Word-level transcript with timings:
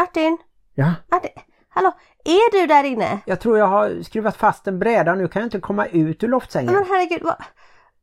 Martin! 0.00 0.38
Ja, 0.74 0.94
Martin! 1.10 1.30
Hallå, 1.68 1.92
är 2.24 2.60
du 2.60 2.66
där 2.66 2.84
inne? 2.84 3.18
jag 3.24 3.40
tror 3.40 3.58
jag 3.58 3.66
har 3.66 4.02
skruvat 4.02 4.36
fast 4.36 4.66
en 4.66 4.78
bräda. 4.78 5.14
Nu 5.14 5.28
kan 5.28 5.40
jag 5.40 5.46
inte 5.46 5.60
komma 5.60 5.86
ut 5.86 6.22
ur 6.24 6.28
loftsängen. 6.28 6.74
Men 6.74 6.84
herregud, 6.88 7.22
vad... 7.22 7.34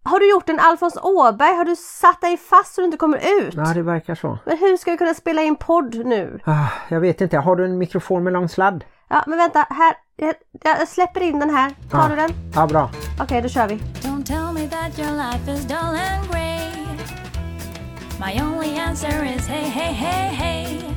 Har 0.04 0.20
du 0.20 0.30
gjort 0.30 0.50
en 0.50 0.60
Alfons 0.60 0.98
Åberg? 1.02 1.56
Har 1.56 1.66
du 1.66 1.76
satt 1.76 2.22
dig 2.22 2.38
fast 2.38 2.74
så 2.76 2.82
du 2.82 2.86
inte 2.86 2.98
kommer 2.98 3.18
ut? 3.42 3.54
Ja, 3.54 3.74
det 3.74 3.82
verkar 3.82 4.16
så. 4.16 4.40
Men 4.46 4.58
hur 4.58 4.78
ska 4.78 4.92
vi 4.92 4.98
kunna 4.98 5.14
spela 5.14 5.42
in 5.42 5.56
podd 5.56 6.06
nu? 6.06 6.40
Ah, 6.46 6.68
jag 6.90 7.00
vet 7.00 7.22
inte. 7.22 7.38
Har 7.38 7.56
du 7.56 7.66
en 7.66 7.78
mikrofon 7.78 8.24
med 8.24 8.34
lång 8.34 8.50
sladd? 8.50 8.84
Ja, 9.10 9.24
men 9.28 9.38
vänta, 9.38 9.68
här. 9.70 9.94
Jag, 10.16 10.36
jag 10.64 10.88
släpper 10.88 11.22
in 11.22 11.40
den 11.40 11.50
här. 11.50 11.72
Tar 11.92 12.00
Ja. 12.00 12.08
du 12.10 12.16
den? 12.16 12.30
Ja, 12.56 12.68
bra. 12.68 12.90
Okej, 13.22 13.42
då 13.42 13.50
kör 13.50 13.68
vi. 13.68 13.76
Don't 13.76 14.24
tell 14.24 14.54
me 14.54 14.68
that 14.70 15.00
your 15.00 15.12
life 15.12 15.52
is 15.52 15.66
dull 15.66 15.78
and 15.78 16.32
grey. 16.32 16.58
My 18.20 18.42
only 18.42 18.80
answer 18.80 19.24
is 19.36 19.48
hey, 19.48 19.64
hey, 19.70 19.94
hey, 19.94 20.36
hey. 20.36 20.97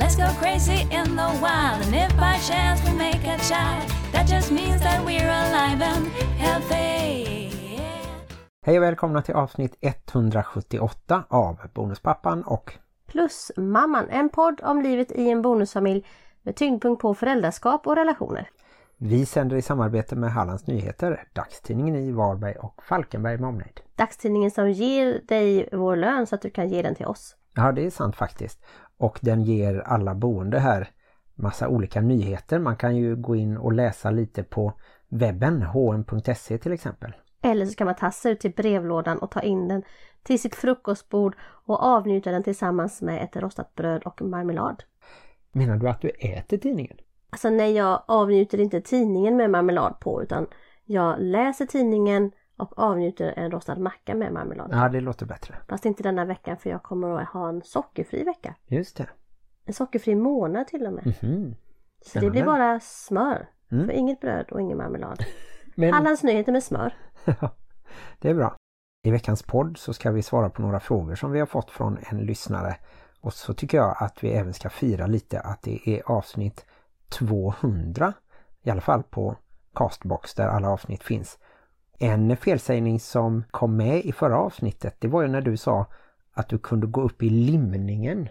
Let's 0.00 0.16
go 0.16 0.40
crazy 0.40 0.80
in 0.82 1.16
the 1.16 1.28
wild, 1.42 1.86
and 1.86 1.94
if 1.94 2.16
by 2.16 2.38
chance 2.48 2.84
we 2.84 2.92
make 2.98 3.24
a 3.24 3.38
child, 3.38 3.90
that 4.12 4.28
just 4.28 4.52
means 4.52 4.82
that 4.82 5.06
we're 5.06 5.30
alive 5.30 5.82
and 5.82 6.06
healthy. 6.38 7.26
Hej 8.66 8.78
och 8.78 8.82
välkomna 8.82 9.22
till 9.22 9.34
avsnitt 9.34 9.76
178 9.80 11.24
av 11.28 11.56
Bonuspappan 11.74 12.42
och 12.42 12.72
Plus 13.06 13.52
Mamman, 13.56 14.08
en 14.10 14.28
podd 14.28 14.60
om 14.64 14.82
livet 14.82 15.12
i 15.12 15.30
en 15.30 15.42
bonusfamilj 15.42 16.06
med 16.42 16.56
tyngdpunkt 16.56 17.02
på 17.02 17.14
föräldraskap 17.14 17.86
och 17.86 17.96
relationer. 17.96 18.50
vi 18.98 19.26
sänder 19.26 19.56
i 19.56 19.62
samarbete 19.62 20.16
med 20.16 20.32
Hallands 20.32 20.66
Nyheter, 20.66 21.24
dagstidningen 21.32 21.96
i 21.96 22.12
Varberg 22.12 22.54
och 22.54 22.82
Falkenberg 22.82 23.38
med 23.38 23.48
omnejd. 23.48 23.80
Dagstidningen 23.96 24.50
som 24.50 24.70
ger 24.70 25.20
dig 25.28 25.68
vår 25.72 25.96
lön 25.96 26.26
så 26.26 26.34
att 26.34 26.42
du 26.42 26.50
kan 26.50 26.68
ge 26.68 26.82
den 26.82 26.94
till 26.94 27.06
oss. 27.06 27.36
Ja, 27.54 27.72
det 27.72 27.86
är 27.86 27.90
sant 27.90 28.16
faktiskt. 28.16 28.64
Och 28.98 29.18
den 29.22 29.42
ger 29.42 29.80
alla 29.80 30.14
boende 30.14 30.58
här 30.58 30.90
massa 31.34 31.68
olika 31.68 32.00
nyheter. 32.00 32.58
Man 32.58 32.76
kan 32.76 32.96
ju 32.96 33.16
gå 33.16 33.36
in 33.36 33.56
och 33.56 33.72
läsa 33.72 34.10
lite 34.10 34.42
på 34.42 34.72
webben, 35.08 35.62
hm.se 35.62 36.58
till 36.58 36.72
exempel. 36.72 37.12
Eller 37.42 37.66
så 37.66 37.74
kan 37.74 37.84
man 37.84 37.94
tassa 37.94 38.30
ut 38.30 38.40
till 38.40 38.52
brevlådan 38.52 39.18
och 39.18 39.30
ta 39.30 39.40
in 39.40 39.68
den 39.68 39.82
till 40.22 40.40
sitt 40.40 40.54
frukostbord 40.54 41.36
och 41.40 41.82
avnjuta 41.82 42.30
den 42.30 42.42
tillsammans 42.42 43.02
med 43.02 43.22
ett 43.22 43.36
rostat 43.36 43.74
bröd 43.74 44.02
och 44.02 44.22
marmelad. 44.22 44.82
Menar 45.52 45.76
du 45.76 45.88
att 45.88 46.00
du 46.00 46.08
äter 46.08 46.58
tidningen? 46.58 46.96
Alltså 47.30 47.50
nej, 47.50 47.72
jag 47.72 48.02
avnjuter 48.08 48.60
inte 48.60 48.80
tidningen 48.80 49.36
med 49.36 49.50
marmelad 49.50 50.00
på 50.00 50.22
utan 50.22 50.46
jag 50.84 51.16
läser 51.18 51.66
tidningen 51.66 52.32
och 52.56 52.78
avnjuter 52.78 53.34
en 53.36 53.50
rostad 53.50 53.78
macka 53.78 54.14
med 54.14 54.32
marmelad. 54.32 54.70
Ja, 54.72 54.88
det 54.88 55.00
låter 55.00 55.26
bättre. 55.26 55.54
Fast 55.68 55.84
inte 55.86 56.02
denna 56.02 56.24
veckan 56.24 56.56
för 56.56 56.70
jag 56.70 56.82
kommer 56.82 57.20
att 57.20 57.28
ha 57.28 57.48
en 57.48 57.62
sockerfri 57.62 58.24
vecka. 58.24 58.54
Just 58.66 58.96
det. 58.96 59.08
En 59.64 59.74
sockerfri 59.74 60.14
månad 60.14 60.66
till 60.66 60.86
och 60.86 60.92
med. 60.92 61.14
Mhm. 61.22 61.54
Så 62.06 62.20
det 62.20 62.30
blir 62.30 62.44
bara 62.44 62.80
smör. 62.80 63.48
Mm. 63.72 63.86
För 63.86 63.92
inget 63.92 64.20
bröd 64.20 64.48
och 64.50 64.60
ingen 64.60 64.78
marmelad. 64.78 65.24
Men 65.74 65.92
Hallands 65.92 66.22
nyheter 66.22 66.52
med 66.52 66.62
smör. 66.62 66.94
det 68.18 68.30
är 68.30 68.34
bra. 68.34 68.56
I 69.02 69.10
veckans 69.10 69.42
podd 69.42 69.78
så 69.78 69.92
ska 69.92 70.10
vi 70.10 70.22
svara 70.22 70.50
på 70.50 70.62
några 70.62 70.80
frågor 70.80 71.14
som 71.14 71.32
vi 71.32 71.38
har 71.38 71.46
fått 71.46 71.70
från 71.70 71.98
en 72.10 72.18
lyssnare. 72.18 72.76
Och 73.20 73.34
så 73.34 73.54
tycker 73.54 73.78
jag 73.78 73.96
att 73.98 74.24
vi 74.24 74.30
även 74.30 74.54
ska 74.54 74.70
fira 74.70 75.06
lite 75.06 75.40
att 75.40 75.62
det 75.62 75.88
är 75.88 76.02
avsnitt 76.10 76.66
200. 77.08 78.12
I 78.62 78.70
alla 78.70 78.80
fall 78.80 79.02
på 79.02 79.36
Castbox 79.74 80.34
där 80.34 80.48
alla 80.48 80.68
avsnitt 80.68 81.02
finns. 81.02 81.38
En 81.98 82.36
felsägning 82.36 83.00
som 83.00 83.44
kom 83.50 83.76
med 83.76 84.04
i 84.04 84.12
förra 84.12 84.38
avsnittet 84.38 84.96
det 84.98 85.08
var 85.08 85.22
ju 85.22 85.28
när 85.28 85.40
du 85.40 85.56
sa 85.56 85.86
att 86.34 86.48
du 86.48 86.58
kunde 86.58 86.86
gå 86.86 87.02
upp 87.02 87.22
i 87.22 87.30
limningen. 87.30 88.28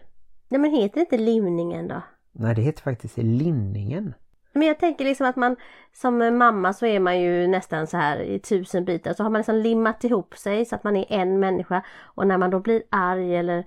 Nej 0.49 0.61
men 0.61 0.71
heter 0.71 0.95
det 0.95 0.99
inte 0.99 1.17
limningen 1.17 1.87
då? 1.87 2.01
Nej 2.31 2.55
det 2.55 2.61
heter 2.61 2.81
faktiskt 2.81 3.17
linningen. 3.17 4.13
Men 4.53 4.67
jag 4.67 4.79
tänker 4.79 5.05
liksom 5.05 5.27
att 5.27 5.35
man 5.35 5.55
som 5.93 6.37
mamma 6.37 6.73
så 6.73 6.85
är 6.85 6.99
man 6.99 7.21
ju 7.21 7.47
nästan 7.47 7.87
så 7.87 7.97
här 7.97 8.19
i 8.19 8.39
tusen 8.39 8.85
bitar. 8.85 9.13
Så 9.13 9.23
har 9.23 9.29
man 9.29 9.39
liksom 9.39 9.55
limmat 9.55 10.03
ihop 10.03 10.37
sig 10.37 10.65
så 10.65 10.75
att 10.75 10.83
man 10.83 10.95
är 10.95 11.05
en 11.09 11.39
människa. 11.39 11.81
Och 12.01 12.27
när 12.27 12.37
man 12.37 12.49
då 12.49 12.59
blir 12.59 12.83
arg 12.89 13.35
eller 13.35 13.65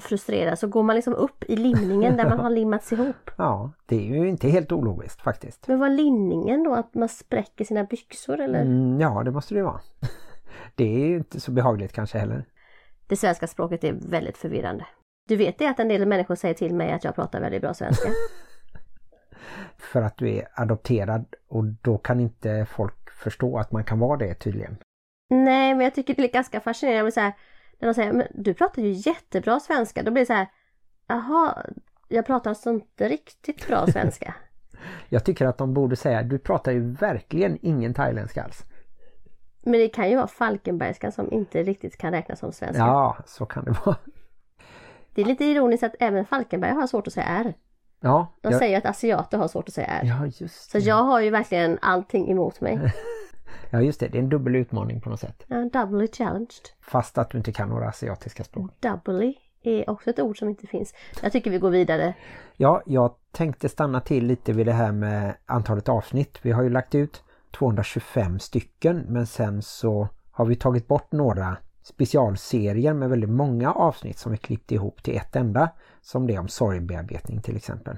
frustrerad 0.00 0.58
så 0.58 0.66
går 0.66 0.82
man 0.82 0.96
liksom 0.96 1.14
upp 1.14 1.44
i 1.48 1.56
limningen 1.56 2.16
där 2.16 2.28
man 2.28 2.38
har 2.38 2.50
limmats 2.60 2.92
ihop. 2.92 3.30
Ja, 3.36 3.72
det 3.86 3.96
är 3.96 4.16
ju 4.16 4.28
inte 4.28 4.48
helt 4.48 4.72
ologiskt 4.72 5.22
faktiskt. 5.22 5.68
Men 5.68 5.78
var 5.78 5.88
limningen 5.88 6.64
då? 6.64 6.74
Att 6.74 6.94
man 6.94 7.08
spräcker 7.08 7.64
sina 7.64 7.84
byxor 7.84 8.40
eller? 8.40 8.60
Mm, 8.60 9.00
ja, 9.00 9.22
det 9.22 9.30
måste 9.30 9.54
det 9.54 9.62
vara. 9.62 9.80
Det 10.74 10.84
är 10.84 11.08
ju 11.08 11.16
inte 11.16 11.40
så 11.40 11.50
behagligt 11.50 11.92
kanske 11.92 12.18
heller. 12.18 12.44
Det 13.06 13.16
svenska 13.16 13.46
språket 13.46 13.84
är 13.84 13.92
väldigt 13.92 14.36
förvirrande. 14.36 14.86
Du 15.28 15.36
vet 15.36 15.58
det 15.58 15.66
att 15.66 15.80
en 15.80 15.88
del 15.88 16.06
människor 16.06 16.34
säger 16.34 16.54
till 16.54 16.74
mig 16.74 16.92
att 16.92 17.04
jag 17.04 17.14
pratar 17.14 17.40
väldigt 17.40 17.62
bra 17.62 17.74
svenska. 17.74 18.08
För 19.78 20.02
att 20.02 20.16
du 20.16 20.30
är 20.30 20.48
adopterad 20.54 21.24
och 21.48 21.64
då 21.64 21.98
kan 21.98 22.20
inte 22.20 22.66
folk 22.70 23.10
förstå 23.10 23.58
att 23.58 23.72
man 23.72 23.84
kan 23.84 23.98
vara 23.98 24.16
det 24.16 24.34
tydligen. 24.34 24.76
Nej, 25.30 25.74
men 25.74 25.80
jag 25.80 25.94
tycker 25.94 26.14
det 26.14 26.22
är 26.22 26.32
ganska 26.32 26.60
fascinerande. 26.60 27.12
Så 27.12 27.20
här, 27.20 27.32
när 27.82 27.88
de 27.88 27.94
säger 27.94 28.12
men 28.12 28.26
du 28.34 28.54
pratar 28.54 28.82
ju 28.82 28.90
jättebra 28.92 29.60
svenska. 29.60 30.02
Då 30.02 30.10
blir 30.10 30.22
det 30.22 30.26
så 30.26 30.32
här, 30.32 30.46
jaha, 31.06 31.66
jag 32.08 32.26
pratar 32.26 32.50
alltså 32.50 32.70
inte 32.70 33.08
riktigt 33.08 33.66
bra 33.68 33.86
svenska. 33.92 34.34
Jag 35.08 35.24
tycker 35.24 35.46
att 35.46 35.58
de 35.58 35.74
borde 35.74 35.96
säga, 35.96 36.22
du 36.22 36.38
pratar 36.38 36.72
ju 36.72 36.80
verkligen 36.92 37.58
ingen 37.62 37.94
thailändska 37.94 38.42
alls. 38.44 38.64
men 39.62 39.72
det 39.72 39.88
kan 39.88 40.10
ju 40.10 40.16
vara 40.16 40.26
falkenbergska 40.26 41.10
som 41.10 41.32
inte 41.32 41.62
riktigt 41.62 41.96
kan 41.98 42.12
räknas 42.12 42.38
som 42.38 42.52
svenska. 42.52 42.78
Ja, 42.82 43.16
så 43.26 43.46
kan 43.46 43.64
det 43.64 43.74
vara. 43.84 43.96
Det 45.14 45.20
är 45.22 45.26
lite 45.26 45.44
ironiskt 45.44 45.82
att 45.84 45.94
även 46.00 46.24
Falkenberg 46.26 46.72
har 46.72 46.86
svårt 46.86 47.06
att 47.06 47.12
säga 47.12 47.26
R. 47.26 47.54
Ja, 48.00 48.26
De 48.40 48.50
jag, 48.52 48.58
säger 48.58 48.78
att 48.78 48.86
asiater 48.86 49.38
har 49.38 49.48
svårt 49.48 49.68
att 49.68 49.74
säga 49.74 49.86
R. 49.86 50.02
ja 50.04 50.26
just 50.26 50.70
Så 50.70 50.78
det. 50.78 50.84
jag 50.84 51.02
har 51.02 51.20
ju 51.20 51.30
verkligen 51.30 51.78
allting 51.82 52.30
emot 52.30 52.60
mig. 52.60 52.80
Ja, 53.72 53.82
just 53.82 54.00
det. 54.00 54.08
Det 54.08 54.18
är 54.18 54.22
en 54.22 54.28
dubbel 54.28 54.56
utmaning 54.56 55.00
på 55.00 55.10
något 55.10 55.20
sätt. 55.20 55.44
Ja, 55.46 55.56
doubly 55.56 56.08
challenged. 56.08 56.68
Fast 56.80 57.18
att 57.18 57.30
du 57.30 57.38
inte 57.38 57.52
kan 57.52 57.68
några 57.68 57.88
asiatiska 57.88 58.44
språk. 58.44 58.70
Doubly 58.80 59.34
är 59.62 59.90
också 59.90 60.10
ett 60.10 60.20
ord 60.20 60.38
som 60.38 60.48
inte 60.48 60.66
finns. 60.66 60.94
Jag 61.22 61.32
tycker 61.32 61.50
vi 61.50 61.58
går 61.58 61.70
vidare. 61.70 62.14
Ja, 62.56 62.82
jag 62.86 63.14
tänkte 63.30 63.68
stanna 63.68 64.00
till 64.00 64.26
lite 64.26 64.52
vid 64.52 64.66
det 64.66 64.72
här 64.72 64.92
med 64.92 65.34
antalet 65.46 65.88
avsnitt. 65.88 66.38
Vi 66.42 66.52
har 66.52 66.62
ju 66.62 66.70
lagt 66.70 66.94
ut 66.94 67.22
225 67.58 68.38
stycken 68.38 69.04
men 69.08 69.26
sen 69.26 69.62
så 69.62 70.08
har 70.30 70.44
vi 70.44 70.56
tagit 70.56 70.88
bort 70.88 71.12
några 71.12 71.56
specialserier 71.82 72.94
med 72.94 73.10
väldigt 73.10 73.30
många 73.30 73.72
avsnitt 73.72 74.18
som 74.18 74.32
vi 74.32 74.38
klippt 74.38 74.72
ihop 74.72 75.02
till 75.02 75.16
ett 75.16 75.36
enda. 75.36 75.68
Som 76.00 76.26
det 76.26 76.38
om 76.38 76.48
sorgbearbetning 76.48 77.40
till 77.40 77.56
exempel. 77.56 77.96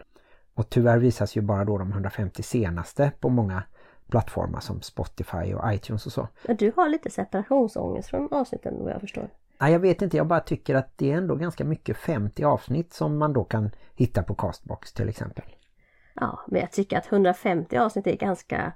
Och 0.55 0.71
tyvärr 0.71 0.99
visas 0.99 1.37
ju 1.37 1.41
bara 1.41 1.65
då 1.65 1.79
de 1.79 1.91
150 1.91 2.43
senaste 2.43 3.13
på 3.21 3.29
många 3.29 3.63
plattformar 4.15 4.61
som 4.61 4.83
Spotify 4.83 5.55
och 5.55 5.75
iTunes 5.75 6.07
och 6.07 6.13
så. 6.13 6.29
Du 6.49 6.73
har 6.77 6.89
lite 6.89 7.11
separationsångest 7.11 8.11
från 8.11 8.33
avsnitten 8.33 8.75
vad 8.85 8.93
jag 8.93 9.01
förstår. 9.01 9.29
Nej, 9.61 9.73
jag 9.73 9.81
vet 9.81 10.03
inte, 10.03 10.17
jag 10.17 10.27
bara 10.27 10.41
tycker 10.41 10.75
att 10.75 10.99
det 10.99 11.13
är 11.13 11.17
ändå 11.17 11.35
ganska 11.35 11.65
mycket 11.65 11.97
50 11.97 12.45
avsnitt 12.45 12.93
som 12.93 13.19
man 13.19 13.33
då 13.33 13.45
kan 13.45 13.71
hitta 13.95 14.23
på 14.23 14.35
Castbox 14.35 14.93
till 14.93 15.09
exempel. 15.09 15.45
Ja, 16.15 16.41
men 16.47 16.61
jag 16.61 16.73
tycker 16.73 16.99
att 16.99 17.13
150 17.13 17.77
avsnitt 17.77 18.07
är 18.07 18.17
ganska 18.17 18.73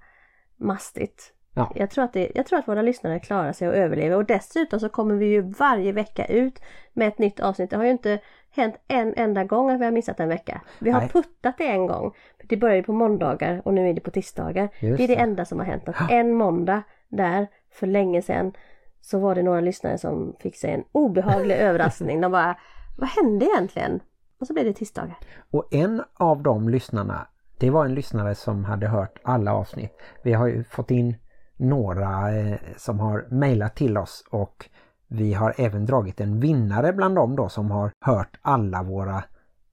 mastigt. 0.56 1.32
Ja. 1.54 1.72
Jag 1.74 1.90
tror, 1.90 2.04
att 2.04 2.12
det, 2.12 2.32
jag 2.34 2.46
tror 2.46 2.58
att 2.58 2.68
våra 2.68 2.82
lyssnare 2.82 3.20
klarar 3.20 3.52
sig 3.52 3.68
och 3.68 3.74
överlever 3.74 4.16
och 4.16 4.24
dessutom 4.24 4.80
så 4.80 4.88
kommer 4.88 5.14
vi 5.14 5.26
ju 5.26 5.42
varje 5.42 5.92
vecka 5.92 6.26
ut 6.26 6.62
med 6.92 7.08
ett 7.08 7.18
nytt 7.18 7.40
avsnitt. 7.40 7.70
Det 7.70 7.76
har 7.76 7.84
ju 7.84 7.90
inte 7.90 8.20
hänt 8.62 8.76
en 8.88 9.14
enda 9.16 9.44
gång 9.44 9.70
att 9.70 9.80
vi 9.80 9.84
har 9.84 9.92
missat 9.92 10.20
en 10.20 10.28
vecka. 10.28 10.60
Vi 10.78 10.90
har 10.90 11.00
Nej. 11.00 11.08
puttat 11.08 11.58
det 11.58 11.66
en 11.66 11.86
gång. 11.86 12.14
Det 12.48 12.56
började 12.56 12.82
på 12.82 12.92
måndagar 12.92 13.62
och 13.64 13.74
nu 13.74 13.88
är 13.88 13.94
det 13.94 14.00
på 14.00 14.10
tisdagar. 14.10 14.68
Just 14.80 14.98
det 14.98 15.04
är 15.04 15.08
det 15.08 15.14
det. 15.14 15.20
enda 15.20 15.44
som 15.44 15.58
har 15.58 15.66
hänt. 15.66 15.88
Att 15.88 16.10
en 16.10 16.34
måndag 16.34 16.82
där 17.08 17.46
för 17.72 17.86
länge 17.86 18.22
sedan 18.22 18.52
så 19.00 19.18
var 19.18 19.34
det 19.34 19.42
några 19.42 19.60
lyssnare 19.60 19.98
som 19.98 20.36
fick 20.40 20.56
sig 20.56 20.70
en 20.72 20.84
obehaglig 20.92 21.54
överraskning. 21.58 22.20
De 22.20 22.32
bara, 22.32 22.56
vad 22.98 23.08
hände 23.08 23.46
egentligen? 23.46 24.00
Och 24.40 24.46
så 24.46 24.52
blev 24.52 24.64
det 24.64 24.72
tisdagar. 24.72 25.16
Och 25.50 25.74
en 25.74 26.02
av 26.14 26.42
de 26.42 26.68
lyssnarna, 26.68 27.26
det 27.58 27.70
var 27.70 27.84
en 27.84 27.94
lyssnare 27.94 28.34
som 28.34 28.64
hade 28.64 28.88
hört 28.88 29.18
alla 29.22 29.54
avsnitt. 29.54 29.92
Vi 30.24 30.32
har 30.32 30.46
ju 30.46 30.64
fått 30.64 30.90
in 30.90 31.16
några 31.56 32.38
eh, 32.38 32.58
som 32.76 33.00
har 33.00 33.26
mejlat 33.30 33.76
till 33.76 33.98
oss 33.98 34.24
och 34.30 34.68
vi 35.08 35.34
har 35.34 35.54
även 35.58 35.86
dragit 35.86 36.20
en 36.20 36.40
vinnare 36.40 36.92
bland 36.92 37.14
dem 37.14 37.36
då 37.36 37.48
som 37.48 37.70
har 37.70 37.92
hört 38.00 38.38
alla 38.42 38.82
våra 38.82 39.24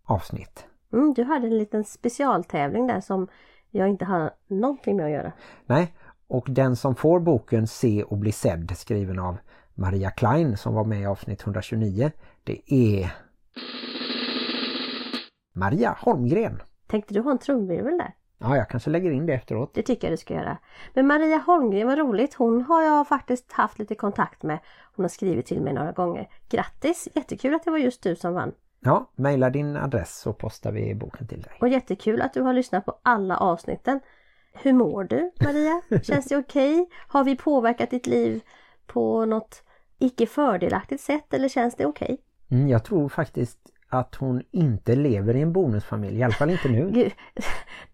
avsnitt. 0.04 0.66
Mm, 0.94 1.14
du 1.14 1.24
hade 1.24 1.48
en 1.48 1.58
liten 1.58 1.84
specialtävling 1.84 2.88
där 2.88 3.02
som 3.02 3.28
jag 3.72 3.90
inte 3.90 4.06
har 4.06 4.32
någonting 4.48 4.96
med 4.96 5.06
att 5.06 5.12
göra. 5.12 5.32
Nej, 5.66 5.94
och 6.28 6.48
den 6.50 6.76
som 6.76 6.96
får 6.96 7.20
boken 7.20 7.68
Se 7.68 8.04
och 8.04 8.18
bli 8.18 8.32
sedd 8.32 8.78
skriven 8.78 9.20
av 9.20 9.38
Maria 9.74 10.12
Klein 10.12 10.58
som 10.58 10.74
var 10.74 10.84
med 10.84 11.02
i 11.02 11.06
avsnitt 11.06 11.42
129, 11.42 12.12
det 12.44 12.74
är 12.74 13.16
Maria 15.54 15.98
Holmgren. 16.00 16.62
Tänkte 16.88 17.14
du 17.14 17.22
ha 17.22 17.32
en 17.32 17.38
trumvirvel 17.38 17.98
där? 17.98 18.14
Ja, 18.38 18.58
jag 18.58 18.70
kanske 18.70 18.90
lägger 18.90 19.12
in 19.12 19.26
det 19.26 19.34
efteråt. 19.34 19.74
Det 19.74 19.82
tycker 19.82 20.08
jag 20.08 20.14
du 20.14 20.18
ska 20.18 20.34
göra. 20.34 20.58
Men 20.94 21.08
Maria 21.08 21.38
Holmgren, 21.38 21.88
vad 21.88 21.98
roligt. 21.98 22.34
Hon 22.34 22.62
har 22.62 22.84
jag 22.84 23.08
faktiskt 23.08 23.52
haft 23.52 23.80
lite 23.80 23.96
kontakt 23.96 24.44
med. 24.44 24.60
Hon 24.96 25.04
har 25.04 25.10
skrivit 25.10 25.46
till 25.46 25.62
mig 25.62 25.74
några 25.74 25.92
gånger. 25.92 26.30
Grattis! 26.50 27.08
Jättekul 27.14 27.56
att 27.56 27.64
det 27.64 27.72
var 27.72 27.78
just 27.78 28.04
du 28.04 28.16
som 28.16 28.34
vann. 28.34 28.52
Ja, 28.80 29.12
mejla 29.16 29.50
din 29.50 29.78
adress 29.78 30.20
så 30.20 30.34
postar 30.34 30.72
vi 30.72 30.96
boken 30.96 31.28
till 31.28 31.42
dig. 31.42 31.52
Och 31.62 31.68
jättekul 31.68 32.22
att 32.22 32.34
du 32.34 32.42
har 32.42 32.54
lyssnat 32.54 32.86
på 32.86 33.00
alla 33.04 33.38
avsnitten. 33.38 34.00
Hur 34.54 34.74
mår 34.74 35.04
du 35.04 35.32
Maria? 35.40 35.82
Känns 36.04 36.26
det 36.26 36.38
okej? 36.38 36.82
Okay? 36.82 36.86
Har 37.08 37.24
vi 37.24 37.36
påverkat 37.36 37.90
ditt 37.90 38.08
liv 38.08 38.42
på 38.88 39.26
något 39.26 39.64
icke 40.00 40.26
fördelaktigt 40.26 41.02
sätt 41.02 41.34
eller 41.34 41.50
känns 41.50 41.76
det 41.76 41.86
okej? 41.86 42.06
Okay? 42.06 42.18
Mm, 42.58 42.70
jag 42.70 42.84
tror 42.84 43.10
faktiskt 43.10 43.60
att 44.00 44.16
hon 44.16 44.42
inte 44.52 44.96
lever 44.96 45.36
i 45.36 45.42
en 45.42 45.54
bonusfamilj, 45.54 46.20
i 46.20 46.24
alla 46.24 46.34
fall 46.34 46.50
inte 46.50 46.70
nu. 46.70 46.90
Gud, 46.94 47.14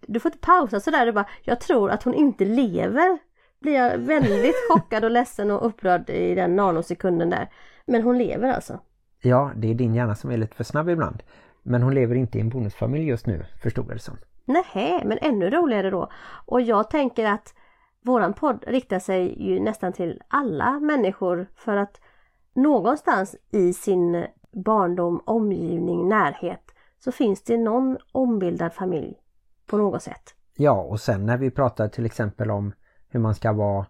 du 0.07 0.19
får 0.19 0.29
inte 0.29 0.45
pausa 0.45 0.79
sådär 0.79 1.07
och 1.07 1.13
bara, 1.13 1.29
jag 1.43 1.59
tror 1.59 1.91
att 1.91 2.03
hon 2.03 2.13
inte 2.13 2.45
lever. 2.45 3.19
Blir 3.59 3.73
jag 3.73 3.97
väldigt 3.97 4.55
chockad 4.69 5.03
och 5.03 5.11
ledsen 5.11 5.51
och 5.51 5.65
upprörd 5.65 6.09
i 6.09 6.35
den 6.35 6.55
nanosekunden 6.55 7.29
där. 7.29 7.49
Men 7.85 8.01
hon 8.01 8.17
lever 8.17 8.53
alltså. 8.53 8.79
Ja, 9.21 9.51
det 9.55 9.69
är 9.69 9.73
din 9.73 9.95
hjärna 9.95 10.15
som 10.15 10.31
är 10.31 10.37
lite 10.37 10.55
för 10.55 10.63
snabb 10.63 10.89
ibland. 10.89 11.23
Men 11.63 11.83
hon 11.83 11.93
lever 11.93 12.15
inte 12.15 12.37
i 12.37 12.41
en 12.41 12.49
bonusfamilj 12.49 13.05
just 13.07 13.27
nu, 13.27 13.45
förstod 13.61 13.85
jag 13.85 13.95
det 13.95 13.99
som. 13.99 14.17
Nej, 14.45 15.01
men 15.05 15.17
ännu 15.21 15.49
roligare 15.49 15.89
då. 15.89 16.11
Och 16.45 16.61
jag 16.61 16.89
tänker 16.89 17.25
att 17.25 17.53
våran 18.05 18.33
podd 18.33 18.63
riktar 18.67 18.99
sig 18.99 19.47
ju 19.47 19.59
nästan 19.59 19.93
till 19.93 20.21
alla 20.27 20.79
människor 20.79 21.47
för 21.55 21.77
att 21.77 22.01
någonstans 22.53 23.35
i 23.51 23.73
sin 23.73 24.25
barndom, 24.51 25.21
omgivning, 25.25 26.09
närhet 26.09 26.71
så 26.99 27.11
finns 27.11 27.43
det 27.43 27.57
någon 27.57 27.97
ombildad 28.11 28.73
familj 28.73 29.15
på 29.65 29.77
något 29.77 30.03
sätt. 30.03 30.35
Ja, 30.57 30.81
och 30.81 30.99
sen 30.99 31.25
när 31.25 31.37
vi 31.37 31.51
pratar 31.51 31.87
till 31.87 32.05
exempel 32.05 32.51
om 32.51 32.73
hur 33.09 33.19
man 33.19 33.35
ska 33.35 33.53
vara 33.53 33.85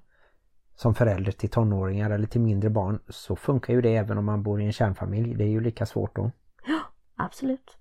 som 0.75 0.96
förälder 0.96 1.31
till 1.31 1.50
tonåringar 1.50 2.10
eller 2.10 2.28
till 2.28 2.42
mindre 2.42 2.69
barn 2.69 3.00
så 3.10 3.36
funkar 3.36 3.74
ju 3.74 3.81
det 3.81 3.96
även 3.96 4.18
om 4.18 4.25
man 4.25 4.44
bor 4.44 4.62
i 4.62 4.66
en 4.66 4.72
kärnfamilj. 4.72 5.36
Det 5.36 5.44
är 5.44 5.48
ju 5.48 5.62
lika 5.62 5.86
svårt 5.86 6.16
då. 6.16 6.31
Ja, 6.68 6.80
absolut. 7.16 7.78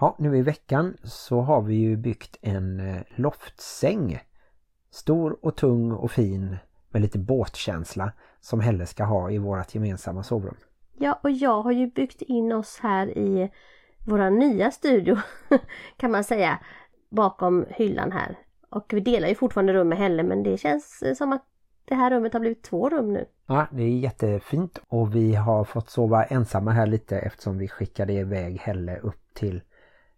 Ja, 0.00 0.16
nu 0.18 0.36
i 0.36 0.42
veckan 0.42 0.96
så 1.02 1.40
har 1.40 1.62
vi 1.62 1.74
ju 1.74 1.96
byggt 1.96 2.36
en 2.40 2.80
eh, 2.80 3.02
loftsäng. 3.14 4.18
Stor 4.90 5.38
och 5.42 5.56
tung 5.56 5.92
och 5.92 6.10
fin 6.10 6.56
med 6.90 7.02
lite 7.02 7.18
båtkänsla 7.18 8.12
som 8.40 8.60
Helle 8.60 8.86
ska 8.86 9.04
ha 9.04 9.30
i 9.30 9.38
vårt 9.38 9.74
gemensamma 9.74 10.22
sovrum. 10.22 10.56
Ja, 10.98 11.20
och 11.22 11.30
jag 11.30 11.62
har 11.62 11.72
ju 11.72 11.86
byggt 11.86 12.22
in 12.22 12.52
oss 12.52 12.78
här 12.82 13.18
i 13.18 13.50
våra 14.06 14.30
nya 14.30 14.70
studio 14.70 15.16
kan 15.96 16.10
man 16.10 16.24
säga 16.24 16.58
bakom 17.08 17.66
hyllan 17.70 18.12
här. 18.12 18.38
Och 18.70 18.92
vi 18.92 19.00
delar 19.00 19.28
ju 19.28 19.34
fortfarande 19.34 19.72
rum 19.72 19.88
med 19.88 19.98
Helle 19.98 20.22
men 20.22 20.42
det 20.42 20.56
känns 20.58 21.02
som 21.16 21.32
att 21.32 21.44
det 21.84 21.94
här 21.94 22.10
rummet 22.10 22.32
har 22.32 22.40
blivit 22.40 22.62
två 22.62 22.88
rum 22.88 23.12
nu. 23.12 23.26
Ja, 23.46 23.66
det 23.70 23.82
är 23.82 23.98
jättefint 23.98 24.78
och 24.88 25.14
vi 25.14 25.34
har 25.34 25.64
fått 25.64 25.90
sova 25.90 26.24
ensamma 26.24 26.70
här 26.70 26.86
lite 26.86 27.18
eftersom 27.18 27.58
vi 27.58 27.68
skickade 27.68 28.12
iväg 28.12 28.60
Helle 28.60 28.98
upp 28.98 29.34
till 29.34 29.62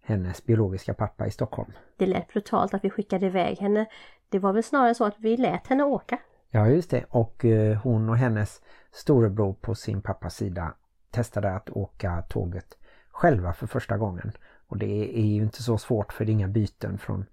hennes 0.01 0.45
biologiska 0.45 0.93
pappa 0.93 1.27
i 1.27 1.31
Stockholm. 1.31 1.71
Det 1.97 2.05
lät 2.05 2.27
brutalt 2.27 2.73
att 2.73 2.83
vi 2.83 2.89
skickade 2.89 3.25
iväg 3.25 3.57
henne. 3.57 3.85
Det 4.29 4.39
var 4.39 4.53
väl 4.53 4.63
snarare 4.63 4.95
så 4.95 5.05
att 5.05 5.15
vi 5.17 5.37
lät 5.37 5.67
henne 5.67 5.83
åka. 5.83 6.19
Ja 6.51 6.67
just 6.67 6.89
det 6.89 7.05
och 7.09 7.45
eh, 7.45 7.77
hon 7.77 8.09
och 8.09 8.17
hennes 8.17 8.61
storebror 8.91 9.53
på 9.53 9.75
sin 9.75 10.01
pappas 10.01 10.35
sida 10.35 10.73
testade 11.11 11.51
att 11.51 11.69
åka 11.69 12.21
tåget 12.29 12.77
själva 13.11 13.53
för 13.53 13.67
första 13.67 13.97
gången. 13.97 14.31
Och 14.67 14.77
det 14.77 15.19
är 15.19 15.25
ju 15.25 15.43
inte 15.43 15.63
så 15.63 15.77
svårt 15.77 16.13
för 16.13 16.25
det 16.25 16.31
är 16.31 16.33
inga 16.33 16.47
byten 16.47 16.97
från 16.97 17.25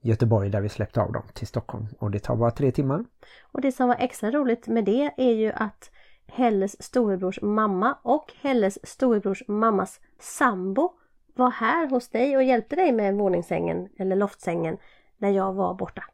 Göteborg 0.00 0.50
där 0.50 0.60
vi 0.60 0.68
släppte 0.68 1.00
av 1.00 1.12
dem 1.12 1.22
till 1.32 1.46
Stockholm. 1.46 1.86
Och 1.98 2.10
det 2.10 2.18
tar 2.18 2.36
bara 2.36 2.50
tre 2.50 2.70
timmar. 2.70 3.04
Och 3.52 3.60
det 3.60 3.72
som 3.72 3.88
var 3.88 3.96
extra 3.98 4.30
roligt 4.30 4.66
med 4.66 4.84
det 4.84 5.14
är 5.16 5.32
ju 5.32 5.52
att 5.52 5.90
Helles 6.26 6.82
storebrors 6.82 7.42
mamma 7.42 7.98
och 8.02 8.32
Helles 8.42 8.86
storebrors 8.86 9.42
mammas 9.48 10.00
sambo 10.20 10.92
var 11.34 11.50
här 11.50 11.90
hos 11.90 12.08
dig 12.08 12.36
och 12.36 12.42
hjälpte 12.42 12.76
dig 12.76 12.92
med 12.92 13.14
våningssängen 13.14 13.88
eller 13.98 14.16
loftsängen 14.16 14.76
när 15.18 15.30
jag 15.30 15.52
var 15.52 15.74
borta. 15.74 16.04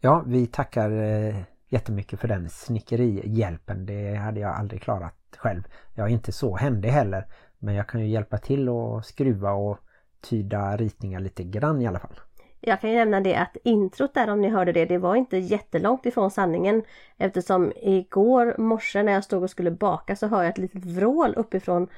Ja, 0.00 0.22
vi 0.26 0.46
tackar 0.46 0.90
eh, 0.90 1.36
jättemycket 1.76 2.20
för 2.20 2.28
den 2.28 2.48
snickerihjälpen. 2.48 3.86
Det 3.86 4.14
hade 4.14 4.40
jag 4.40 4.54
aldrig 4.54 4.82
klarat 4.82 5.14
själv. 5.36 5.62
Jag 5.94 6.06
är 6.06 6.12
inte 6.12 6.32
så 6.32 6.56
händig 6.56 6.88
heller. 6.88 7.26
Men 7.58 7.74
jag 7.74 7.88
kan 7.88 8.00
ju 8.00 8.06
hjälpa 8.06 8.38
till 8.38 8.68
och 8.68 9.04
skruva 9.04 9.52
och 9.52 9.78
tyda 10.20 10.76
ritningar 10.76 11.20
lite 11.20 11.44
grann 11.44 11.82
i 11.82 11.86
alla 11.86 11.98
fall. 11.98 12.20
Jag 12.60 12.80
kan 12.80 12.90
ju 12.90 12.96
nämna 12.96 13.20
det 13.20 13.36
att 13.36 13.56
introt 13.64 14.14
där 14.14 14.30
om 14.30 14.40
ni 14.40 14.48
hörde 14.48 14.72
det, 14.72 14.84
det 14.84 14.98
var 14.98 15.16
inte 15.16 15.36
jättelångt 15.36 16.06
ifrån 16.06 16.30
sanningen. 16.30 16.82
Eftersom 17.16 17.72
igår 17.76 18.54
morse 18.58 19.02
när 19.02 19.12
jag 19.12 19.24
stod 19.24 19.42
och 19.42 19.50
skulle 19.50 19.70
baka 19.70 20.16
så 20.16 20.26
hör 20.26 20.42
jag 20.42 20.50
ett 20.50 20.58
litet 20.58 20.84
vrål 20.84 21.34
uppifrån 21.36 21.88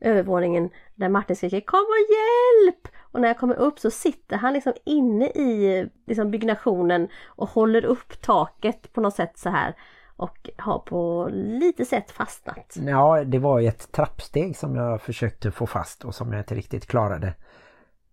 övervåningen 0.00 0.70
där 0.94 1.08
Martin 1.08 1.36
skriker 1.36 1.60
Kom 1.60 1.80
och 1.80 2.06
hjälp! 2.10 2.88
Och 3.12 3.20
när 3.20 3.28
jag 3.28 3.38
kommer 3.38 3.54
upp 3.54 3.78
så 3.78 3.90
sitter 3.90 4.36
han 4.36 4.52
liksom 4.52 4.72
inne 4.84 5.26
i 5.26 5.86
liksom 6.06 6.30
byggnationen 6.30 7.08
och 7.26 7.48
håller 7.48 7.84
upp 7.84 8.20
taket 8.20 8.92
på 8.92 9.00
något 9.00 9.14
sätt 9.14 9.38
så 9.38 9.48
här 9.48 9.74
och 10.16 10.50
har 10.56 10.78
på 10.78 11.28
lite 11.32 11.84
sätt 11.84 12.10
fastnat. 12.10 12.76
Ja, 12.86 13.24
det 13.24 13.38
var 13.38 13.60
ett 13.60 13.92
trappsteg 13.92 14.56
som 14.56 14.76
jag 14.76 15.02
försökte 15.02 15.50
få 15.50 15.66
fast 15.66 16.04
och 16.04 16.14
som 16.14 16.32
jag 16.32 16.40
inte 16.40 16.54
riktigt 16.54 16.86
klarade. 16.86 17.34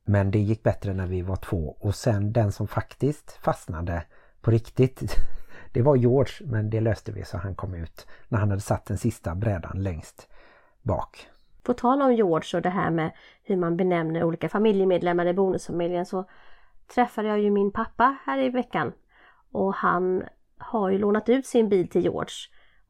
Men 0.06 0.32
det 0.32 0.40
gick 0.40 0.64
bättre 0.64 0.94
när 0.94 1.08
vi 1.08 1.22
var 1.22 1.36
två 1.36 1.78
och 1.80 1.96
sen 1.96 2.34
den 2.34 2.52
som 2.52 2.68
faktiskt 2.68 3.32
fastnade 3.32 4.04
på 4.42 4.52
riktigt 4.52 5.16
det 5.74 5.82
var 5.82 5.96
George 5.96 6.34
men 6.42 6.70
det 6.70 6.80
löste 6.80 7.12
vi 7.12 7.26
så 7.26 7.38
han 7.38 7.56
kom 7.56 7.74
ut 7.74 8.08
när 8.28 8.40
han 8.40 8.50
hade 8.50 8.62
satt 8.62 8.86
den 8.86 8.98
sista 8.98 9.36
brädan 9.36 9.84
längst 9.84 10.30
bak. 10.82 11.28
På 11.68 11.74
tal 11.74 12.02
om 12.02 12.14
George 12.14 12.58
och 12.58 12.62
det 12.62 12.70
här 12.70 12.92
med 12.92 13.12
hur 13.44 13.56
man 13.56 13.78
benämner 13.78 14.24
olika 14.24 14.50
familjemedlemmar 14.50 15.26
i 15.26 15.34
bonusfamiljen 15.34 16.06
så 16.06 16.26
träffade 16.94 17.28
jag 17.28 17.40
ju 17.40 17.52
min 17.52 17.72
pappa 17.72 18.18
här 18.26 18.38
i 18.38 18.50
veckan 18.50 18.94
och 19.52 19.74
han 19.74 20.24
har 20.58 20.90
ju 20.90 20.98
lånat 20.98 21.30
ut 21.30 21.46
sin 21.46 21.70
bil 21.70 21.90
till 21.90 22.04
George. 22.04 22.36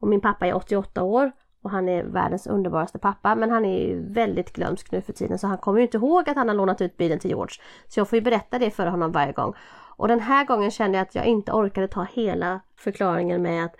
Och 0.00 0.08
min 0.08 0.20
pappa 0.20 0.46
är 0.46 0.54
88 0.54 1.02
år 1.02 1.32
och 1.62 1.70
han 1.70 1.88
är 1.88 2.04
världens 2.04 2.46
underbaraste 2.46 2.98
pappa 2.98 3.34
men 3.34 3.50
han 3.50 3.64
är 3.64 3.88
ju 3.88 4.12
väldigt 4.12 4.52
glömsk 4.52 4.92
nu 4.92 5.00
för 5.00 5.12
tiden 5.12 5.38
så 5.38 5.46
han 5.46 5.58
kommer 5.58 5.78
ju 5.78 5.84
inte 5.84 5.96
ihåg 5.96 6.30
att 6.30 6.36
han 6.36 6.48
har 6.48 6.54
lånat 6.54 6.80
ut 6.80 6.96
bilen 6.96 7.18
till 7.18 7.30
George. 7.30 7.54
Så 7.88 8.00
jag 8.00 8.08
får 8.08 8.16
ju 8.16 8.22
berätta 8.22 8.58
det 8.58 8.70
för 8.70 8.86
honom 8.86 9.12
varje 9.12 9.32
gång. 9.32 9.54
Och 9.96 10.08
den 10.08 10.20
här 10.20 10.44
gången 10.44 10.70
kände 10.70 10.98
jag 10.98 11.02
att 11.02 11.14
jag 11.14 11.26
inte 11.26 11.52
orkade 11.52 11.88
ta 11.88 12.06
hela 12.12 12.60
förklaringen 12.76 13.42
med 13.42 13.64
att 13.64 13.76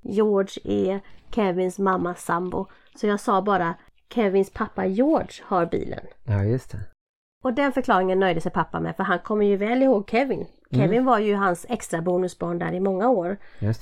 George 0.00 0.62
är 0.64 1.00
Kevins 1.30 1.78
mammas 1.78 2.24
sambo. 2.24 2.66
Så 2.96 3.06
jag 3.06 3.20
sa 3.20 3.42
bara 3.42 3.74
Kevins 4.14 4.50
pappa 4.50 4.86
George 4.86 5.44
har 5.44 5.66
bilen. 5.66 6.06
Ja 6.24 6.44
just 6.44 6.70
det. 6.70 6.78
Och 7.42 7.54
den 7.54 7.72
förklaringen 7.72 8.20
nöjde 8.20 8.40
sig 8.40 8.52
pappa 8.52 8.80
med 8.80 8.96
för 8.96 9.04
han 9.04 9.18
kommer 9.18 9.46
ju 9.46 9.56
väl 9.56 9.82
ihåg 9.82 10.10
Kevin. 10.10 10.46
Kevin 10.70 10.92
mm. 10.92 11.04
var 11.04 11.18
ju 11.18 11.34
hans 11.34 11.66
extra 11.68 12.02
bonusbarn 12.02 12.58
där 12.58 12.72
i 12.72 12.80
många 12.80 13.08
år. 13.08 13.36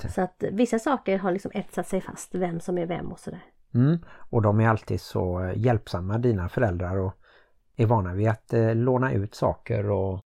Så 0.09 0.21
att 0.21 0.43
vissa 0.51 0.79
saker 0.79 1.17
har 1.17 1.31
liksom 1.31 1.51
etsat 1.53 1.87
sig 1.87 2.01
fast, 2.01 2.35
vem 2.35 2.59
som 2.59 2.77
är 2.77 2.85
vem 2.85 3.11
och 3.11 3.19
sådär. 3.19 3.43
Mm. 3.73 3.99
Och 4.29 4.41
de 4.41 4.59
är 4.59 4.69
alltid 4.69 5.01
så 5.01 5.53
hjälpsamma, 5.55 6.17
dina 6.17 6.49
föräldrar 6.49 6.97
och 6.97 7.13
är 7.75 7.85
vana 7.85 8.13
vid 8.13 8.29
att 8.29 8.53
eh, 8.53 8.75
låna 8.75 9.13
ut 9.13 9.35
saker 9.35 9.89
och 9.89 10.19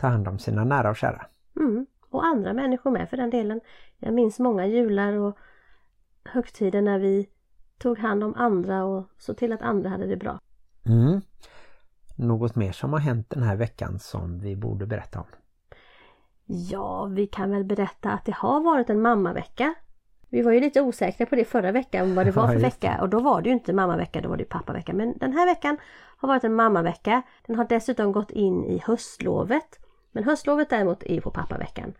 ta 0.00 0.06
hand 0.06 0.28
om 0.28 0.38
sina 0.38 0.64
nära 0.64 0.90
och 0.90 0.96
kära. 0.96 1.26
Mm. 1.56 1.86
Och 2.10 2.24
andra 2.24 2.52
människor 2.52 2.90
med 2.90 3.10
för 3.10 3.16
den 3.16 3.30
delen. 3.30 3.60
Jag 3.98 4.14
minns 4.14 4.38
många 4.38 4.66
jular 4.66 5.12
och 5.12 5.38
högtider 6.24 6.82
när 6.82 6.98
vi 6.98 7.28
tog 7.78 7.98
hand 7.98 8.24
om 8.24 8.34
andra 8.34 8.84
och 8.84 9.08
såg 9.18 9.36
till 9.36 9.52
att 9.52 9.62
andra 9.62 9.90
hade 9.90 10.06
det 10.06 10.16
bra. 10.16 10.40
Mm. 10.86 11.20
Något 12.16 12.56
mer 12.56 12.72
som 12.72 12.92
har 12.92 13.00
hänt 13.00 13.30
den 13.30 13.42
här 13.42 13.56
veckan 13.56 13.98
som 13.98 14.38
vi 14.38 14.56
borde 14.56 14.86
berätta 14.86 15.20
om? 15.20 15.26
Ja, 16.46 17.04
vi 17.04 17.26
kan 17.26 17.50
väl 17.50 17.64
berätta 17.64 18.10
att 18.10 18.24
det 18.24 18.34
har 18.34 18.60
varit 18.60 18.90
en 18.90 19.02
mammavecka. 19.02 19.74
Vi 20.28 20.42
var 20.42 20.52
ju 20.52 20.60
lite 20.60 20.80
osäkra 20.80 21.26
på 21.26 21.34
det 21.34 21.44
förra 21.44 21.72
veckan 21.72 22.14
vad 22.14 22.26
det 22.26 22.30
var 22.36 22.48
för 22.48 22.58
vecka 22.58 22.98
och 23.00 23.08
då 23.08 23.20
var 23.20 23.42
det 23.42 23.48
ju 23.48 23.52
inte 23.52 23.72
mammavecka, 23.72 24.20
då 24.20 24.28
var 24.28 24.36
det 24.36 24.44
pappavecka. 24.44 24.92
Men 24.92 25.18
den 25.18 25.32
här 25.32 25.46
veckan 25.46 25.76
har 26.16 26.28
varit 26.28 26.44
en 26.44 26.54
mammavecka. 26.54 27.22
Den 27.46 27.56
har 27.56 27.64
dessutom 27.64 28.12
gått 28.12 28.30
in 28.30 28.64
i 28.64 28.82
höstlovet. 28.84 29.78
Men 30.12 30.24
höstlovet 30.24 30.70
däremot 30.70 31.02
är 31.02 31.20
på 31.20 31.30
pappaveckan. 31.30 31.94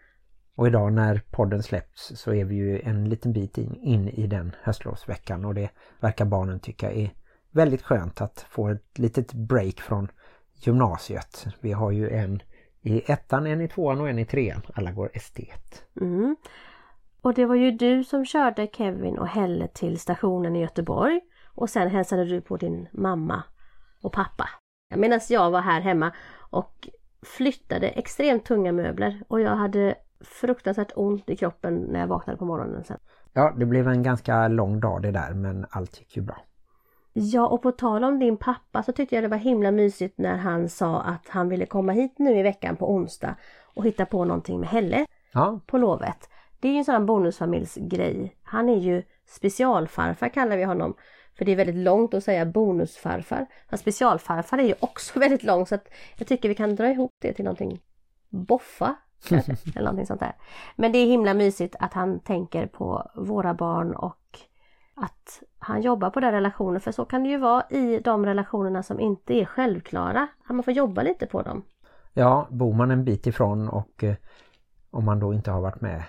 Och 0.57 0.67
idag 0.67 0.93
när 0.93 1.23
podden 1.31 1.63
släpps 1.63 2.13
så 2.15 2.35
är 2.35 2.45
vi 2.45 2.55
ju 2.55 2.81
en 2.81 3.09
liten 3.09 3.33
bit 3.33 3.59
in, 3.59 3.75
in 3.75 4.09
i 4.09 4.27
den 4.27 4.55
höstlovsveckan 4.63 5.45
och 5.45 5.55
det 5.55 5.71
verkar 6.01 6.25
barnen 6.25 6.61
tycka 6.61 6.93
är 6.93 7.11
väldigt 7.51 7.83
skönt 7.83 8.21
att 8.21 8.47
få 8.49 8.69
ett 8.69 8.99
litet 8.99 9.33
break 9.33 9.81
från 9.81 10.09
gymnasiet. 10.55 11.47
Vi 11.61 11.73
har 11.73 11.91
ju 11.91 12.11
en 12.11 12.43
i 12.81 13.13
ettan, 13.13 13.47
en 13.47 13.61
i 13.61 13.69
tvåan 13.69 14.01
och 14.01 14.09
en 14.09 14.19
i 14.19 14.25
trean. 14.25 14.63
Alla 14.75 14.93
går 14.93 15.11
estet. 15.15 15.87
Mm. 16.01 16.37
Och 17.21 17.35
det 17.35 17.47
var 17.47 17.55
ju 17.55 17.71
du 17.71 18.05
som 18.05 18.25
körde 18.25 18.69
Kevin 18.73 19.19
och 19.19 19.29
Helle 19.29 19.69
till 19.69 20.01
stationen 20.01 20.57
i 20.57 20.61
Göteborg. 20.61 21.21
Och 21.55 21.71
sen 21.71 21.91
hälsade 21.91 22.25
du 22.25 22.41
på 22.41 22.57
din 22.57 22.89
mamma 22.93 23.43
och 24.03 24.13
pappa. 24.13 24.49
Medan 24.95 25.21
jag 25.29 25.51
var 25.51 25.61
här 25.61 25.81
hemma 25.81 26.13
och 26.51 26.89
flyttade 27.23 27.89
extremt 27.89 28.45
tunga 28.45 28.73
möbler. 28.73 29.23
Och 29.29 29.41
jag 29.41 29.57
hade 29.57 29.95
fruktansvärt 30.21 30.93
ont 30.95 31.31
i 31.31 31.37
kroppen 31.37 31.75
när 31.77 32.01
jag 32.01 32.07
vaknade 32.07 32.39
på 32.39 32.45
morgonen 32.45 32.85
sen. 32.85 32.99
Ja, 33.33 33.55
det 33.57 33.67
blev 33.67 33.89
en 33.89 34.03
ganska 34.03 34.49
lång 34.49 34.81
dag 34.81 35.03
det 35.03 35.11
där 35.11 35.35
men 35.35 35.67
allt 35.71 35.99
gick 35.99 36.17
ju 36.17 36.23
bra. 36.23 36.37
Ja, 37.13 37.47
och 37.47 37.63
på 37.63 37.73
tal 37.73 38.05
om 38.05 38.19
din 38.19 38.37
pappa 38.37 38.83
så 38.83 38.93
tyckte 38.93 39.15
jag 39.15 39.25
det 39.25 39.29
var 39.29 39.37
himla 39.37 39.71
mysigt 39.71 40.19
när 40.19 40.37
han 40.37 40.69
sa 40.69 41.01
att 41.01 41.29
han 41.29 41.49
ville 41.49 41.67
komma 41.67 41.93
hit 41.93 42.19
nu 42.19 42.39
i 42.39 42.43
veckan 42.43 42.77
på 42.77 42.93
onsdag 42.93 43.37
och 43.75 43.85
hitta 43.85 44.07
på 44.07 44.25
någonting 44.25 44.61
med 44.61 44.69
Helle 44.69 45.07
Ja, 45.33 45.61
på 45.67 45.79
lovet. 45.79 46.29
Det 46.61 46.69
är 46.69 46.73
ju 46.73 46.79
en 46.79 46.85
sån 46.85 47.07
bonusfamiljsgrej. 47.07 48.37
Han 48.43 48.69
är 48.69 48.79
ju 48.79 49.03
specialfarfar 49.27 50.29
kallar 50.29 50.57
vi 50.57 50.65
honom. 50.65 50.95
För 51.39 51.45
det 51.45 51.53
är 51.53 51.57
väldigt 51.57 51.77
långt 51.77 52.15
att 52.15 52.25
säga 52.25 52.47
bonusfarfar. 52.47 53.47
Han 53.67 53.79
specialfarfar 53.79 54.59
är 54.59 54.63
ju 54.63 54.75
också 54.81 55.19
väldigt 55.21 55.43
långt 55.43 55.69
så 55.69 55.75
att 55.75 55.89
jag 56.17 56.29
tycker 56.29 56.49
vi 56.49 56.55
kan 56.55 56.77
dra 56.77 56.91
ihop 56.91 57.13
det 57.19 57.33
till 57.33 57.45
någonting 57.45 57.81
boffa. 58.29 58.97
Eller, 59.33 59.59
eller 59.77 59.85
någonting 59.85 60.07
sånt 60.07 60.21
där. 60.21 60.37
Men 60.77 60.93
det 60.93 60.99
är 60.99 61.07
himla 61.07 61.35
mysigt 61.35 61.77
att 61.79 61.93
han 61.93 62.21
tänker 62.21 62.67
på 62.67 63.11
våra 63.15 63.55
barn 63.55 63.95
och 63.95 64.39
att 64.95 65.43
han 65.59 65.83
jobbar 65.83 66.11
på 66.11 66.21
den 66.21 66.33
relationen. 66.33 66.81
För 66.81 66.93
så 66.93 67.05
kan 67.05 67.23
det 67.23 67.29
ju 67.29 67.39
vara 67.39 67.65
i 67.71 68.01
de 68.01 68.27
relationerna 68.27 68.83
som 68.83 69.01
inte 69.01 69.35
är 69.35 69.45
självklara. 69.45 70.29
Att 70.47 70.55
man 70.55 70.63
får 70.63 70.75
jobba 70.75 71.03
lite 71.03 71.27
på 71.27 71.43
dem. 71.43 71.63
ja 72.13 72.47
bor 72.51 72.75
man 72.75 72.91
en 72.91 73.05
bit 73.05 73.27
ifrån 73.27 73.69
och 73.69 74.05
eh, 74.05 74.15
om 74.91 75.05
man 75.05 75.21
då 75.21 75.35
inte 75.35 75.51
har 75.51 75.61
varit 75.61 75.81
med 75.81 76.03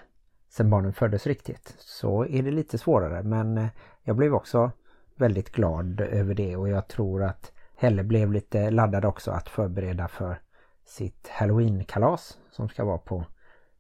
sedan 0.50 0.70
barnen 0.70 0.94
föddes 0.94 1.28
riktigt 1.28 1.76
så 1.80 2.26
är 2.26 2.44
det 2.44 2.52
lite 2.52 2.78
svårare. 2.78 3.24
Men 3.24 3.58
eh, 3.58 3.68
jag 4.04 4.16
blev 4.16 4.34
också 4.34 4.72
väldigt 5.16 5.52
glad 5.52 6.02
över 6.02 6.34
det 6.34 6.56
och 6.56 6.70
jag 6.70 6.88
tror 6.88 7.24
att 7.24 7.52
Helle 7.76 8.04
blev 8.04 8.32
lite 8.32 8.72
laddad 8.72 9.06
också 9.06 9.32
att 9.32 9.50
förbereda 9.50 10.08
för 10.08 10.40
sitt 10.88 11.28
Halloween-kalas 11.28 12.38
som 12.52 12.70
ska 12.70 12.86
vara 12.86 12.98
på 12.98 13.26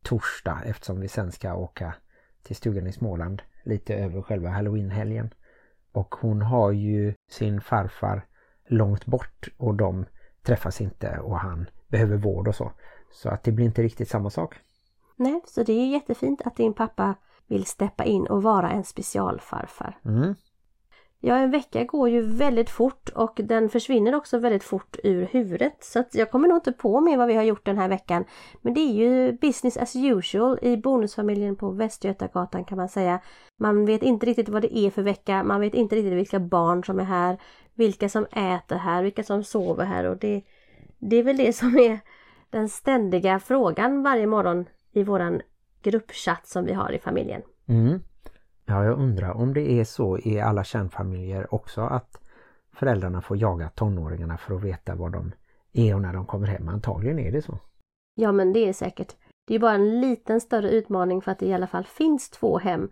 torsdag 0.04 0.62
eftersom 0.66 1.00
vi 1.00 1.08
sen 1.08 1.32
ska 1.32 1.56
åka 1.56 1.96
till 2.44 2.56
stugan 2.56 2.88
i 2.88 2.92
Småland 2.92 3.42
lite 3.64 3.96
över 3.96 4.22
själva 4.22 4.50
Halloween-helgen. 4.50 5.34
Och 5.92 6.16
hon 6.16 6.42
har 6.42 6.72
ju 6.72 7.14
sin 7.30 7.62
farfar 7.62 8.26
långt 8.68 9.06
bort 9.06 9.48
och 9.58 9.76
de 9.76 10.06
träffas 10.42 10.82
inte 10.82 11.20
och 11.20 11.40
han 11.40 11.70
behöver 11.88 12.18
vård 12.18 12.48
och 12.48 12.56
så. 12.56 12.72
Så 13.12 13.30
att 13.30 13.44
det 13.44 13.52
blir 13.52 13.66
inte 13.66 13.82
riktigt 13.82 14.10
samma 14.10 14.30
sak. 14.30 14.56
Nej, 15.16 15.42
så 15.46 15.64
det 15.64 15.74
är 15.74 15.88
jättefint 15.88 16.42
att 16.46 16.56
din 16.56 16.74
pappa 16.74 17.16
vill 17.48 17.66
steppa 17.66 18.06
in 18.06 18.28
och 18.28 18.44
vara 18.44 18.72
en 18.72 18.84
specialfarfar. 18.84 20.00
Mm. 20.06 20.36
Ja, 21.20 21.36
en 21.36 21.52
vecka 21.52 21.84
går 21.84 22.10
ju 22.10 22.22
väldigt 22.22 22.70
fort 22.70 23.10
och 23.10 23.40
den 23.44 23.70
försvinner 23.70 24.16
också 24.16 24.38
väldigt 24.38 24.64
fort 24.64 24.98
ur 25.04 25.26
huvudet. 25.26 25.84
Så 25.84 26.00
att 26.00 26.16
jag 26.16 26.32
kommer 26.32 26.48
nog 26.48 26.58
inte 26.58 26.72
på 26.72 27.02
mer 27.02 27.18
vad 27.18 27.28
vi 27.28 27.34
har 27.34 27.44
gjort 27.44 27.66
den 27.66 27.78
här 27.78 27.90
veckan. 27.90 28.26
Men 28.62 28.74
det 28.74 28.80
är 28.80 28.94
ju 28.94 29.32
business 29.32 29.78
as 29.78 29.96
usual 29.96 30.60
i 30.62 30.78
bonusfamiljen 30.78 31.56
på 31.56 31.72
Västgötagatan 31.72 32.66
kan 32.66 32.78
man 32.78 32.90
säga. 32.90 33.20
Man 33.60 33.86
vet 33.86 34.04
inte 34.04 34.26
riktigt 34.26 34.50
vad 34.50 34.62
det 34.62 34.78
är 34.78 34.90
för 34.90 35.02
vecka, 35.02 35.44
man 35.44 35.62
vet 35.62 35.74
inte 35.74 35.96
riktigt 35.96 36.14
vilka 36.14 36.40
barn 36.40 36.84
som 36.84 37.00
är 37.00 37.04
här, 37.04 37.38
vilka 37.74 38.10
som 38.10 38.26
äter 38.26 38.78
här, 38.78 39.04
vilka 39.04 39.24
som 39.24 39.44
sover 39.44 39.86
här 39.86 40.04
och 40.04 40.18
det, 40.18 40.42
det 41.00 41.16
är 41.16 41.24
väl 41.24 41.38
det 41.38 41.54
som 41.54 41.80
är 41.80 42.00
den 42.50 42.70
ständiga 42.70 43.40
frågan 43.40 44.04
varje 44.04 44.28
morgon 44.28 44.66
i 44.92 45.04
våran 45.04 45.42
gruppchatt 45.82 46.48
som 46.48 46.66
vi 46.66 46.74
har 46.74 46.92
i 46.92 47.00
familjen. 47.00 47.42
Mm. 47.68 48.00
Ja, 48.70 48.86
jag 48.86 49.00
undrar 49.00 49.32
om 49.32 49.54
det 49.54 49.72
är 49.72 49.84
så 49.84 50.18
i 50.18 50.40
alla 50.40 50.64
kärnfamiljer 50.64 51.54
också 51.54 51.82
att 51.82 52.22
föräldrarna 52.74 53.22
får 53.22 53.38
jaga 53.38 53.70
tonåringarna 53.70 54.38
för 54.38 54.56
att 54.56 54.64
veta 54.64 54.96
var 54.96 55.10
de 55.10 55.32
är 55.74 55.96
och 55.96 56.02
när 56.02 56.14
de 56.14 56.26
kommer 56.26 56.48
hem. 56.48 56.70
Antagligen 56.70 57.20
är 57.20 57.32
det 57.32 57.42
så. 57.42 57.60
Ja 58.16 58.32
men 58.32 58.54
det 58.54 58.70
är 58.70 58.74
säkert. 58.74 59.16
Det 59.48 59.56
är 59.56 59.60
bara 59.60 59.74
en 59.74 60.02
liten 60.02 60.42
större 60.42 60.70
utmaning 60.70 61.22
för 61.22 61.32
att 61.32 61.40
det 61.40 61.46
i 61.46 61.54
alla 61.54 61.68
fall 61.68 61.84
finns 61.84 62.30
två 62.30 62.58
hem 62.58 62.90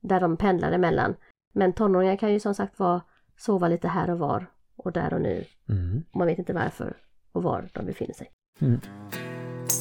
där 0.00 0.20
de 0.20 0.36
pendlar 0.36 0.72
emellan. 0.72 1.14
Men 1.54 1.72
tonåringar 1.72 2.16
kan 2.16 2.32
ju 2.32 2.40
som 2.40 2.54
sagt 2.54 2.78
vara 2.78 3.02
sova 3.36 3.68
lite 3.68 3.88
här 3.88 4.10
och 4.10 4.18
var 4.18 4.46
och 4.76 4.92
där 4.92 5.14
och 5.14 5.20
nu. 5.20 5.44
Mm. 5.68 6.04
Man 6.14 6.26
vet 6.26 6.38
inte 6.38 6.52
varför 6.52 6.96
och 7.32 7.42
var 7.42 7.68
de 7.72 7.86
befinner 7.86 8.14
sig. 8.14 8.30
Mm. 8.60 8.80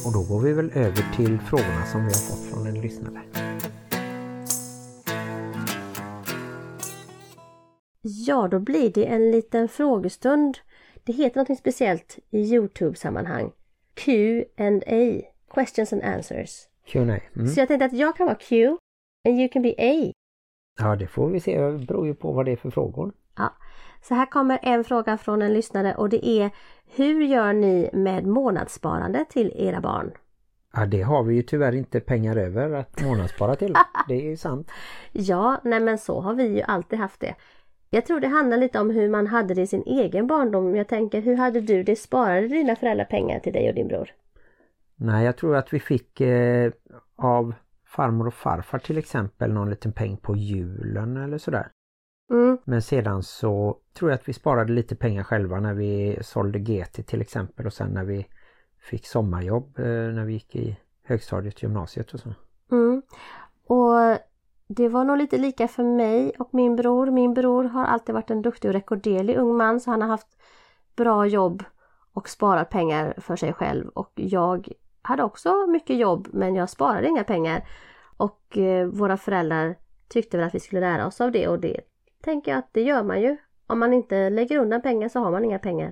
Och 0.06 0.14
då 0.14 0.34
går 0.34 0.42
vi 0.42 0.54
väl 0.54 0.72
över 0.72 1.16
till 1.16 1.40
frågorna 1.40 1.86
som 1.86 2.02
vi 2.02 2.08
har 2.08 2.30
fått 2.30 2.54
från 2.54 2.68
en 2.68 2.82
lyssnare. 2.82 3.22
Ja, 8.02 8.48
då 8.48 8.60
blir 8.60 8.92
det 8.94 9.06
en 9.06 9.32
liten 9.32 9.68
frågestund. 9.68 10.58
Det 11.04 11.14
heter 11.14 11.40
något 11.40 11.58
speciellt 11.58 12.20
i 12.30 12.40
Youtube-sammanhang. 12.56 13.52
Q&A, 13.94 15.22
Questions 15.54 15.94
and 15.94 16.02
Answers. 16.04 16.68
Q&A. 16.86 17.20
Mm. 17.36 17.48
Så 17.48 17.60
jag 17.60 17.68
tänkte 17.68 17.86
att 17.86 17.94
jag 17.94 18.16
kan 18.16 18.26
vara 18.26 18.36
Q 18.36 18.78
and 19.28 19.40
you 19.40 19.50
can 19.50 19.62
be 19.62 19.76
A. 19.78 20.12
Ja, 20.80 20.96
det 20.96 21.08
får 21.08 21.30
vi 21.30 21.40
se. 21.40 21.62
Det 21.62 21.86
beror 21.86 22.08
ju 22.08 22.14
på 22.14 22.32
vad 22.32 22.46
det 22.46 22.52
är 22.52 22.56
för 22.56 22.70
frågor. 22.72 23.14
Ja. 23.38 23.54
Så 24.02 24.14
här 24.16 24.26
kommer 24.26 24.60
en 24.62 24.84
fråga 24.84 25.18
från 25.18 25.42
en 25.42 25.54
lyssnare 25.54 25.96
och 25.96 26.10
det 26.10 26.28
är 26.28 26.52
Hur 26.96 27.24
gör 27.24 27.54
ni 27.54 27.90
med 27.94 28.26
månadssparande 28.28 29.26
till 29.30 29.54
era 29.56 29.82
barn? 29.82 30.12
Ja, 30.74 30.86
det 30.86 31.02
har 31.02 31.24
vi 31.24 31.36
ju 31.36 31.42
tyvärr 31.42 31.76
inte 31.76 32.00
pengar 32.00 32.36
över 32.36 32.72
att 32.72 33.02
månadsspara 33.02 33.56
till. 33.56 33.74
Det 34.08 34.14
är 34.14 34.30
ju 34.30 34.38
sant. 34.38 34.72
Ja, 35.12 35.62
nej 35.64 35.80
men 35.80 35.98
så 35.98 36.22
har 36.22 36.34
vi 36.34 36.48
ju 36.48 36.62
alltid 36.62 37.00
haft 37.00 37.20
det. 37.20 37.36
Jag 37.94 38.06
tror 38.06 38.20
det 38.20 38.28
handlar 38.28 38.58
lite 38.58 38.80
om 38.80 38.90
hur 38.90 39.10
man 39.10 39.28
hade 39.28 39.54
det 39.54 39.62
i 39.62 39.68
sin 39.68 39.84
egen 39.86 40.28
barndom. 40.28 40.76
Jag 40.76 40.88
tänker, 40.88 41.22
hur 41.22 41.36
hade 41.36 41.62
du 41.62 41.84
det? 41.84 41.96
Sparade 41.96 42.48
dina 42.48 42.76
föräldrar 42.76 43.06
pengar 43.06 43.40
till 43.40 43.54
dig 43.54 43.70
och 43.70 43.76
din 43.76 43.88
bror? 43.88 44.10
Nej, 44.96 45.26
jag 45.26 45.38
tror 45.38 45.56
att 45.56 45.74
vi 45.74 45.80
fick 45.80 46.22
eh, 46.22 46.72
av 47.16 47.54
farmor 47.86 48.28
och 48.28 48.34
farfar 48.34 48.80
till 48.80 48.98
exempel 48.98 49.54
någon 49.54 49.70
liten 49.70 49.92
peng 49.94 50.18
på 50.18 50.36
julen 50.36 51.18
eller 51.18 51.38
sådär. 51.38 51.68
Mm, 52.32 52.58
Men 52.64 52.82
sedan 52.82 53.24
så 53.24 53.78
tror 53.94 54.12
jag 54.12 54.16
att 54.18 54.30
vi 54.30 54.34
sparade 54.34 54.74
lite 54.74 54.96
pengar 54.96 55.24
själva 55.24 55.60
när 55.60 55.74
vi 55.74 56.18
sålde 56.22 56.60
GT 56.60 57.08
till 57.08 57.22
exempel 57.22 57.66
och 57.66 57.74
sen 57.74 57.90
när 57.92 58.04
vi 58.04 58.28
fick 58.80 59.06
sommarjobb 59.08 59.80
eh, 59.80 59.86
när 59.86 60.26
vi 60.26 60.34
gick 60.34 60.56
i 60.56 60.78
högstadiet, 61.04 61.64
gymnasiet 61.64 62.14
och 62.14 62.20
så. 62.20 62.34
mm. 62.72 63.02
Och 63.66 64.18
det 64.76 64.90
var 64.90 65.04
nog 65.04 65.18
lite 65.18 65.38
lika 65.38 65.68
för 65.68 65.84
mig 65.84 66.32
och 66.40 66.54
min 66.54 66.76
bror. 66.76 67.12
Min 67.12 67.34
bror 67.34 67.64
har 67.64 67.86
alltid 67.86 68.16
varit 68.16 68.32
en 68.32 68.42
duktig 68.42 68.70
och 68.70 68.74
rekorderlig 68.74 69.38
ung 69.38 69.58
man 69.58 69.80
så 69.80 69.92
han 69.92 70.02
har 70.02 70.10
haft 70.10 70.38
bra 70.96 71.26
jobb 71.26 71.64
och 72.14 72.30
sparat 72.30 72.70
pengar 72.70 73.14
för 73.18 73.36
sig 73.36 73.54
själv. 73.54 73.88
Och 73.90 74.12
jag 74.16 74.68
hade 75.02 75.24
också 75.24 75.68
mycket 75.68 75.98
jobb 75.98 76.28
men 76.32 76.56
jag 76.56 76.70
sparade 76.70 77.08
inga 77.08 77.24
pengar. 77.24 77.68
Och 78.18 78.58
eh, 78.58 78.88
våra 78.88 79.18
föräldrar 79.18 79.76
tyckte 80.08 80.38
väl 80.38 80.48
att 80.48 80.56
vi 80.56 80.60
skulle 80.60 80.82
lära 80.82 81.08
oss 81.08 81.22
av 81.22 81.32
det 81.32 81.48
och 81.48 81.60
det 81.60 81.82
tänker 82.24 82.52
jag 82.52 82.58
att 82.60 82.70
det 82.72 82.82
gör 82.82 83.04
man 83.04 83.22
ju. 83.22 83.38
Om 83.68 83.80
man 83.80 83.94
inte 83.94 84.30
lägger 84.30 84.60
undan 84.60 84.82
pengar 84.82 85.10
så 85.10 85.20
har 85.20 85.32
man 85.32 85.46
inga 85.46 85.60
pengar. 85.60 85.92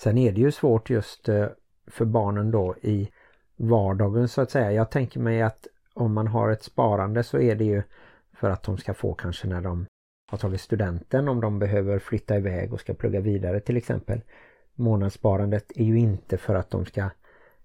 Sen 0.00 0.18
är 0.18 0.32
det 0.32 0.40
ju 0.40 0.52
svårt 0.52 0.90
just 0.90 1.28
eh, 1.28 1.46
för 1.86 2.04
barnen 2.04 2.50
då 2.50 2.74
i 2.82 3.10
vardagen 3.56 4.28
så 4.28 4.40
att 4.40 4.50
säga. 4.50 4.72
Jag 4.72 4.90
tänker 4.90 5.20
mig 5.20 5.42
att 5.42 5.66
om 5.94 6.14
man 6.14 6.26
har 6.26 6.50
ett 6.50 6.62
sparande 6.62 7.22
så 7.22 7.38
är 7.38 7.54
det 7.54 7.64
ju 7.64 7.82
för 8.36 8.50
att 8.50 8.62
de 8.62 8.78
ska 8.78 8.94
få 8.94 9.14
kanske 9.14 9.46
när 9.46 9.60
de 9.60 9.86
har 10.30 10.38
tagit 10.38 10.60
studenten 10.60 11.28
om 11.28 11.40
de 11.40 11.58
behöver 11.58 11.98
flytta 11.98 12.36
iväg 12.36 12.72
och 12.72 12.80
ska 12.80 12.94
plugga 12.94 13.20
vidare 13.20 13.60
till 13.60 13.76
exempel. 13.76 14.20
Månadssparandet 14.74 15.72
är 15.74 15.84
ju 15.84 15.98
inte 15.98 16.38
för 16.38 16.54
att 16.54 16.70
de 16.70 16.84
ska 16.84 17.10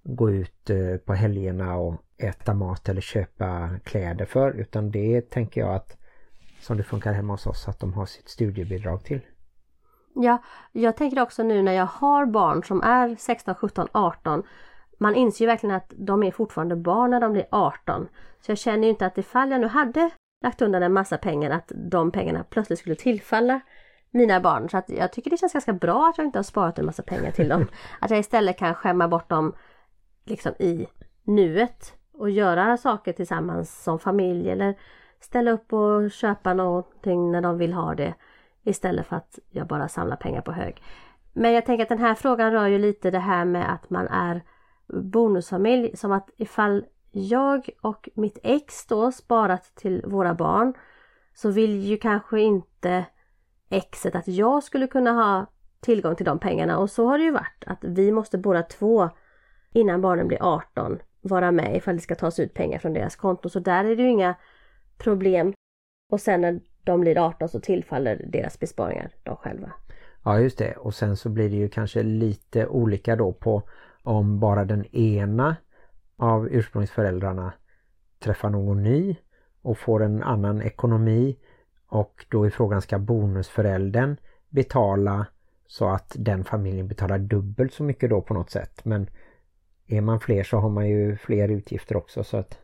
gå 0.03 0.31
ut 0.31 0.69
eh, 0.69 0.97
på 1.05 1.13
helgerna 1.13 1.75
och 1.75 1.95
äta 2.17 2.53
mat 2.53 2.89
eller 2.89 3.01
köpa 3.01 3.69
kläder 3.83 4.25
för 4.25 4.51
utan 4.51 4.91
det 4.91 5.29
tänker 5.29 5.61
jag 5.61 5.75
att 5.75 5.97
som 6.59 6.77
det 6.77 6.83
funkar 6.83 7.13
hemma 7.13 7.33
hos 7.33 7.47
oss 7.47 7.67
att 7.67 7.79
de 7.79 7.93
har 7.93 8.05
sitt 8.05 8.29
studiebidrag 8.29 9.03
till. 9.03 9.21
Ja, 10.15 10.43
jag 10.71 10.97
tänker 10.97 11.21
också 11.21 11.43
nu 11.43 11.63
när 11.63 11.73
jag 11.73 11.85
har 11.85 12.25
barn 12.25 12.63
som 12.63 12.81
är 12.81 13.15
16, 13.15 13.55
17, 13.55 13.87
18 13.91 14.43
man 15.01 15.15
inser 15.15 15.45
ju 15.45 15.47
verkligen 15.47 15.75
att 15.75 15.93
de 15.97 16.23
är 16.23 16.31
fortfarande 16.31 16.75
barn 16.75 17.11
när 17.11 17.19
de 17.19 17.33
blir 17.33 17.45
18. 17.51 18.07
Så 18.41 18.51
jag 18.51 18.57
känner 18.57 18.83
ju 18.83 18.89
inte 18.89 19.05
att 19.05 19.17
ifall 19.17 19.51
jag 19.51 19.61
nu 19.61 19.67
hade 19.67 20.09
lagt 20.41 20.61
undan 20.61 20.83
en 20.83 20.93
massa 20.93 21.17
pengar 21.17 21.51
att 21.51 21.71
de 21.75 22.11
pengarna 22.11 22.43
plötsligt 22.43 22.79
skulle 22.79 22.95
tillfalla 22.95 23.61
mina 24.11 24.39
barn. 24.39 24.69
Så 24.69 24.77
att 24.77 24.89
jag 24.89 25.13
tycker 25.13 25.29
det 25.29 25.37
känns 25.37 25.53
ganska 25.53 25.73
bra 25.73 26.07
att 26.09 26.17
jag 26.17 26.27
inte 26.27 26.37
har 26.37 26.43
sparat 26.43 26.79
en 26.79 26.85
massa 26.85 27.03
pengar 27.03 27.31
till 27.31 27.49
dem. 27.49 27.67
Att 27.99 28.09
jag 28.09 28.19
istället 28.19 28.57
kan 28.57 28.75
skämma 28.75 29.07
bort 29.07 29.29
dem 29.29 29.55
liksom 30.25 30.51
i 30.59 30.87
nuet 31.23 31.93
och 32.13 32.29
göra 32.29 32.77
saker 32.77 33.13
tillsammans 33.13 33.83
som 33.83 33.99
familj 33.99 34.49
eller 34.49 34.75
ställa 35.19 35.51
upp 35.51 35.73
och 35.73 36.11
köpa 36.11 36.53
någonting 36.53 37.31
när 37.31 37.41
de 37.41 37.57
vill 37.57 37.73
ha 37.73 37.95
det 37.95 38.13
istället 38.63 39.07
för 39.07 39.15
att 39.15 39.39
jag 39.49 39.67
bara 39.67 39.87
samlar 39.87 40.15
pengar 40.15 40.41
på 40.41 40.51
hög. 40.51 40.83
Men 41.33 41.53
jag 41.53 41.65
tänker 41.65 41.83
att 41.83 41.89
den 41.89 41.99
här 41.99 42.15
frågan 42.15 42.51
rör 42.51 42.67
ju 42.67 42.77
lite 42.77 43.11
det 43.11 43.19
här 43.19 43.45
med 43.45 43.73
att 43.73 43.89
man 43.89 44.07
är 44.07 44.41
bonusfamilj 44.87 45.97
som 45.97 46.11
att 46.11 46.29
ifall 46.37 46.85
jag 47.11 47.69
och 47.81 48.09
mitt 48.15 48.39
ex 48.43 48.85
då 48.85 49.11
sparat 49.11 49.75
till 49.75 50.03
våra 50.05 50.33
barn 50.33 50.73
så 51.33 51.51
vill 51.51 51.81
ju 51.81 51.97
kanske 51.97 52.41
inte 52.41 53.05
exet 53.69 54.15
att 54.15 54.27
jag 54.27 54.63
skulle 54.63 54.87
kunna 54.87 55.11
ha 55.11 55.45
tillgång 55.79 56.15
till 56.15 56.25
de 56.25 56.39
pengarna 56.39 56.77
och 56.77 56.89
så 56.89 57.07
har 57.07 57.17
det 57.17 57.23
ju 57.23 57.31
varit 57.31 57.63
att 57.65 57.79
vi 57.81 58.11
måste 58.11 58.37
båda 58.37 58.63
två 58.63 59.09
innan 59.73 60.01
barnen 60.01 60.27
blir 60.27 60.37
18 60.41 60.99
vara 61.21 61.51
med 61.51 61.75
ifall 61.75 61.95
det 61.95 62.01
ska 62.01 62.15
tas 62.15 62.39
ut 62.39 62.53
pengar 62.53 62.79
från 62.79 62.93
deras 62.93 63.15
konto 63.15 63.49
så 63.49 63.59
där 63.59 63.85
är 63.85 63.95
det 63.95 64.03
ju 64.03 64.09
inga 64.09 64.35
problem. 64.97 65.53
Och 66.11 66.21
sen 66.21 66.41
när 66.41 66.61
de 66.83 67.01
blir 67.01 67.17
18 67.17 67.49
så 67.49 67.59
tillfaller 67.59 68.25
deras 68.31 68.59
besparingar 68.59 69.11
de 69.23 69.35
själva. 69.35 69.71
Ja 70.23 70.39
just 70.39 70.57
det 70.57 70.75
och 70.75 70.93
sen 70.93 71.17
så 71.17 71.29
blir 71.29 71.49
det 71.49 71.55
ju 71.55 71.69
kanske 71.69 72.03
lite 72.03 72.67
olika 72.67 73.15
då 73.15 73.33
på 73.33 73.63
om 74.03 74.39
bara 74.39 74.65
den 74.65 74.95
ena 74.95 75.55
av 76.21 76.47
ursprungsföräldrarna 76.51 77.53
träffar 78.19 78.49
någon 78.49 78.83
ny 78.83 79.15
och 79.61 79.77
får 79.77 80.03
en 80.03 80.23
annan 80.23 80.61
ekonomi 80.61 81.37
och 81.87 82.25
då 82.29 82.45
är 82.45 82.49
frågan 82.49 82.81
ska 82.81 82.99
bonusföräldern 82.99 84.17
betala 84.49 85.25
så 85.67 85.89
att 85.89 86.15
den 86.19 86.43
familjen 86.43 86.87
betalar 86.87 87.17
dubbelt 87.19 87.73
så 87.73 87.83
mycket 87.83 88.09
då 88.09 88.21
på 88.21 88.33
något 88.33 88.49
sätt 88.49 88.85
men 88.85 89.09
är 89.87 90.01
man 90.01 90.19
fler 90.19 90.43
så 90.43 90.57
har 90.57 90.69
man 90.69 90.89
ju 90.89 91.17
fler 91.17 91.49
utgifter 91.49 91.97
också 91.97 92.23
så 92.23 92.37
att 92.37 92.57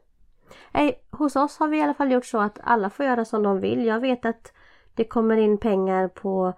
Nej, 0.72 1.00
hos 1.12 1.36
oss 1.36 1.58
har 1.58 1.68
vi 1.68 1.78
i 1.78 1.82
alla 1.82 1.94
fall 1.94 2.12
gjort 2.12 2.26
så 2.26 2.40
att 2.40 2.60
alla 2.64 2.90
får 2.90 3.06
göra 3.06 3.26
som 3.26 3.44
de 3.44 3.60
vill. 3.60 3.86
Jag 3.86 4.00
vet 4.00 4.26
att 4.26 4.54
det 4.96 5.04
kommer 5.04 5.38
in 5.38 5.58
pengar 5.58 6.08
på 6.08 6.54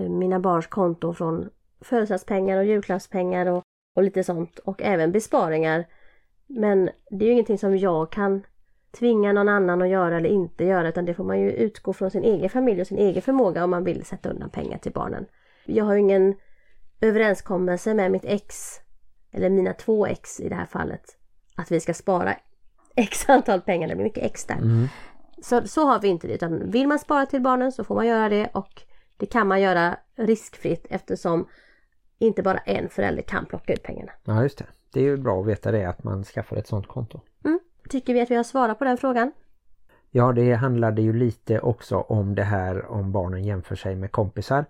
eh, 0.00 0.08
mina 0.08 0.40
barns 0.40 0.66
konto 0.66 1.12
från 1.12 1.50
födelsedagspengar 1.80 2.58
och 2.58 2.64
julklappspengar 2.64 3.46
och, 3.46 3.62
och 3.96 4.02
lite 4.02 4.24
sånt 4.24 4.58
och 4.58 4.82
även 4.82 5.12
besparingar. 5.12 5.84
Men 6.46 6.90
det 7.10 7.24
är 7.24 7.26
ju 7.26 7.32
ingenting 7.32 7.58
som 7.58 7.76
jag 7.76 8.12
kan 8.12 8.42
tvinga 8.98 9.32
någon 9.32 9.48
annan 9.48 9.82
att 9.82 9.88
göra 9.88 10.16
eller 10.16 10.28
inte 10.28 10.64
göra 10.64 10.88
utan 10.88 11.04
det 11.04 11.14
får 11.14 11.24
man 11.24 11.40
ju 11.40 11.50
utgå 11.50 11.92
från 11.92 12.10
sin 12.10 12.24
egen 12.24 12.50
familj 12.50 12.80
och 12.80 12.86
sin 12.86 12.98
egen 12.98 13.22
förmåga 13.22 13.64
om 13.64 13.70
man 13.70 13.84
vill 13.84 14.04
sätta 14.04 14.30
undan 14.30 14.50
pengar 14.50 14.78
till 14.78 14.92
barnen. 14.92 15.26
Jag 15.64 15.84
har 15.84 15.94
ju 15.94 16.00
ingen 16.00 16.34
överenskommelse 17.00 17.94
med 17.94 18.12
mitt 18.12 18.24
ex 18.24 18.80
eller 19.32 19.50
mina 19.50 19.72
två 19.72 20.06
ex 20.06 20.40
i 20.40 20.48
det 20.48 20.54
här 20.54 20.66
fallet 20.66 21.16
att 21.54 21.70
vi 21.70 21.80
ska 21.80 21.94
spara 21.94 22.36
x 22.96 23.28
antal 23.28 23.60
pengar, 23.60 23.88
det 23.88 23.94
blir 23.94 24.04
mycket 24.04 24.24
x 24.24 24.44
där. 24.44 24.54
mm. 24.54 24.88
Så, 25.42 25.68
så 25.68 25.86
har 25.86 26.00
vi 26.00 26.08
inte 26.08 26.26
det 26.26 26.34
utan 26.34 26.70
vill 26.70 26.88
man 26.88 26.98
spara 26.98 27.26
till 27.26 27.42
barnen 27.42 27.72
så 27.72 27.84
får 27.84 27.94
man 27.94 28.06
göra 28.06 28.28
det 28.28 28.46
och 28.46 28.82
det 29.16 29.26
kan 29.26 29.48
man 29.48 29.60
göra 29.60 29.96
riskfritt 30.16 30.86
eftersom 30.90 31.48
inte 32.18 32.42
bara 32.42 32.58
en 32.58 32.88
förälder 32.88 33.22
kan 33.22 33.46
plocka 33.46 33.72
ut 33.72 33.82
pengarna. 33.82 34.12
Ja 34.24 34.42
just 34.42 34.58
det. 34.58 34.66
Det 34.96 35.00
är 35.00 35.04
ju 35.04 35.16
bra 35.16 35.40
att 35.40 35.46
veta 35.46 35.70
det 35.70 35.84
att 35.84 36.04
man 36.04 36.24
skaffar 36.24 36.56
ett 36.56 36.66
sånt 36.66 36.86
konto. 36.88 37.20
Mm. 37.44 37.60
Tycker 37.88 38.14
vi 38.14 38.20
att 38.20 38.30
vi 38.30 38.34
har 38.34 38.42
svarat 38.42 38.78
på 38.78 38.84
den 38.84 38.96
frågan? 38.96 39.32
Ja 40.10 40.32
det 40.32 40.54
handlade 40.54 41.02
ju 41.02 41.12
lite 41.12 41.60
också 41.60 41.96
om 41.96 42.34
det 42.34 42.42
här 42.42 42.86
om 42.86 43.12
barnen 43.12 43.44
jämför 43.44 43.76
sig 43.76 43.96
med 43.96 44.12
kompisar 44.12 44.64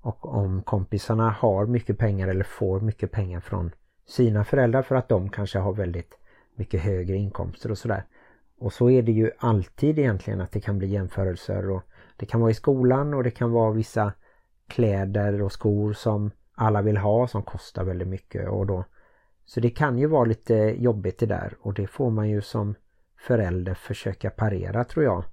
och 0.00 0.34
om 0.34 0.62
kompisarna 0.62 1.30
har 1.30 1.66
mycket 1.66 1.98
pengar 1.98 2.28
eller 2.28 2.44
får 2.44 2.80
mycket 2.80 3.10
pengar 3.10 3.40
från 3.40 3.70
sina 4.06 4.44
föräldrar 4.44 4.82
för 4.82 4.94
att 4.94 5.08
de 5.08 5.30
kanske 5.30 5.58
har 5.58 5.72
väldigt 5.72 6.18
mycket 6.54 6.80
högre 6.80 7.16
inkomster 7.16 7.70
och 7.70 7.78
sådär. 7.78 8.04
Och 8.58 8.72
så 8.72 8.90
är 8.90 9.02
det 9.02 9.12
ju 9.12 9.30
alltid 9.38 9.98
egentligen 9.98 10.40
att 10.40 10.52
det 10.52 10.60
kan 10.60 10.78
bli 10.78 10.86
jämförelser 10.86 11.70
och 11.70 11.82
det 12.16 12.26
kan 12.26 12.40
vara 12.40 12.50
i 12.50 12.54
skolan 12.54 13.14
och 13.14 13.24
det 13.24 13.30
kan 13.30 13.50
vara 13.52 13.70
vissa 13.70 14.12
kläder 14.66 15.42
och 15.42 15.52
skor 15.52 15.92
som 15.92 16.30
alla 16.54 16.82
vill 16.82 16.96
ha 16.96 17.28
som 17.28 17.42
kostar 17.42 17.84
väldigt 17.84 18.08
mycket 18.08 18.48
och 18.48 18.66
då 18.66 18.84
så 19.48 19.60
det 19.60 19.70
kan 19.70 19.98
ju 19.98 20.06
vara 20.06 20.24
lite 20.24 20.54
jobbigt 20.54 21.18
det 21.18 21.26
där 21.26 21.56
och 21.60 21.74
det 21.74 21.86
får 21.86 22.10
man 22.10 22.28
ju 22.28 22.40
som 22.40 22.74
förälder 23.16 23.74
försöka 23.74 24.30
parera 24.30 24.84
tror 24.84 25.04
jag. 25.04 25.24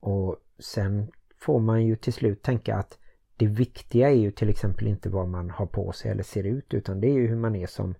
Och 0.00 0.36
sen 0.58 1.10
får 1.40 1.60
man 1.60 1.84
ju 1.84 1.96
till 1.96 2.12
slut 2.12 2.42
tänka 2.42 2.76
att 2.76 2.98
det 3.36 3.46
viktiga 3.46 4.10
är 4.10 4.14
ju 4.14 4.30
till 4.30 4.48
exempel 4.48 4.86
inte 4.86 5.08
vad 5.08 5.28
man 5.28 5.50
har 5.50 5.66
på 5.66 5.92
sig 5.92 6.10
eller 6.10 6.22
ser 6.22 6.44
ut 6.44 6.74
utan 6.74 7.00
det 7.00 7.06
är 7.06 7.12
ju 7.12 7.26
hur 7.26 7.36
man 7.36 7.56
är 7.56 7.66
som 7.66 7.94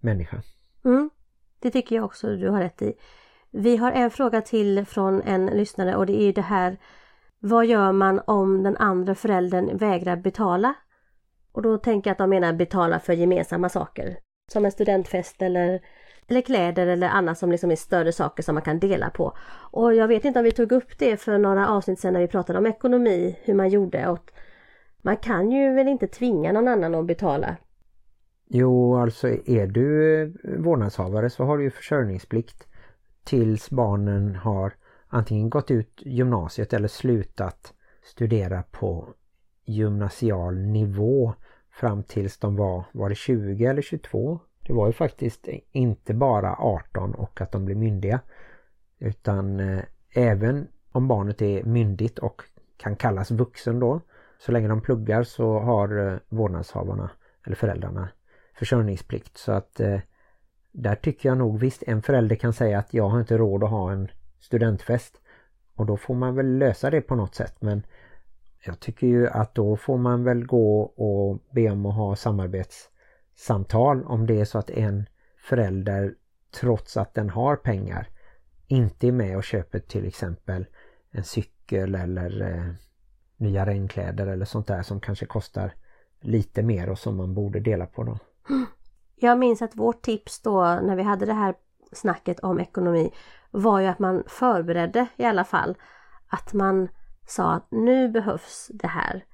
människa. 0.00 0.42
Mm, 0.84 1.10
det 1.58 1.70
tycker 1.70 1.96
jag 1.96 2.04
också 2.04 2.36
du 2.36 2.48
har 2.48 2.60
rätt 2.60 2.82
i. 2.82 2.94
Vi 3.50 3.76
har 3.76 3.92
en 3.92 4.10
fråga 4.10 4.40
till 4.40 4.84
från 4.84 5.22
en 5.22 5.46
lyssnare 5.46 5.96
och 5.96 6.06
det 6.06 6.22
är 6.22 6.32
det 6.32 6.42
här 6.42 6.76
Vad 7.38 7.66
gör 7.66 7.92
man 7.92 8.20
om 8.26 8.62
den 8.62 8.76
andra 8.76 9.14
föräldern 9.14 9.76
vägrar 9.76 10.16
betala? 10.16 10.74
Och 11.52 11.62
då 11.62 11.78
tänker 11.78 12.10
jag 12.10 12.12
att 12.12 12.18
de 12.18 12.30
menar 12.30 12.52
betala 12.52 13.00
för 13.00 13.12
gemensamma 13.12 13.68
saker. 13.68 14.16
Som 14.52 14.64
en 14.64 14.72
studentfest 14.72 15.42
eller, 15.42 15.80
eller 16.28 16.40
kläder 16.40 16.86
eller 16.86 17.08
annat 17.08 17.38
som 17.38 17.50
liksom 17.50 17.70
är 17.70 17.76
större 17.76 18.12
saker 18.12 18.42
som 18.42 18.54
man 18.54 18.62
kan 18.62 18.78
dela 18.78 19.10
på. 19.10 19.36
Och 19.70 19.94
jag 19.94 20.08
vet 20.08 20.24
inte 20.24 20.38
om 20.38 20.44
vi 20.44 20.52
tog 20.52 20.72
upp 20.72 20.98
det 20.98 21.16
för 21.16 21.38
några 21.38 21.68
avsnitt 21.68 22.00
sedan 22.00 22.12
när 22.12 22.20
vi 22.20 22.28
pratade 22.28 22.58
om 22.58 22.66
ekonomi, 22.66 23.38
hur 23.42 23.54
man 23.54 23.68
gjorde. 23.68 24.08
Och 24.08 24.32
man 25.02 25.16
kan 25.16 25.50
ju 25.50 25.74
väl 25.74 25.88
inte 25.88 26.06
tvinga 26.06 26.52
någon 26.52 26.68
annan 26.68 26.94
att 26.94 27.06
betala. 27.06 27.56
Jo, 28.48 28.96
alltså 28.96 29.28
är 29.28 29.66
du 29.66 30.32
vårdnadshavare 30.58 31.30
så 31.30 31.44
har 31.44 31.58
du 31.58 31.64
ju 31.64 31.70
försörjningsplikt 31.70 32.66
tills 33.24 33.70
barnen 33.70 34.36
har 34.36 34.72
antingen 35.08 35.50
gått 35.50 35.70
ut 35.70 36.02
gymnasiet 36.04 36.72
eller 36.72 36.88
slutat 36.88 37.74
studera 38.02 38.62
på 38.62 39.08
gymnasial 39.64 40.58
nivå 40.58 41.34
fram 41.80 42.02
tills 42.02 42.38
de 42.38 42.56
var, 42.56 42.84
var 42.92 43.08
det 43.08 43.14
20 43.14 43.64
eller 43.64 43.82
22? 43.82 44.40
Det 44.66 44.72
var 44.72 44.86
ju 44.86 44.92
faktiskt 44.92 45.48
inte 45.72 46.14
bara 46.14 46.56
18 46.58 47.14
och 47.14 47.40
att 47.40 47.52
de 47.52 47.64
blir 47.64 47.76
myndiga 47.76 48.20
utan 48.98 49.60
eh, 49.60 49.82
även 50.14 50.68
om 50.92 51.08
barnet 51.08 51.42
är 51.42 51.64
myndigt 51.64 52.18
och 52.18 52.42
kan 52.76 52.96
kallas 52.96 53.30
vuxen 53.30 53.80
då 53.80 54.00
så 54.38 54.52
länge 54.52 54.68
de 54.68 54.80
pluggar 54.80 55.22
så 55.22 55.58
har 55.58 56.06
eh, 56.06 56.18
vårdnadshavarna 56.28 57.10
eller 57.46 57.56
föräldrarna 57.56 58.08
försörjningsplikt 58.54 59.38
så 59.38 59.52
att 59.52 59.80
eh, 59.80 60.00
där 60.72 60.94
tycker 60.94 61.28
jag 61.28 61.38
nog 61.38 61.58
visst 61.58 61.82
en 61.86 62.02
förälder 62.02 62.36
kan 62.36 62.52
säga 62.52 62.78
att 62.78 62.94
jag 62.94 63.08
har 63.08 63.20
inte 63.20 63.38
råd 63.38 63.64
att 63.64 63.70
ha 63.70 63.92
en 63.92 64.08
studentfest 64.40 65.20
och 65.74 65.86
då 65.86 65.96
får 65.96 66.14
man 66.14 66.34
väl 66.34 66.58
lösa 66.58 66.90
det 66.90 67.00
på 67.00 67.14
något 67.14 67.34
sätt 67.34 67.56
men 67.60 67.82
jag 68.64 68.80
tycker 68.80 69.06
ju 69.06 69.28
att 69.28 69.54
då 69.54 69.76
får 69.76 69.98
man 69.98 70.24
väl 70.24 70.46
gå 70.46 70.82
och 70.82 71.42
be 71.54 71.70
om 71.70 71.86
att 71.86 71.94
ha 71.94 72.16
samarbetssamtal 72.16 74.04
om 74.04 74.26
det 74.26 74.40
är 74.40 74.44
så 74.44 74.58
att 74.58 74.70
en 74.70 75.06
förälder 75.38 76.14
trots 76.60 76.96
att 76.96 77.14
den 77.14 77.30
har 77.30 77.56
pengar 77.56 78.08
inte 78.66 79.08
är 79.08 79.12
med 79.12 79.36
och 79.36 79.44
köper 79.44 79.78
till 79.78 80.06
exempel 80.06 80.66
en 81.10 81.24
cykel 81.24 81.94
eller 81.94 82.42
eh, 82.42 82.74
nya 83.36 83.66
regnkläder 83.66 84.26
eller 84.26 84.44
sånt 84.44 84.66
där 84.66 84.82
som 84.82 85.00
kanske 85.00 85.26
kostar 85.26 85.74
lite 86.20 86.62
mer 86.62 86.88
och 86.88 86.98
som 86.98 87.16
man 87.16 87.34
borde 87.34 87.60
dela 87.60 87.86
på 87.86 88.04
då. 88.04 88.18
Jag 89.16 89.38
minns 89.38 89.62
att 89.62 89.76
vårt 89.76 90.02
tips 90.02 90.40
då 90.40 90.62
när 90.62 90.96
vi 90.96 91.02
hade 91.02 91.26
det 91.26 91.32
här 91.32 91.54
snacket 91.92 92.40
om 92.40 92.60
ekonomi 92.60 93.10
var 93.50 93.80
ju 93.80 93.86
att 93.86 93.98
man 93.98 94.24
förberedde 94.26 95.06
i 95.16 95.24
alla 95.24 95.44
fall 95.44 95.76
att 96.28 96.52
man 96.52 96.88
sa 97.30 97.54
att 97.54 97.70
nu 97.70 98.08
behövs 98.08 98.70
det 98.74 98.86
här. 98.88 99.24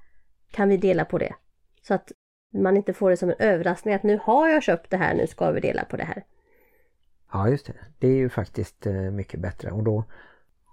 Kan 0.51 0.69
vi 0.69 0.77
dela 0.77 1.05
på 1.05 1.17
det? 1.17 1.33
Så 1.81 1.93
att 1.93 2.11
man 2.53 2.77
inte 2.77 2.93
får 2.93 3.09
det 3.09 3.17
som 3.17 3.29
en 3.29 3.35
överraskning 3.39 3.93
att 3.93 4.03
nu 4.03 4.19
har 4.23 4.49
jag 4.49 4.63
köpt 4.63 4.89
det 4.91 4.97
här, 4.97 5.15
nu 5.15 5.27
ska 5.27 5.51
vi 5.51 5.59
dela 5.59 5.85
på 5.85 5.97
det 5.97 6.03
här. 6.03 6.23
Ja 7.31 7.49
just 7.49 7.65
det, 7.65 7.73
det 7.99 8.07
är 8.07 8.15
ju 8.15 8.29
faktiskt 8.29 8.87
eh, 8.87 8.93
mycket 8.93 9.39
bättre 9.39 9.71
och 9.71 9.83
då 9.83 10.03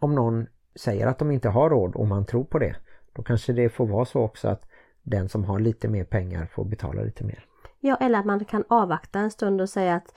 om 0.01 0.15
någon 0.15 0.47
säger 0.77 1.07
att 1.07 1.19
de 1.19 1.31
inte 1.31 1.49
har 1.49 1.71
råd 1.71 1.95
och 1.95 2.07
man 2.07 2.27
tror 2.27 2.45
på 2.45 2.59
det 2.59 2.77
då 3.13 3.23
kanske 3.23 3.53
det 3.53 3.69
får 3.69 3.87
vara 3.87 4.05
så 4.05 4.21
också 4.21 4.49
att 4.49 4.63
den 5.03 5.29
som 5.29 5.45
har 5.45 5.59
lite 5.59 5.89
mer 5.89 6.05
pengar 6.05 6.47
får 6.47 6.65
betala 6.65 7.03
lite 7.03 7.25
mer. 7.25 7.47
Ja, 7.81 7.97
eller 8.01 8.19
att 8.19 8.27
man 8.27 8.45
kan 8.45 8.65
avvakta 8.69 9.19
en 9.19 9.31
stund 9.31 9.61
och 9.61 9.69
säga 9.69 9.95
att 9.95 10.15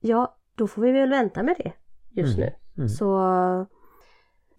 ja, 0.00 0.36
då 0.54 0.66
får 0.66 0.82
vi 0.82 0.92
väl 0.92 1.10
vänta 1.10 1.42
med 1.42 1.56
det 1.58 1.72
just 2.10 2.38
Mm, 2.38 2.50
nu. 2.50 2.54
mm. 2.76 2.88
Så 2.88 3.16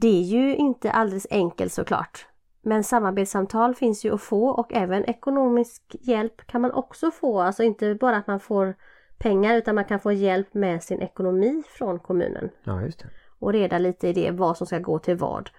det 0.01 0.19
är 0.19 0.23
ju 0.23 0.55
inte 0.55 0.91
alldeles 0.91 1.27
enkelt 1.29 1.73
såklart. 1.73 2.27
Men 2.61 2.83
samarbetssamtal 2.83 3.75
finns 3.75 4.05
ju 4.05 4.13
att 4.13 4.21
få 4.21 4.49
och 4.49 4.73
även 4.73 5.05
ekonomisk 5.05 5.95
hjälp 5.99 6.47
kan 6.47 6.61
man 6.61 6.71
också 6.71 7.11
få. 7.11 7.41
Alltså 7.41 7.63
inte 7.63 7.95
bara 7.95 8.17
att 8.17 8.27
man 8.27 8.39
får 8.39 8.75
pengar 9.17 9.55
utan 9.55 9.75
man 9.75 9.85
kan 9.85 9.99
få 9.99 10.11
hjälp 10.11 10.53
med 10.53 10.83
sin 10.83 11.01
ekonomi 11.01 11.63
från 11.67 11.99
kommunen. 11.99 12.49
Ja 12.63 12.81
just 12.81 12.99
det. 12.99 13.09
Och 13.39 13.53
reda 13.53 13.77
lite 13.77 14.07
i 14.07 14.13
det 14.13 14.31
vad 14.31 14.57
som 14.57 14.67
ska 14.67 14.79
gå 14.79 14.99
till 14.99 15.15
vad. 15.17 15.49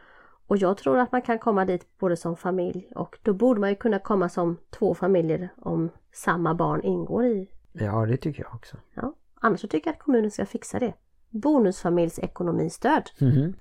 Och 0.47 0.57
jag 0.57 0.77
tror 0.77 0.99
att 0.99 1.13
man 1.13 1.23
kan 1.23 1.39
komma 1.39 1.65
dit 1.65 1.99
både 1.99 2.17
som 2.17 2.37
familj 2.37 2.89
och 2.95 3.19
då 3.23 3.35
borde 3.35 3.61
man 3.61 3.71
ju 3.71 3.77
kunna 3.77 3.99
komma 3.99 4.29
som 4.29 4.57
två 4.71 4.95
familjer 4.95 5.49
om 5.57 5.91
samma 6.13 6.55
barn 6.55 6.83
ingår 6.83 7.27
i. 7.27 7.51
Ja 7.73 8.07
det 8.07 8.17
tycker 8.17 8.43
jag 8.43 8.55
också. 8.55 8.77
Ja. 8.95 9.15
Annars 9.41 9.61
så 9.61 9.69
tycker 9.69 9.89
jag 9.89 9.95
att 9.95 10.03
kommunen 10.03 10.31
ska 10.31 10.47
fixa 10.47 10.79
det. 10.79 10.95
Bonusfamiljs 11.31 12.19
ekonomistöd. 12.19 13.11
Mhm. 13.21 13.55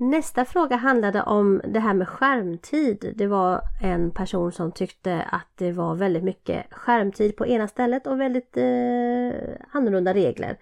Nästa 0.00 0.44
fråga 0.44 0.76
handlade 0.76 1.22
om 1.22 1.60
det 1.64 1.80
här 1.80 1.94
med 1.94 2.08
skärmtid. 2.08 3.12
Det 3.16 3.26
var 3.26 3.60
en 3.82 4.10
person 4.10 4.52
som 4.52 4.72
tyckte 4.72 5.22
att 5.22 5.46
det 5.54 5.72
var 5.72 5.94
väldigt 5.94 6.24
mycket 6.24 6.66
skärmtid 6.70 7.36
på 7.36 7.46
ena 7.46 7.68
stället 7.68 8.06
och 8.06 8.20
väldigt 8.20 8.56
eh, 8.56 9.32
annorlunda 9.70 10.14
regler. 10.14 10.58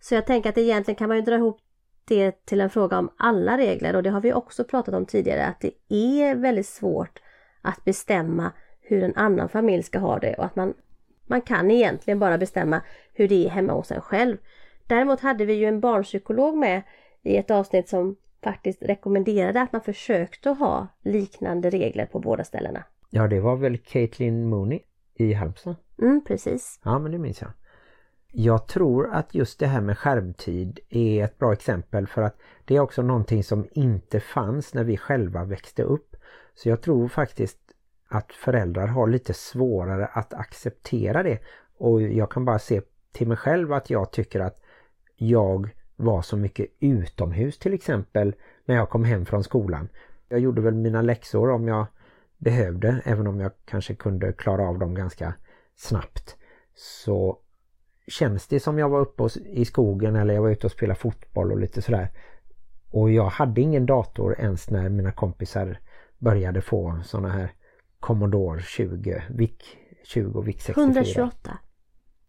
Så 0.00 0.14
jag 0.14 0.26
tänker 0.26 0.50
att 0.50 0.58
egentligen 0.58 0.96
kan 0.96 1.08
man 1.08 1.16
ju 1.16 1.22
dra 1.22 1.34
ihop 1.34 1.58
det 2.04 2.46
till 2.46 2.60
en 2.60 2.70
fråga 2.70 2.98
om 2.98 3.10
alla 3.16 3.58
regler 3.58 3.96
och 3.96 4.02
det 4.02 4.10
har 4.10 4.20
vi 4.20 4.32
också 4.32 4.64
pratat 4.64 4.94
om 4.94 5.06
tidigare 5.06 5.46
att 5.46 5.60
det 5.60 5.72
är 5.88 6.34
väldigt 6.34 6.68
svårt 6.68 7.22
att 7.62 7.84
bestämma 7.84 8.52
hur 8.80 9.02
en 9.02 9.16
annan 9.16 9.48
familj 9.48 9.82
ska 9.82 9.98
ha 9.98 10.18
det 10.18 10.34
och 10.34 10.44
att 10.44 10.56
man, 10.56 10.74
man 11.26 11.40
kan 11.40 11.70
egentligen 11.70 12.18
bara 12.18 12.38
bestämma 12.38 12.80
hur 13.12 13.28
det 13.28 13.46
är 13.46 13.50
hemma 13.50 13.72
hos 13.72 13.90
en 13.90 14.00
själv. 14.00 14.36
Däremot 14.86 15.20
hade 15.20 15.44
vi 15.44 15.52
ju 15.52 15.66
en 15.66 15.80
barnpsykolog 15.80 16.56
med 16.56 16.82
i 17.22 17.36
ett 17.36 17.50
avsnitt 17.50 17.88
som 17.88 18.16
faktiskt 18.42 18.82
rekommenderade 18.82 19.62
att 19.62 19.72
man 19.72 19.82
försökte 19.82 20.50
ha 20.50 20.88
liknande 21.02 21.70
regler 21.70 22.06
på 22.06 22.18
båda 22.18 22.44
ställena. 22.44 22.84
Ja, 23.10 23.28
det 23.28 23.40
var 23.40 23.56
väl 23.56 23.78
Caitlin 23.78 24.48
Mooney 24.48 24.80
i 25.14 25.32
Halmstad? 25.32 25.76
Mm, 26.02 26.24
precis. 26.26 26.80
Ja, 26.84 26.98
men 26.98 27.12
det 27.12 27.18
minns 27.18 27.40
jag. 27.40 27.50
Jag 28.32 28.68
tror 28.68 29.10
att 29.12 29.34
just 29.34 29.58
det 29.58 29.66
här 29.66 29.80
med 29.80 29.98
skärmtid 29.98 30.80
är 30.88 31.24
ett 31.24 31.38
bra 31.38 31.52
exempel 31.52 32.06
för 32.06 32.22
att 32.22 32.38
det 32.64 32.76
är 32.76 32.80
också 32.80 33.02
någonting 33.02 33.44
som 33.44 33.68
inte 33.72 34.20
fanns 34.20 34.74
när 34.74 34.84
vi 34.84 34.96
själva 34.96 35.44
växte 35.44 35.82
upp. 35.82 36.16
Så 36.54 36.68
jag 36.68 36.82
tror 36.82 37.08
faktiskt 37.08 37.58
att 38.08 38.32
föräldrar 38.32 38.86
har 38.86 39.06
lite 39.06 39.34
svårare 39.34 40.06
att 40.06 40.34
acceptera 40.34 41.22
det. 41.22 41.38
Och 41.78 42.02
jag 42.02 42.30
kan 42.30 42.44
bara 42.44 42.58
se 42.58 42.80
till 43.12 43.28
mig 43.28 43.36
själv 43.36 43.72
att 43.72 43.90
jag 43.90 44.12
tycker 44.12 44.40
att 44.40 44.60
jag 45.16 45.70
var 46.00 46.22
så 46.22 46.36
mycket 46.36 46.66
utomhus 46.80 47.58
till 47.58 47.74
exempel 47.74 48.34
när 48.64 48.74
jag 48.74 48.90
kom 48.90 49.04
hem 49.04 49.26
från 49.26 49.44
skolan. 49.44 49.88
Jag 50.28 50.40
gjorde 50.40 50.60
väl 50.60 50.74
mina 50.74 51.02
läxor 51.02 51.50
om 51.50 51.68
jag 51.68 51.86
behövde, 52.38 53.02
även 53.04 53.26
om 53.26 53.40
jag 53.40 53.52
kanske 53.64 53.94
kunde 53.94 54.32
klara 54.32 54.68
av 54.68 54.78
dem 54.78 54.94
ganska 54.94 55.34
snabbt. 55.76 56.36
Så 56.74 57.38
känns 58.06 58.46
det 58.46 58.60
som 58.60 58.78
jag 58.78 58.88
var 58.88 59.00
uppe 59.00 59.28
i 59.46 59.64
skogen 59.64 60.16
eller 60.16 60.34
jag 60.34 60.42
var 60.42 60.50
ute 60.50 60.66
och 60.66 60.72
spelade 60.72 61.00
fotboll 61.00 61.52
och 61.52 61.58
lite 61.58 61.82
sådär. 61.82 62.08
Och 62.90 63.10
jag 63.10 63.28
hade 63.28 63.60
ingen 63.60 63.86
dator 63.86 64.40
ens 64.40 64.70
när 64.70 64.88
mina 64.88 65.12
kompisar 65.12 65.78
började 66.18 66.60
få 66.60 67.00
sådana 67.04 67.28
här 67.28 67.52
Commodore 68.00 68.60
20, 68.60 69.22
VIC 69.30 69.50
20 70.04 70.38
och 70.38 70.48
VIC 70.48 70.62
64. 70.62 70.84
128. 70.84 71.58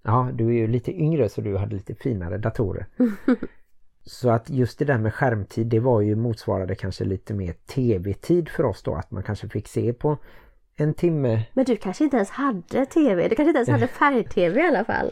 Ja, 0.04 0.30
du 0.34 0.48
är 0.48 0.54
ju 0.54 0.68
lite 0.68 0.92
yngre 0.92 1.30
så 1.30 1.42
du 1.42 1.58
hade 1.58 1.76
lite 1.76 1.96
finare 1.96 2.38
datorer. 2.38 2.86
så 4.04 4.30
att 4.30 4.50
just 4.50 4.80
det 4.80 4.86
där 4.86 4.98
med 4.98 5.14
skärmtid, 5.14 5.68
det 5.68 5.80
var 5.80 6.02
ju 6.02 6.16
motsvarade 6.16 6.76
kanske 6.76 7.04
lite 7.04 7.34
mer 7.34 7.54
tv-tid 7.54 8.50
för 8.50 8.64
oss 8.64 8.84
då. 8.84 8.96
Att 8.96 9.12
man 9.12 9.24
kanske 9.24 9.50
fick 9.50 9.68
se 9.68 9.94
på 9.94 10.18
en 10.76 10.94
timme. 10.94 11.44
Men 11.54 11.66
du 11.66 11.76
kanske 11.76 12.04
inte 12.04 12.18
ens 12.18 12.30
hade 12.30 12.86
tv, 12.86 13.28
du 13.28 13.36
kanske 13.36 13.50
inte 13.50 13.58
ens 13.58 13.70
hade 13.70 13.88
färg-tv 14.00 14.62
i 14.62 14.68
alla 14.68 14.86
fall. 14.86 15.12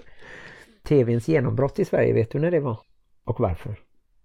TVns 0.84 1.28
genombrott 1.28 1.80
i 1.80 1.86
Sverige, 1.86 2.14
vet 2.14 2.32
du 2.32 2.40
när 2.40 2.52
det 2.52 2.60
var? 2.60 2.80
Och 3.24 3.40
varför? 3.40 3.80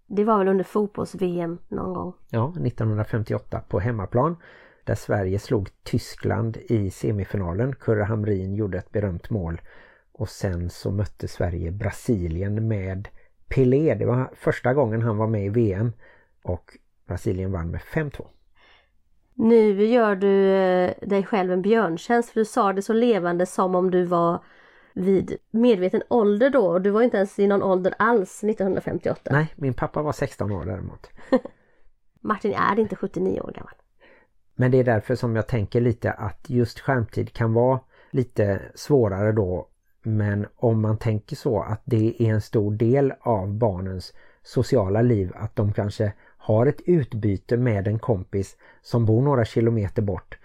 Det 0.06 0.24
var 0.24 0.38
väl 0.38 0.48
under 0.48 0.64
fotbolls-VM 0.64 1.58
någon 1.68 1.94
gång? 1.94 2.12
Ja, 2.30 2.48
1958 2.48 3.60
på 3.68 3.80
hemmaplan 3.80 4.36
där 4.84 4.94
Sverige 4.94 5.38
slog 5.38 5.68
Tyskland 5.82 6.56
i 6.56 6.90
semifinalen. 6.90 7.74
Kurre 7.74 8.02
Hamrin 8.02 8.54
gjorde 8.54 8.78
ett 8.78 8.90
berömt 8.90 9.30
mål 9.30 9.60
och 10.12 10.28
sen 10.28 10.70
så 10.70 10.90
mötte 10.90 11.28
Sverige 11.28 11.70
Brasilien 11.70 12.68
med 12.68 13.08
Pelé. 13.48 13.94
Det 13.94 14.06
var 14.06 14.30
första 14.34 14.74
gången 14.74 15.02
han 15.02 15.16
var 15.16 15.26
med 15.26 15.46
i 15.46 15.48
VM 15.48 15.92
och 16.42 16.78
Brasilien 17.06 17.52
vann 17.52 17.70
med 17.70 17.80
5-2. 17.80 18.26
Nu 19.34 19.86
gör 19.86 20.16
du 20.16 20.50
eh, 20.50 20.94
dig 21.02 21.24
själv 21.24 21.52
en 21.52 21.62
björntjänst 21.62 22.30
för 22.30 22.40
du 22.40 22.44
sa 22.44 22.72
det 22.72 22.82
så 22.82 22.92
levande 22.92 23.46
som 23.46 23.74
om 23.74 23.90
du 23.90 24.04
var 24.04 24.44
vid 24.94 25.36
medveten 25.50 26.02
ålder 26.08 26.50
då 26.50 26.66
och 26.66 26.80
du 26.80 26.90
var 26.90 27.02
inte 27.02 27.16
ens 27.16 27.38
i 27.38 27.46
någon 27.46 27.62
ålder 27.62 27.94
alls 27.98 28.44
1958. 28.44 29.30
Nej, 29.32 29.54
min 29.56 29.74
pappa 29.74 30.02
var 30.02 30.12
16 30.12 30.52
år 30.52 30.64
däremot. 30.64 31.10
Martin 32.20 32.54
är 32.54 32.78
inte 32.78 32.96
79 32.96 33.40
år 33.40 33.52
gammal. 33.54 33.74
Men 34.54 34.70
det 34.70 34.78
är 34.78 34.84
därför 34.84 35.14
som 35.14 35.36
jag 35.36 35.46
tänker 35.46 35.80
lite 35.80 36.12
att 36.12 36.50
just 36.50 36.80
skärmtid 36.80 37.32
kan 37.32 37.52
vara 37.52 37.80
lite 38.10 38.62
svårare 38.74 39.32
då. 39.32 39.68
Men 40.06 40.46
om 40.56 40.80
man 40.80 40.98
tänker 40.98 41.36
så 41.36 41.62
att 41.62 41.82
det 41.84 42.22
är 42.22 42.30
en 42.30 42.40
stor 42.40 42.72
del 42.72 43.12
av 43.20 43.54
barnens 43.54 44.12
sociala 44.42 45.02
liv 45.02 45.32
att 45.34 45.56
de 45.56 45.72
kanske 45.72 46.12
har 46.36 46.66
ett 46.66 46.80
utbyte 46.86 47.56
med 47.56 47.88
en 47.88 47.98
kompis 47.98 48.56
som 48.82 49.06
bor 49.06 49.22
några 49.22 49.44
kilometer 49.44 50.02
bort. 50.02 50.38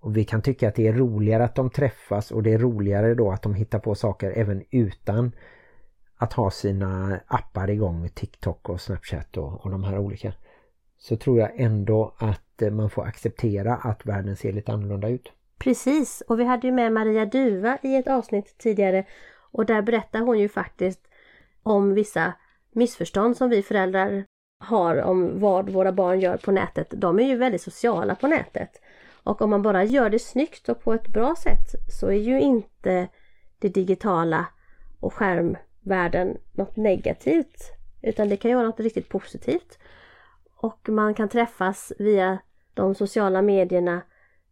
Och 0.00 0.16
vi 0.16 0.24
kan 0.24 0.42
tycka 0.42 0.68
att 0.68 0.74
det 0.74 0.86
är 0.86 0.92
roligare 0.92 1.44
att 1.44 1.54
de 1.54 1.70
träffas 1.70 2.30
och 2.30 2.42
det 2.42 2.52
är 2.52 2.58
roligare 2.58 3.14
då 3.14 3.30
att 3.30 3.42
de 3.42 3.54
hittar 3.54 3.78
på 3.78 3.94
saker 3.94 4.32
även 4.36 4.62
utan 4.70 5.32
att 6.16 6.32
ha 6.32 6.50
sina 6.50 7.20
appar 7.26 7.70
igång, 7.70 8.08
TikTok 8.08 8.68
och 8.68 8.80
Snapchat 8.80 9.36
och, 9.36 9.64
och 9.64 9.70
de 9.70 9.84
här 9.84 9.98
olika. 9.98 10.32
Så 10.98 11.16
tror 11.16 11.38
jag 11.38 11.50
ändå 11.60 12.14
att 12.18 12.62
eh, 12.62 12.70
man 12.70 12.90
får 12.90 13.06
acceptera 13.06 13.76
att 13.76 14.06
världen 14.06 14.36
ser 14.36 14.52
lite 14.52 14.72
annorlunda 14.72 15.08
ut. 15.08 15.32
Precis, 15.58 16.20
och 16.20 16.40
vi 16.40 16.44
hade 16.44 16.66
ju 16.66 16.72
med 16.72 16.92
Maria 16.92 17.26
Duva 17.26 17.78
i 17.82 17.96
ett 17.96 18.08
avsnitt 18.08 18.58
tidigare 18.58 19.04
och 19.52 19.66
där 19.66 19.82
berättar 19.82 20.20
hon 20.20 20.38
ju 20.38 20.48
faktiskt 20.48 21.08
om 21.62 21.94
vissa 21.94 22.32
missförstånd 22.72 23.36
som 23.36 23.50
vi 23.50 23.62
föräldrar 23.62 24.24
har 24.58 25.02
om 25.02 25.40
vad 25.40 25.70
våra 25.70 25.92
barn 25.92 26.20
gör 26.20 26.36
på 26.36 26.52
nätet. 26.52 26.86
De 26.90 27.18
är 27.18 27.24
ju 27.24 27.36
väldigt 27.36 27.62
sociala 27.62 28.14
på 28.14 28.26
nätet. 28.26 28.70
Och 29.22 29.42
om 29.42 29.50
man 29.50 29.62
bara 29.62 29.84
gör 29.84 30.10
det 30.10 30.18
snyggt 30.18 30.68
och 30.68 30.82
på 30.82 30.94
ett 30.94 31.08
bra 31.08 31.34
sätt 31.36 31.90
så 32.00 32.06
är 32.06 32.20
ju 32.20 32.40
inte 32.40 33.08
det 33.58 33.68
digitala 33.68 34.46
och 35.00 35.14
skärmvärlden 35.14 36.38
något 36.52 36.76
negativt. 36.76 37.72
Utan 38.02 38.28
det 38.28 38.36
kan 38.36 38.50
ju 38.50 38.54
vara 38.54 38.66
något 38.66 38.80
riktigt 38.80 39.08
positivt. 39.08 39.78
Och 40.56 40.88
man 40.88 41.14
kan 41.14 41.28
träffas 41.28 41.92
via 41.98 42.38
de 42.74 42.94
sociala 42.94 43.42
medierna 43.42 44.02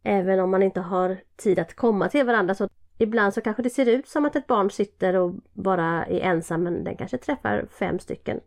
även 0.06 0.40
om 0.40 0.50
man 0.50 0.62
inte 0.62 0.80
har 0.80 1.16
tid 1.36 1.58
att 1.58 1.76
komma 1.76 2.08
till 2.08 2.26
varandra. 2.26 2.54
Så 2.54 2.68
ibland 2.98 3.34
så 3.34 3.40
kanske 3.40 3.62
det 3.62 3.70
ser 3.70 3.88
ut 3.88 4.08
som 4.08 4.24
att 4.24 4.36
ett 4.36 4.46
barn 4.46 4.70
sitter 4.70 5.16
och 5.16 5.34
bara 5.52 6.06
är 6.06 6.20
ensam 6.20 6.62
men 6.62 6.84
den 6.84 6.96
kanske 6.96 7.18
träffar 7.18 7.66
fem 7.70 7.98
stycken. 7.98 8.40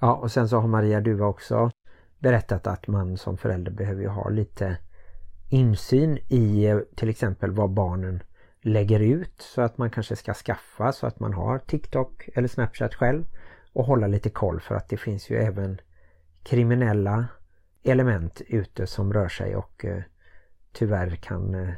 Ja 0.00 0.14
och 0.14 0.30
sen 0.32 0.48
så 0.48 0.58
har 0.58 0.68
Maria 0.68 1.00
Duva 1.00 1.26
också 1.26 1.70
berättat 2.18 2.66
att 2.66 2.86
man 2.86 3.16
som 3.16 3.36
förälder 3.36 3.72
behöver 3.72 4.02
ju 4.02 4.08
ha 4.08 4.28
lite 4.28 4.76
insyn 5.50 6.18
i 6.28 6.66
eh, 6.66 6.78
till 6.96 7.08
exempel 7.08 7.50
vad 7.50 7.70
barnen 7.70 8.22
lägger 8.60 9.00
ut 9.00 9.42
så 9.42 9.62
att 9.62 9.78
man 9.78 9.90
kanske 9.90 10.16
ska 10.16 10.34
skaffa 10.34 10.92
så 10.92 11.06
att 11.06 11.20
man 11.20 11.32
har 11.32 11.58
TikTok 11.58 12.28
eller 12.34 12.48
Snapchat 12.48 12.94
själv 12.94 13.24
och 13.72 13.84
hålla 13.84 14.06
lite 14.06 14.30
koll 14.30 14.60
för 14.60 14.74
att 14.74 14.88
det 14.88 14.96
finns 14.96 15.30
ju 15.30 15.36
även 15.36 15.80
kriminella 16.42 17.26
element 17.82 18.42
ute 18.48 18.86
som 18.86 19.12
rör 19.12 19.28
sig 19.28 19.56
och 19.56 19.84
eh, 19.84 20.02
tyvärr 20.76 21.16
kan 21.16 21.54
eh, 21.54 21.74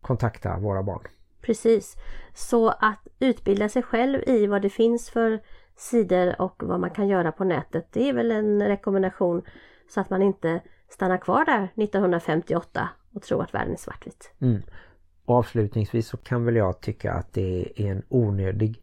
kontakta 0.00 0.58
våra 0.58 0.82
barn. 0.82 1.02
Precis. 1.40 1.96
Så 2.34 2.68
att 2.68 3.08
utbilda 3.18 3.68
sig 3.68 3.82
själv 3.82 4.22
i 4.26 4.46
vad 4.46 4.62
det 4.62 4.70
finns 4.70 5.10
för 5.10 5.40
sidor 5.76 6.40
och 6.40 6.62
vad 6.66 6.80
man 6.80 6.90
kan 6.90 7.08
göra 7.08 7.32
på 7.32 7.44
nätet. 7.44 7.86
Det 7.92 8.08
är 8.08 8.12
väl 8.12 8.30
en 8.30 8.68
rekommendation 8.68 9.42
så 9.88 10.00
att 10.00 10.10
man 10.10 10.22
inte 10.22 10.60
stannar 10.88 11.18
kvar 11.18 11.44
där 11.44 11.64
1958 11.84 12.88
och 13.14 13.22
tror 13.22 13.42
att 13.42 13.54
världen 13.54 13.72
är 13.72 13.76
svartvit. 13.76 14.32
Mm. 14.40 14.62
Avslutningsvis 15.24 16.08
så 16.08 16.16
kan 16.16 16.44
väl 16.44 16.56
jag 16.56 16.80
tycka 16.80 17.12
att 17.12 17.32
det 17.32 17.72
är 17.76 17.86
en 17.86 18.02
onödig 18.08 18.82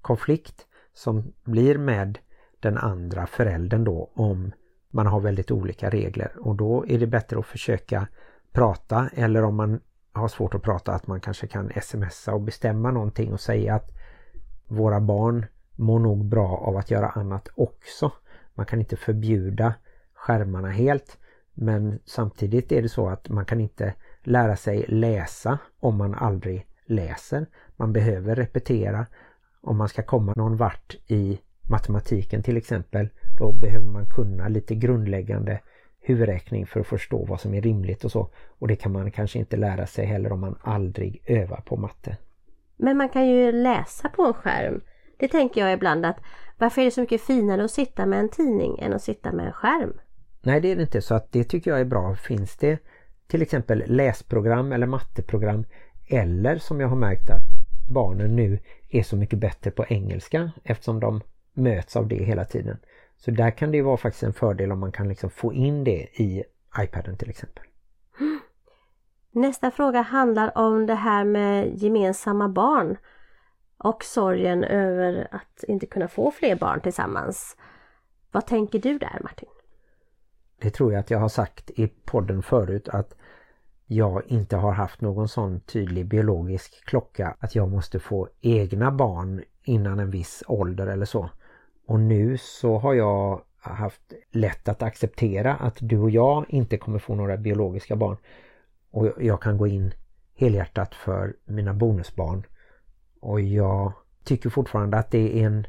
konflikt 0.00 0.66
som 0.92 1.32
blir 1.44 1.78
med 1.78 2.18
den 2.60 2.78
andra 2.78 3.26
föräldern 3.26 3.84
då 3.84 4.10
om 4.14 4.52
man 4.90 5.06
har 5.06 5.20
väldigt 5.20 5.50
olika 5.50 5.90
regler 5.90 6.32
och 6.38 6.56
då 6.56 6.84
är 6.88 6.98
det 6.98 7.06
bättre 7.06 7.38
att 7.38 7.46
försöka 7.46 8.08
prata 8.52 9.10
eller 9.14 9.42
om 9.42 9.56
man 9.56 9.80
har 10.12 10.28
svårt 10.28 10.54
att 10.54 10.62
prata 10.62 10.92
att 10.92 11.06
man 11.06 11.20
kanske 11.20 11.46
kan 11.46 11.70
smsa 11.82 12.34
och 12.34 12.40
bestämma 12.40 12.90
någonting 12.90 13.32
och 13.32 13.40
säga 13.40 13.74
att 13.74 13.90
våra 14.66 15.00
barn 15.00 15.46
mår 15.76 15.98
nog 15.98 16.24
bra 16.24 16.56
av 16.56 16.76
att 16.76 16.90
göra 16.90 17.08
annat 17.08 17.48
också. 17.54 18.12
Man 18.54 18.66
kan 18.66 18.80
inte 18.80 18.96
förbjuda 18.96 19.74
skärmarna 20.14 20.68
helt 20.70 21.18
men 21.54 21.98
samtidigt 22.04 22.72
är 22.72 22.82
det 22.82 22.88
så 22.88 23.08
att 23.08 23.28
man 23.28 23.44
kan 23.44 23.60
inte 23.60 23.94
lära 24.22 24.56
sig 24.56 24.84
läsa 24.88 25.58
om 25.80 25.96
man 25.96 26.14
aldrig 26.14 26.66
läser. 26.86 27.46
Man 27.76 27.92
behöver 27.92 28.36
repetera 28.36 29.06
om 29.60 29.76
man 29.76 29.88
ska 29.88 30.02
komma 30.02 30.32
någon 30.36 30.56
vart 30.56 30.96
i 31.06 31.40
matematiken 31.70 32.42
till 32.42 32.56
exempel 32.56 33.08
då 33.38 33.52
behöver 33.52 33.86
man 33.86 34.06
kunna 34.06 34.48
lite 34.48 34.74
grundläggande 34.74 35.60
huvudräkning 36.08 36.66
för 36.66 36.80
att 36.80 36.86
förstå 36.86 37.24
vad 37.24 37.40
som 37.40 37.54
är 37.54 37.62
rimligt 37.62 38.04
och 38.04 38.12
så. 38.12 38.30
Och 38.58 38.68
det 38.68 38.76
kan 38.76 38.92
man 38.92 39.10
kanske 39.10 39.38
inte 39.38 39.56
lära 39.56 39.86
sig 39.86 40.06
heller 40.06 40.32
om 40.32 40.40
man 40.40 40.58
aldrig 40.60 41.22
övar 41.26 41.60
på 41.60 41.76
matte. 41.76 42.16
Men 42.76 42.96
man 42.96 43.08
kan 43.08 43.28
ju 43.28 43.52
läsa 43.52 44.08
på 44.08 44.22
en 44.22 44.34
skärm. 44.34 44.80
Det 45.18 45.28
tänker 45.28 45.60
jag 45.60 45.72
ibland 45.72 46.06
att 46.06 46.16
varför 46.58 46.80
är 46.80 46.84
det 46.84 46.90
så 46.90 47.00
mycket 47.00 47.22
finare 47.22 47.64
att 47.64 47.70
sitta 47.70 48.06
med 48.06 48.18
en 48.18 48.28
tidning 48.28 48.78
än 48.78 48.92
att 48.92 49.02
sitta 49.02 49.32
med 49.32 49.46
en 49.46 49.52
skärm? 49.52 49.92
Nej 50.42 50.60
det 50.60 50.70
är 50.70 50.76
det 50.76 50.82
inte 50.82 51.00
så 51.00 51.14
att 51.14 51.32
det 51.32 51.44
tycker 51.44 51.70
jag 51.70 51.80
är 51.80 51.84
bra. 51.84 52.14
Finns 52.14 52.56
det 52.56 52.78
till 53.26 53.42
exempel 53.42 53.84
läsprogram 53.86 54.72
eller 54.72 54.86
matteprogram 54.86 55.64
eller 56.08 56.58
som 56.58 56.80
jag 56.80 56.88
har 56.88 56.96
märkt 56.96 57.30
att 57.30 57.42
barnen 57.88 58.36
nu 58.36 58.58
är 58.88 59.02
så 59.02 59.16
mycket 59.16 59.38
bättre 59.38 59.70
på 59.70 59.84
engelska 59.88 60.50
eftersom 60.64 61.00
de 61.00 61.20
möts 61.54 61.96
av 61.96 62.08
det 62.08 62.24
hela 62.24 62.44
tiden. 62.44 62.78
Så 63.18 63.30
där 63.30 63.50
kan 63.50 63.70
det 63.70 63.76
ju 63.76 63.82
vara 63.82 63.96
faktiskt 63.96 64.22
en 64.22 64.32
fördel 64.32 64.72
om 64.72 64.78
man 64.78 64.92
kan 64.92 65.08
liksom 65.08 65.30
få 65.30 65.52
in 65.52 65.84
det 65.84 66.20
i 66.20 66.44
iPaden 66.78 67.16
till 67.16 67.30
exempel. 67.30 67.64
Nästa 69.30 69.70
fråga 69.70 70.00
handlar 70.00 70.58
om 70.58 70.86
det 70.86 70.94
här 70.94 71.24
med 71.24 71.82
gemensamma 71.82 72.48
barn 72.48 72.96
och 73.78 74.04
sorgen 74.04 74.64
över 74.64 75.28
att 75.30 75.64
inte 75.68 75.86
kunna 75.86 76.08
få 76.08 76.30
fler 76.30 76.56
barn 76.56 76.80
tillsammans. 76.80 77.56
Vad 78.32 78.46
tänker 78.46 78.78
du 78.78 78.98
där 78.98 79.20
Martin? 79.22 79.48
det 80.60 80.70
tror 80.70 80.92
jag 80.92 81.00
att 81.00 81.10
jag 81.10 81.18
har 81.18 81.28
sagt 81.28 81.70
i 81.70 81.88
podden 81.88 82.42
förut 82.42 82.88
att 82.88 83.14
jag 83.86 84.22
inte 84.26 84.56
har 84.56 84.72
haft 84.72 85.00
någon 85.00 85.28
sån 85.28 85.60
tydlig 85.60 86.06
biologisk 86.06 86.84
klocka 86.84 87.36
att 87.38 87.54
jag 87.54 87.68
måste 87.68 87.98
få 87.98 88.28
egna 88.40 88.90
barn 88.90 89.44
innan 89.62 89.98
en 90.00 90.10
viss 90.10 90.42
ålder 90.46 90.86
eller 90.86 91.04
så. 91.04 91.30
Och 91.88 92.00
nu 92.00 92.38
så 92.38 92.78
har 92.78 92.94
jag 92.94 93.42
haft 93.60 94.12
lätt 94.30 94.68
att 94.68 94.82
acceptera 94.82 95.54
att 95.54 95.76
du 95.80 95.98
och 95.98 96.10
jag 96.10 96.44
inte 96.48 96.78
kommer 96.78 96.98
få 96.98 97.14
några 97.14 97.36
biologiska 97.36 97.96
barn. 97.96 98.16
Och 98.90 99.12
jag 99.18 99.42
kan 99.42 99.58
gå 99.58 99.66
in 99.66 99.94
helhjärtat 100.34 100.94
för 100.94 101.36
mina 101.44 101.74
bonusbarn. 101.74 102.46
Och 103.20 103.40
jag 103.40 103.92
tycker 104.24 104.50
fortfarande 104.50 104.96
att 104.96 105.10
det 105.10 105.40
är 105.40 105.46
en 105.46 105.66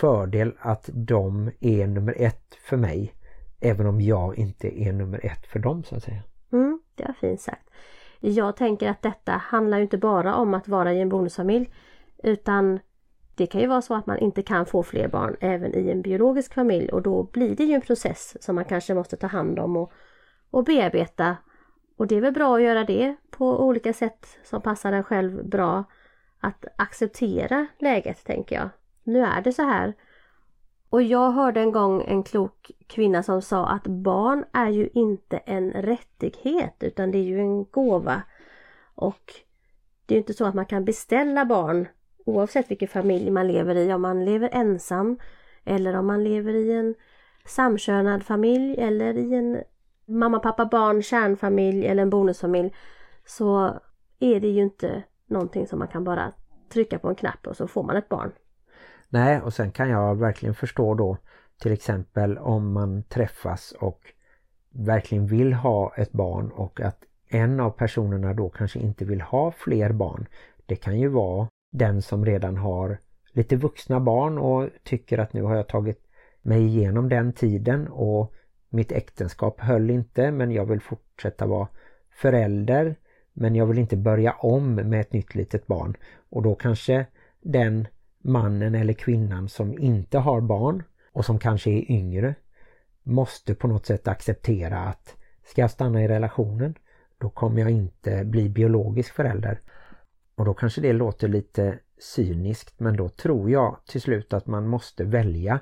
fördel 0.00 0.54
att 0.58 0.90
de 0.92 1.50
är 1.60 1.86
nummer 1.86 2.14
ett 2.18 2.54
för 2.68 2.76
mig. 2.76 3.14
Även 3.60 3.86
om 3.86 4.00
jag 4.00 4.38
inte 4.38 4.82
är 4.82 4.92
nummer 4.92 5.26
ett 5.26 5.46
för 5.46 5.58
dem 5.58 5.84
så 5.84 5.96
att 5.96 6.02
säga. 6.02 6.22
Mm, 6.52 6.80
det 6.94 7.04
var 7.04 7.14
fint 7.14 7.40
sagt. 7.40 7.70
Jag 8.20 8.56
tänker 8.56 8.88
att 8.88 9.02
detta 9.02 9.32
handlar 9.32 9.80
inte 9.80 9.98
bara 9.98 10.34
om 10.34 10.54
att 10.54 10.68
vara 10.68 10.92
i 10.92 11.00
en 11.00 11.08
bonusfamilj 11.08 11.70
utan 12.22 12.78
det 13.34 13.46
kan 13.46 13.60
ju 13.60 13.66
vara 13.66 13.82
så 13.82 13.94
att 13.94 14.06
man 14.06 14.18
inte 14.18 14.42
kan 14.42 14.66
få 14.66 14.82
fler 14.82 15.08
barn 15.08 15.36
även 15.40 15.74
i 15.74 15.90
en 15.90 16.02
biologisk 16.02 16.54
familj 16.54 16.88
och 16.88 17.02
då 17.02 17.22
blir 17.22 17.56
det 17.56 17.64
ju 17.64 17.74
en 17.74 17.80
process 17.80 18.36
som 18.40 18.54
man 18.54 18.64
kanske 18.64 18.94
måste 18.94 19.16
ta 19.16 19.26
hand 19.26 19.58
om 19.58 19.76
och, 19.76 19.92
och 20.50 20.64
bearbeta. 20.64 21.36
Och 21.96 22.06
det 22.06 22.16
är 22.16 22.20
väl 22.20 22.32
bra 22.32 22.56
att 22.56 22.62
göra 22.62 22.84
det 22.84 23.16
på 23.30 23.64
olika 23.64 23.92
sätt 23.92 24.38
som 24.44 24.62
passar 24.62 24.92
en 24.92 25.04
själv 25.04 25.48
bra. 25.48 25.84
Att 26.40 26.64
acceptera 26.76 27.66
läget 27.78 28.24
tänker 28.24 28.56
jag. 28.56 28.68
Nu 29.04 29.20
är 29.24 29.42
det 29.42 29.52
så 29.52 29.62
här. 29.62 29.94
Och 30.90 31.02
jag 31.02 31.30
hörde 31.30 31.60
en 31.60 31.72
gång 31.72 32.02
en 32.02 32.22
klok 32.22 32.70
kvinna 32.86 33.22
som 33.22 33.42
sa 33.42 33.66
att 33.66 33.86
barn 33.86 34.44
är 34.52 34.68
ju 34.68 34.88
inte 34.94 35.36
en 35.36 35.70
rättighet 35.70 36.76
utan 36.80 37.10
det 37.10 37.18
är 37.18 37.22
ju 37.22 37.40
en 37.40 37.64
gåva. 37.64 38.22
Och 38.94 39.34
det 40.06 40.14
är 40.14 40.18
inte 40.18 40.34
så 40.34 40.44
att 40.44 40.54
man 40.54 40.66
kan 40.66 40.84
beställa 40.84 41.44
barn 41.44 41.88
oavsett 42.24 42.70
vilken 42.70 42.88
familj 42.88 43.30
man 43.30 43.48
lever 43.48 43.74
i, 43.74 43.92
om 43.92 44.02
man 44.02 44.24
lever 44.24 44.48
ensam 44.52 45.18
eller 45.64 45.96
om 45.96 46.06
man 46.06 46.24
lever 46.24 46.54
i 46.54 46.72
en 46.72 46.94
samkönad 47.44 48.22
familj 48.22 48.74
eller 48.78 49.18
i 49.18 49.34
en 49.34 49.62
mamma, 50.06 50.38
pappa, 50.38 50.66
barn, 50.66 51.02
kärnfamilj 51.02 51.86
eller 51.86 52.02
en 52.02 52.10
bonusfamilj 52.10 52.74
så 53.26 53.80
är 54.20 54.40
det 54.40 54.48
ju 54.48 54.62
inte 54.62 55.02
någonting 55.26 55.66
som 55.66 55.78
man 55.78 55.88
kan 55.88 56.04
bara 56.04 56.32
trycka 56.72 56.98
på 56.98 57.08
en 57.08 57.14
knapp 57.14 57.46
och 57.46 57.56
så 57.56 57.66
får 57.66 57.82
man 57.82 57.96
ett 57.96 58.08
barn. 58.08 58.32
Nej, 59.08 59.40
och 59.40 59.54
sen 59.54 59.72
kan 59.72 59.88
jag 59.88 60.14
verkligen 60.14 60.54
förstå 60.54 60.94
då 60.94 61.16
till 61.62 61.72
exempel 61.72 62.38
om 62.38 62.72
man 62.72 63.02
träffas 63.02 63.72
och 63.72 64.00
verkligen 64.70 65.26
vill 65.26 65.52
ha 65.52 65.94
ett 65.96 66.12
barn 66.12 66.50
och 66.50 66.80
att 66.80 67.04
en 67.28 67.60
av 67.60 67.70
personerna 67.70 68.34
då 68.34 68.48
kanske 68.48 68.78
inte 68.78 69.04
vill 69.04 69.20
ha 69.20 69.52
fler 69.52 69.92
barn. 69.92 70.26
Det 70.66 70.76
kan 70.76 70.98
ju 70.98 71.08
vara 71.08 71.48
den 71.72 72.02
som 72.02 72.24
redan 72.24 72.56
har 72.56 72.98
lite 73.32 73.56
vuxna 73.56 74.00
barn 74.00 74.38
och 74.38 74.68
tycker 74.82 75.18
att 75.18 75.32
nu 75.32 75.42
har 75.42 75.56
jag 75.56 75.68
tagit 75.68 76.04
mig 76.42 76.66
igenom 76.66 77.08
den 77.08 77.32
tiden 77.32 77.88
och 77.88 78.32
mitt 78.68 78.92
äktenskap 78.92 79.60
höll 79.60 79.90
inte 79.90 80.30
men 80.30 80.50
jag 80.50 80.64
vill 80.64 80.80
fortsätta 80.80 81.46
vara 81.46 81.68
förälder 82.10 82.96
men 83.32 83.54
jag 83.54 83.66
vill 83.66 83.78
inte 83.78 83.96
börja 83.96 84.32
om 84.32 84.74
med 84.74 85.00
ett 85.00 85.12
nytt 85.12 85.34
litet 85.34 85.66
barn. 85.66 85.96
Och 86.30 86.42
då 86.42 86.54
kanske 86.54 87.06
den 87.40 87.88
mannen 88.18 88.74
eller 88.74 88.92
kvinnan 88.92 89.48
som 89.48 89.78
inte 89.78 90.18
har 90.18 90.40
barn 90.40 90.82
och 91.12 91.24
som 91.24 91.38
kanske 91.38 91.70
är 91.70 91.90
yngre 91.90 92.34
måste 93.02 93.54
på 93.54 93.68
något 93.68 93.86
sätt 93.86 94.08
acceptera 94.08 94.78
att 94.78 95.16
ska 95.44 95.60
jag 95.60 95.70
stanna 95.70 96.04
i 96.04 96.08
relationen 96.08 96.74
då 97.18 97.28
kommer 97.30 97.60
jag 97.60 97.70
inte 97.70 98.24
bli 98.24 98.48
biologisk 98.48 99.14
förälder 99.14 99.60
och 100.34 100.44
då 100.44 100.54
kanske 100.54 100.80
det 100.80 100.92
låter 100.92 101.28
lite 101.28 101.78
cyniskt 101.98 102.80
men 102.80 102.96
då 102.96 103.08
tror 103.08 103.50
jag 103.50 103.76
till 103.86 104.00
slut 104.00 104.32
att 104.32 104.46
man 104.46 104.68
måste 104.68 105.04
välja. 105.04 105.60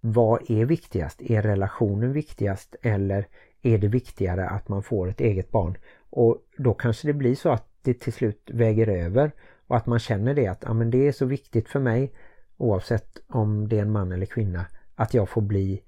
Vad 0.00 0.50
är 0.50 0.64
viktigast? 0.64 1.22
Är 1.22 1.42
relationen 1.42 2.12
viktigast 2.12 2.76
eller 2.82 3.28
är 3.62 3.78
det 3.78 3.88
viktigare 3.88 4.48
att 4.48 4.68
man 4.68 4.82
får 4.82 5.08
ett 5.08 5.20
eget 5.20 5.50
barn? 5.50 5.78
Och 6.10 6.38
då 6.58 6.74
kanske 6.74 7.06
det 7.06 7.12
blir 7.12 7.34
så 7.34 7.50
att 7.50 7.68
det 7.82 7.94
till 7.94 8.12
slut 8.12 8.50
väger 8.52 8.88
över 8.88 9.32
och 9.66 9.76
att 9.76 9.86
man 9.86 9.98
känner 9.98 10.34
det 10.34 10.46
att 10.46 10.62
ja, 10.66 10.72
men 10.72 10.90
det 10.90 11.08
är 11.08 11.12
så 11.12 11.26
viktigt 11.26 11.68
för 11.68 11.80
mig 11.80 12.12
oavsett 12.56 13.18
om 13.28 13.68
det 13.68 13.78
är 13.78 13.82
en 13.82 13.92
man 13.92 14.12
eller 14.12 14.26
kvinna 14.26 14.66
att 14.94 15.14
jag 15.14 15.28
får 15.28 15.42
bli 15.42 15.82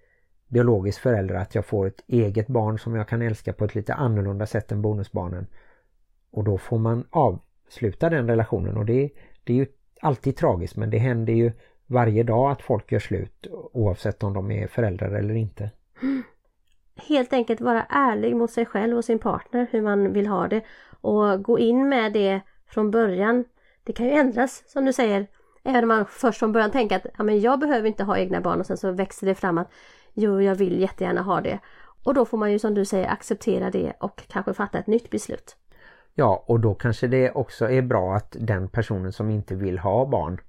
biologisk 0.48 1.00
förälder, 1.00 1.34
att 1.34 1.54
jag 1.54 1.66
får 1.66 1.86
ett 1.86 2.04
eget 2.06 2.46
barn 2.46 2.78
som 2.78 2.94
jag 2.94 3.08
kan 3.08 3.22
älska 3.22 3.52
på 3.52 3.64
ett 3.64 3.74
lite 3.74 3.94
annorlunda 3.94 4.46
sätt 4.46 4.72
än 4.72 4.82
bonusbarnen. 4.82 5.46
Och 6.30 6.44
då 6.44 6.58
får 6.58 6.78
man 6.78 7.04
av 7.10 7.40
sluta 7.72 8.10
den 8.10 8.26
relationen 8.26 8.76
och 8.76 8.86
det, 8.86 9.10
det 9.44 9.52
är 9.52 9.56
ju 9.56 9.66
alltid 10.00 10.36
tragiskt 10.36 10.76
men 10.76 10.90
det 10.90 10.98
händer 10.98 11.32
ju 11.32 11.52
varje 11.86 12.22
dag 12.22 12.50
att 12.50 12.62
folk 12.62 12.92
gör 12.92 12.98
slut 12.98 13.46
oavsett 13.72 14.22
om 14.22 14.34
de 14.34 14.50
är 14.50 14.66
föräldrar 14.66 15.10
eller 15.10 15.34
inte. 15.34 15.70
Helt 17.08 17.32
enkelt 17.32 17.60
vara 17.60 17.86
ärlig 17.88 18.36
mot 18.36 18.50
sig 18.50 18.66
själv 18.66 18.96
och 18.96 19.04
sin 19.04 19.18
partner 19.18 19.66
hur 19.70 19.82
man 19.82 20.12
vill 20.12 20.26
ha 20.26 20.48
det 20.48 20.64
och 21.00 21.42
gå 21.42 21.58
in 21.58 21.88
med 21.88 22.12
det 22.12 22.40
från 22.66 22.90
början. 22.90 23.44
Det 23.84 23.92
kan 23.92 24.06
ju 24.06 24.12
ändras 24.12 24.62
som 24.66 24.84
du 24.84 24.92
säger 24.92 25.26
Även 25.62 25.84
om 25.84 25.88
man 25.88 26.06
först 26.06 26.38
från 26.38 26.52
början 26.52 26.70
tänker 26.70 26.96
att 26.96 27.06
ja, 27.18 27.24
men 27.24 27.40
jag 27.40 27.58
behöver 27.58 27.88
inte 27.88 28.04
ha 28.04 28.18
egna 28.18 28.40
barn 28.40 28.60
och 28.60 28.66
sen 28.66 28.76
så 28.76 28.92
växer 28.92 29.26
det 29.26 29.34
fram 29.34 29.58
att 29.58 29.72
jo, 30.14 30.40
jag 30.40 30.54
vill 30.54 30.80
jättegärna 30.80 31.22
ha 31.22 31.40
det. 31.40 31.58
Och 32.04 32.14
då 32.14 32.24
får 32.24 32.38
man 32.38 32.52
ju 32.52 32.58
som 32.58 32.74
du 32.74 32.84
säger 32.84 33.08
acceptera 33.08 33.70
det 33.70 33.92
och 34.00 34.22
kanske 34.28 34.54
fatta 34.54 34.78
ett 34.78 34.86
nytt 34.86 35.10
beslut. 35.10 35.56
Ja, 36.14 36.44
och 36.46 36.60
då 36.60 36.74
kanske 36.74 37.06
det 37.06 37.30
också 37.30 37.70
är 37.70 37.82
bra 37.82 38.16
att 38.16 38.36
den 38.40 38.68
personen 38.68 39.12
som 39.12 39.30
inte 39.30 39.54
vill 39.54 39.78
ha 39.78 40.06
barn 40.06 40.40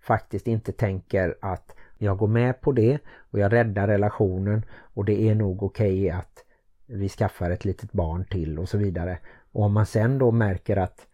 faktiskt 0.00 0.46
inte 0.46 0.72
tänker 0.72 1.36
att 1.40 1.76
jag 1.98 2.18
går 2.18 2.28
med 2.28 2.60
på 2.60 2.72
det 2.72 2.98
och 3.30 3.38
jag 3.38 3.52
räddar 3.52 3.86
relationen 3.86 4.64
och 4.94 5.04
det 5.04 5.28
är 5.28 5.34
nog 5.34 5.62
okej 5.62 6.06
okay 6.06 6.10
att 6.10 6.44
vi 6.86 7.08
skaffar 7.08 7.50
ett 7.50 7.64
litet 7.64 7.92
barn 7.92 8.24
till 8.24 8.58
och 8.58 8.68
så 8.68 8.78
vidare. 8.78 9.18
Och 9.52 9.64
om 9.64 9.72
man 9.72 9.86
sen 9.86 10.18
då 10.18 10.30
märker 10.30 10.76
att 10.76 11.06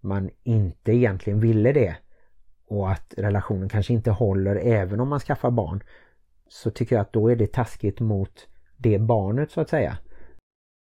man 0.00 0.30
inte 0.42 0.92
egentligen 0.92 1.40
ville 1.40 1.72
det 1.72 1.96
och 2.68 2.90
att 2.90 3.14
relationen 3.16 3.68
kanske 3.68 3.92
inte 3.92 4.10
håller 4.10 4.56
även 4.56 5.00
om 5.00 5.08
man 5.08 5.20
skaffar 5.20 5.50
barn 5.50 5.82
så 6.48 6.70
tycker 6.70 6.96
jag 6.96 7.02
att 7.02 7.12
då 7.12 7.28
är 7.28 7.36
det 7.36 7.52
taskigt 7.52 8.00
mot 8.00 8.48
det 8.76 8.98
barnet 8.98 9.50
så 9.50 9.60
att 9.60 9.68
säga. 9.68 9.98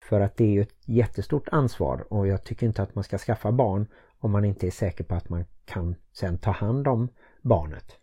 För 0.03 0.21
att 0.21 0.37
det 0.37 0.45
är 0.45 0.49
ju 0.49 0.63
ett 0.63 0.75
jättestort 0.85 1.49
ansvar 1.53 2.07
och 2.11 2.27
jag 2.27 2.45
tycker 2.45 2.67
inte 2.67 2.83
att 2.83 2.95
man 2.95 3.05
ska 3.05 3.19
skaffa 3.19 3.53
barn 3.53 3.87
om 4.19 4.31
man 4.31 4.45
inte 4.45 4.67
är 4.67 4.71
säker 4.71 5.05
på 5.05 5.15
att 5.15 5.29
man 5.29 5.45
kan 5.65 5.95
sen 6.13 6.39
ta 6.39 6.51
hand 6.51 6.89
om 6.89 7.09
barnet. 7.43 7.97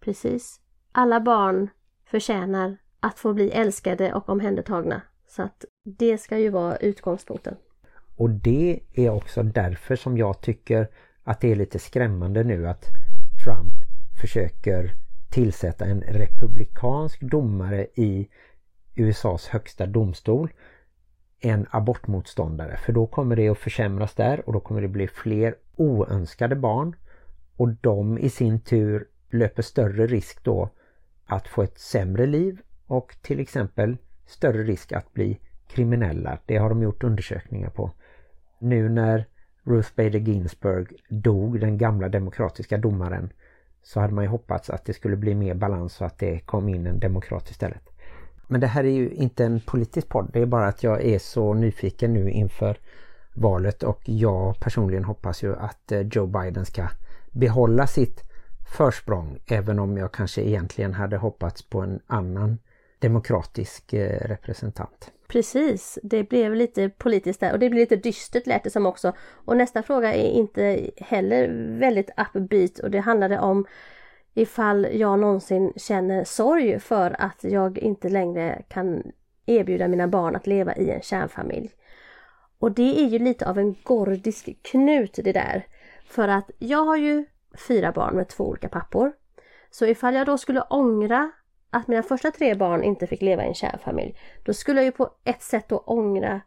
Precis. 0.00 0.60
Alla 0.92 1.20
barn 1.20 1.70
förtjänar 2.04 2.76
att 3.00 3.18
få 3.18 3.32
bli 3.32 3.50
älskade 3.50 4.12
och 4.12 4.28
omhändertagna. 4.28 5.02
Så 5.26 5.42
att 5.42 5.64
det 5.84 6.18
ska 6.18 6.38
ju 6.38 6.48
vara 6.48 6.76
utgångspunkten. 6.76 7.56
Och 8.16 8.30
det 8.30 8.80
är 8.92 9.10
också 9.10 9.42
därför 9.42 9.96
som 9.96 10.18
jag 10.18 10.40
tycker 10.40 10.88
att 11.24 11.40
det 11.40 11.52
är 11.52 11.56
lite 11.56 11.78
skrämmande 11.78 12.44
nu 12.44 12.68
att 12.68 12.84
Trump 13.44 13.74
försöker 14.20 14.94
tillsätta 15.30 15.84
en 15.84 16.00
republikansk 16.00 17.20
domare 17.20 17.86
i 17.94 18.28
USAs 18.94 19.48
högsta 19.48 19.86
domstol 19.86 20.52
en 21.42 21.66
abortmotståndare 21.70 22.76
för 22.76 22.92
då 22.92 23.06
kommer 23.06 23.36
det 23.36 23.48
att 23.48 23.58
försämras 23.58 24.14
där 24.14 24.46
och 24.46 24.52
då 24.52 24.60
kommer 24.60 24.80
det 24.80 24.88
bli 24.88 25.08
fler 25.08 25.54
oönskade 25.76 26.56
barn 26.56 26.96
och 27.56 27.68
de 27.68 28.18
i 28.18 28.30
sin 28.30 28.60
tur 28.60 29.08
löper 29.30 29.62
större 29.62 30.06
risk 30.06 30.44
då 30.44 30.68
att 31.26 31.48
få 31.48 31.62
ett 31.62 31.78
sämre 31.78 32.26
liv 32.26 32.60
och 32.86 33.16
till 33.22 33.40
exempel 33.40 33.96
större 34.26 34.62
risk 34.62 34.92
att 34.92 35.12
bli 35.12 35.38
kriminella. 35.68 36.38
Det 36.46 36.56
har 36.56 36.68
de 36.68 36.82
gjort 36.82 37.04
undersökningar 37.04 37.70
på. 37.70 37.90
Nu 38.58 38.88
när 38.88 39.26
Ruth 39.62 39.90
Bader 39.96 40.18
Ginsburg 40.18 40.96
dog, 41.08 41.60
den 41.60 41.78
gamla 41.78 42.08
demokratiska 42.08 42.78
domaren, 42.78 43.32
så 43.82 44.00
hade 44.00 44.14
man 44.14 44.24
ju 44.24 44.30
hoppats 44.30 44.70
att 44.70 44.84
det 44.84 44.92
skulle 44.92 45.16
bli 45.16 45.34
mer 45.34 45.54
balans 45.54 46.00
och 46.00 46.06
att 46.06 46.18
det 46.18 46.40
kom 46.40 46.68
in 46.68 46.86
en 46.86 47.00
demokrat 47.00 47.50
istället. 47.50 47.91
Men 48.52 48.60
det 48.60 48.66
här 48.66 48.84
är 48.84 48.90
ju 48.90 49.10
inte 49.10 49.44
en 49.44 49.60
politisk 49.60 50.08
podd. 50.08 50.30
Det 50.32 50.40
är 50.40 50.46
bara 50.46 50.66
att 50.66 50.82
jag 50.82 51.04
är 51.04 51.18
så 51.18 51.54
nyfiken 51.54 52.12
nu 52.12 52.30
inför 52.30 52.76
valet 53.34 53.82
och 53.82 54.00
jag 54.04 54.60
personligen 54.60 55.04
hoppas 55.04 55.42
ju 55.42 55.56
att 55.56 55.92
eh, 55.92 56.00
Joe 56.00 56.26
Biden 56.26 56.66
ska 56.66 56.88
behålla 57.30 57.86
sitt 57.86 58.22
försprång 58.76 59.38
även 59.46 59.78
om 59.78 59.96
jag 59.96 60.12
kanske 60.12 60.42
egentligen 60.42 60.94
hade 60.94 61.16
hoppats 61.16 61.62
på 61.62 61.80
en 61.80 62.00
annan 62.06 62.58
demokratisk 62.98 63.92
eh, 63.92 64.28
representant. 64.28 65.10
Precis, 65.28 65.98
det 66.02 66.28
blev 66.28 66.54
lite 66.54 66.88
politiskt 66.88 67.40
där 67.40 67.52
och 67.52 67.58
det 67.58 67.70
blev 67.70 67.80
lite 67.80 67.96
dystert 67.96 68.46
lät 68.46 68.64
det 68.64 68.70
som 68.70 68.86
också. 68.86 69.12
Och 69.44 69.56
nästa 69.56 69.82
fråga 69.82 70.14
är 70.14 70.30
inte 70.30 70.90
heller 70.96 71.48
väldigt 71.78 72.10
upbeat 72.34 72.78
och 72.78 72.90
det 72.90 73.00
handlade 73.00 73.38
om 73.38 73.66
ifall 74.34 74.88
jag 74.92 75.18
någonsin 75.18 75.72
känner 75.76 76.24
sorg 76.24 76.80
för 76.80 77.16
att 77.18 77.44
jag 77.44 77.78
inte 77.78 78.08
längre 78.08 78.62
kan 78.68 79.02
erbjuda 79.46 79.88
mina 79.88 80.08
barn 80.08 80.36
att 80.36 80.46
leva 80.46 80.76
i 80.76 80.90
en 80.90 81.02
kärnfamilj. 81.02 81.70
Och 82.58 82.72
det 82.72 83.00
är 83.04 83.08
ju 83.08 83.18
lite 83.18 83.48
av 83.48 83.58
en 83.58 83.76
gordisk 83.82 84.62
knut 84.62 85.18
det 85.24 85.32
där. 85.32 85.66
För 86.06 86.28
att 86.28 86.50
jag 86.58 86.84
har 86.84 86.96
ju 86.96 87.24
fyra 87.68 87.92
barn 87.92 88.16
med 88.16 88.28
två 88.28 88.44
olika 88.44 88.68
pappor. 88.68 89.12
Så 89.70 89.86
ifall 89.86 90.14
jag 90.14 90.26
då 90.26 90.38
skulle 90.38 90.60
ångra 90.60 91.32
att 91.70 91.88
mina 91.88 92.02
första 92.02 92.30
tre 92.30 92.54
barn 92.54 92.82
inte 92.82 93.06
fick 93.06 93.22
leva 93.22 93.44
i 93.44 93.48
en 93.48 93.54
kärnfamilj, 93.54 94.16
då 94.42 94.54
skulle 94.54 94.80
jag 94.80 94.84
ju 94.84 94.92
på 94.92 95.10
ett 95.24 95.42
sätt 95.42 95.68
då 95.68 95.78
ångra 95.78 96.40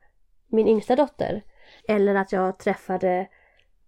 min 0.47 0.67
yngsta 0.67 0.95
dotter. 0.95 1.43
Eller 1.87 2.15
att 2.15 2.31
jag 2.31 2.57
träffade 2.57 3.27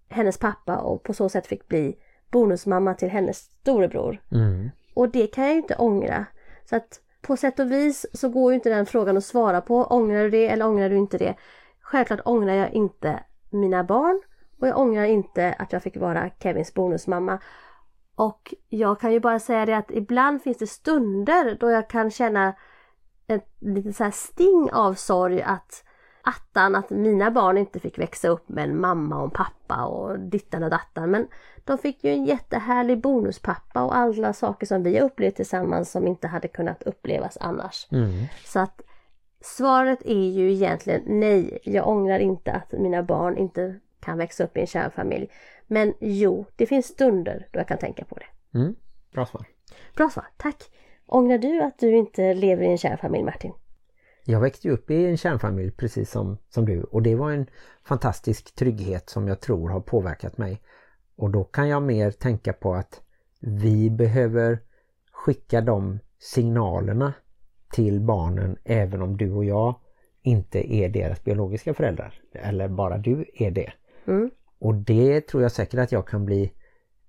hennes 0.10 0.38
pappa 0.38 0.78
och 0.78 1.04
på 1.04 1.14
så 1.14 1.30
sätt 1.30 1.48
fick 1.48 1.68
bli 1.68 1.98
bonusmamma 2.32 2.94
till 2.94 3.10
hennes 3.10 3.38
storebror. 3.38 4.22
Mm. 4.32 4.70
Och 4.94 5.10
det 5.10 5.28
kan 5.28 5.44
jag 5.44 5.54
ju 5.54 5.60
inte 5.60 5.76
ångra. 5.76 6.26
Så 6.70 6.76
att 6.76 7.02
på 7.22 7.38
sätt 7.38 7.60
och 7.60 7.72
vis 7.72 8.06
så 8.14 8.30
går 8.30 8.52
ju 8.52 8.56
inte 8.56 8.70
den 8.70 8.86
frågan 8.86 9.18
att 9.18 9.26
svara 9.26 9.62
på. 9.62 9.84
Ångrar 9.84 10.24
du 10.24 10.30
det 10.30 10.48
eller 10.48 10.68
ångrar 10.68 10.90
du 10.90 10.98
inte 10.98 11.18
det? 11.18 11.36
Självklart 11.82 12.22
ångrar 12.26 12.54
jag 12.54 12.72
inte 12.72 13.20
mina 13.50 13.84
barn 13.84 14.22
och 14.60 14.68
jag 14.68 14.78
ångrar 14.78 15.06
inte 15.06 15.56
att 15.60 15.74
jag 15.74 15.84
fick 15.84 15.98
vara 15.98 16.30
Kevins 16.40 16.74
bonusmamma. 16.74 17.40
Och 18.16 18.54
jag 18.70 19.00
kan 19.00 19.14
ju 19.14 19.20
bara 19.20 19.40
säga 19.40 19.66
det 19.66 19.78
att 19.78 19.92
ibland 19.92 20.42
finns 20.42 20.58
det 20.58 20.68
stunder 20.68 21.58
då 21.60 21.72
jag 21.72 21.90
kan 21.90 22.12
känna 22.12 22.54
ett 23.28 23.56
litet 23.60 23.96
så 23.96 24.12
sting 24.12 24.70
av 24.74 24.94
sorg 24.94 25.42
att 25.42 25.84
attan 26.22 26.76
att 26.76 26.90
mina 26.90 27.32
barn 27.32 27.58
inte 27.58 27.80
fick 27.80 28.00
växa 28.00 28.28
upp 28.28 28.50
med 28.50 28.64
en 28.64 28.80
mamma 28.80 29.18
och 29.18 29.24
en 29.24 29.32
pappa 29.32 29.86
och 29.86 30.20
dittan 30.20 30.64
och 30.64 30.70
dattan. 30.70 31.12
Men 31.12 31.28
de 31.68 31.78
fick 31.78 32.04
ju 32.04 32.12
en 32.12 32.26
jättehärlig 32.26 33.02
bonuspappa 33.02 33.84
och 33.84 33.96
alla 33.96 34.34
saker 34.34 34.66
som 34.66 34.84
vi 34.84 34.98
har 34.98 35.06
upplevt 35.06 35.36
tillsammans 35.36 35.92
som 35.92 36.08
inte 36.08 36.28
hade 36.28 36.48
kunnat 36.48 36.84
upplevas 36.84 37.38
annars. 37.42 37.88
Mm. 37.92 38.26
Så 38.46 38.60
att 38.60 38.82
svaret 39.42 40.02
är 40.06 40.30
ju 40.30 40.52
egentligen 40.52 41.02
nej, 41.06 41.60
jag 41.64 41.88
ångrar 41.88 42.20
inte 42.20 42.52
att 42.52 42.72
mina 42.72 43.04
barn 43.04 43.38
inte 43.38 43.80
kan 44.00 44.18
växa 44.18 44.44
upp 44.44 44.58
i 44.58 44.60
en 44.60 44.68
kärnfamilj. 44.68 45.30
Men 45.68 45.94
jo, 46.00 46.46
det 46.56 46.66
finns 46.66 46.86
stunder 46.86 47.48
då 47.52 47.60
jag 47.60 47.68
kan 47.68 47.78
tänka 47.78 48.06
på 48.06 48.16
det. 48.16 48.60
Mm. 48.60 48.76
Bra 49.14 49.26
svar. 49.26 49.46
Bra 49.96 50.10
svar, 50.10 50.26
tack! 50.38 50.64
Ångrar 51.06 51.38
du 51.38 51.62
att 51.62 51.80
du 51.80 51.98
inte 51.98 52.34
lever 52.34 52.64
i 52.64 52.68
en 52.68 52.78
kärnfamilj 52.78 53.24
Martin? 53.24 53.54
Jag 54.24 54.40
växte 54.40 54.68
ju 54.68 54.74
upp 54.74 54.92
i 54.92 55.06
en 55.06 55.18
kärnfamilj 55.18 55.72
precis 55.72 56.12
som, 56.12 56.38
som 56.50 56.66
du 56.66 56.84
och 56.84 57.02
det 57.02 57.16
var 57.16 57.32
en 57.32 57.50
fantastisk 57.84 58.56
trygghet 58.56 59.10
som 59.10 59.28
jag 59.28 59.40
tror 59.40 59.70
har 59.70 59.82
påverkat 59.82 60.38
mig. 60.38 60.62
Och 61.18 61.32
då 61.32 61.44
kan 61.44 61.70
jag 61.70 61.84
mer 61.84 62.12
tänka 62.12 62.54
på 62.54 62.74
att 62.74 63.02
vi 63.40 63.90
behöver 63.90 64.60
skicka 65.12 65.62
de 65.62 66.00
signalerna 66.20 67.14
till 67.74 68.02
barnen 68.02 68.58
även 68.64 69.02
om 69.02 69.18
du 69.18 69.32
och 69.32 69.46
jag 69.46 69.76
inte 70.22 70.74
är 70.74 70.90
deras 70.90 71.24
biologiska 71.24 71.74
föräldrar. 71.74 72.22
Eller 72.34 72.68
bara 72.68 72.98
du 72.98 73.26
är 73.34 73.52
det. 73.52 73.74
Mm. 74.08 74.32
Och 74.60 74.76
det 74.76 75.22
tror 75.22 75.44
jag 75.44 75.52
säkert 75.52 75.80
att 75.80 75.92
jag 75.92 76.08
kan 76.08 76.26
bli 76.26 76.52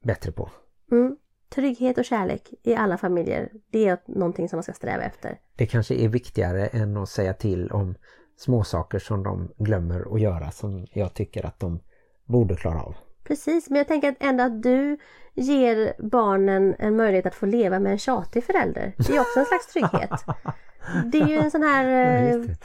bättre 0.02 0.32
på. 0.32 0.50
Mm. 0.90 1.16
Trygghet 1.54 1.98
och 1.98 2.04
kärlek 2.04 2.54
i 2.62 2.74
alla 2.74 2.98
familjer, 2.98 3.50
det 3.70 3.88
är 3.88 3.98
någonting 4.06 4.48
som 4.48 4.56
man 4.56 4.62
ska 4.62 4.72
sträva 4.72 5.02
efter. 5.02 5.40
Det 5.56 5.66
kanske 5.66 5.94
är 5.94 6.08
viktigare 6.08 6.66
än 6.66 6.96
att 6.96 7.08
säga 7.08 7.34
till 7.34 7.70
om 7.70 7.94
småsaker 8.36 8.98
som 8.98 9.22
de 9.22 9.52
glömmer 9.56 10.14
att 10.14 10.20
göra 10.20 10.50
som 10.50 10.86
jag 10.92 11.14
tycker 11.14 11.46
att 11.46 11.60
de 11.60 11.80
borde 12.24 12.54
klara 12.54 12.82
av. 12.82 12.96
Precis, 13.28 13.70
men 13.70 13.78
jag 13.78 13.88
tänker 13.88 14.08
att 14.08 14.16
ändå 14.20 14.44
att 14.44 14.62
du 14.62 14.98
ger 15.34 15.92
barnen 15.98 16.74
en 16.78 16.96
möjlighet 16.96 17.26
att 17.26 17.34
få 17.34 17.46
leva 17.46 17.78
med 17.78 17.92
en 17.92 17.98
tjatig 17.98 18.44
förälder. 18.44 18.92
Det 18.96 19.16
är 19.16 19.20
också 19.20 19.38
en 19.40 19.46
slags 19.46 19.66
trygghet. 19.66 20.10
Det 21.12 21.18
är 21.18 21.26
ju 21.26 21.38
en 21.38 21.50
sån 21.50 21.62
här... 21.62 21.84
Eh, 21.84 22.38
det. 22.40 22.56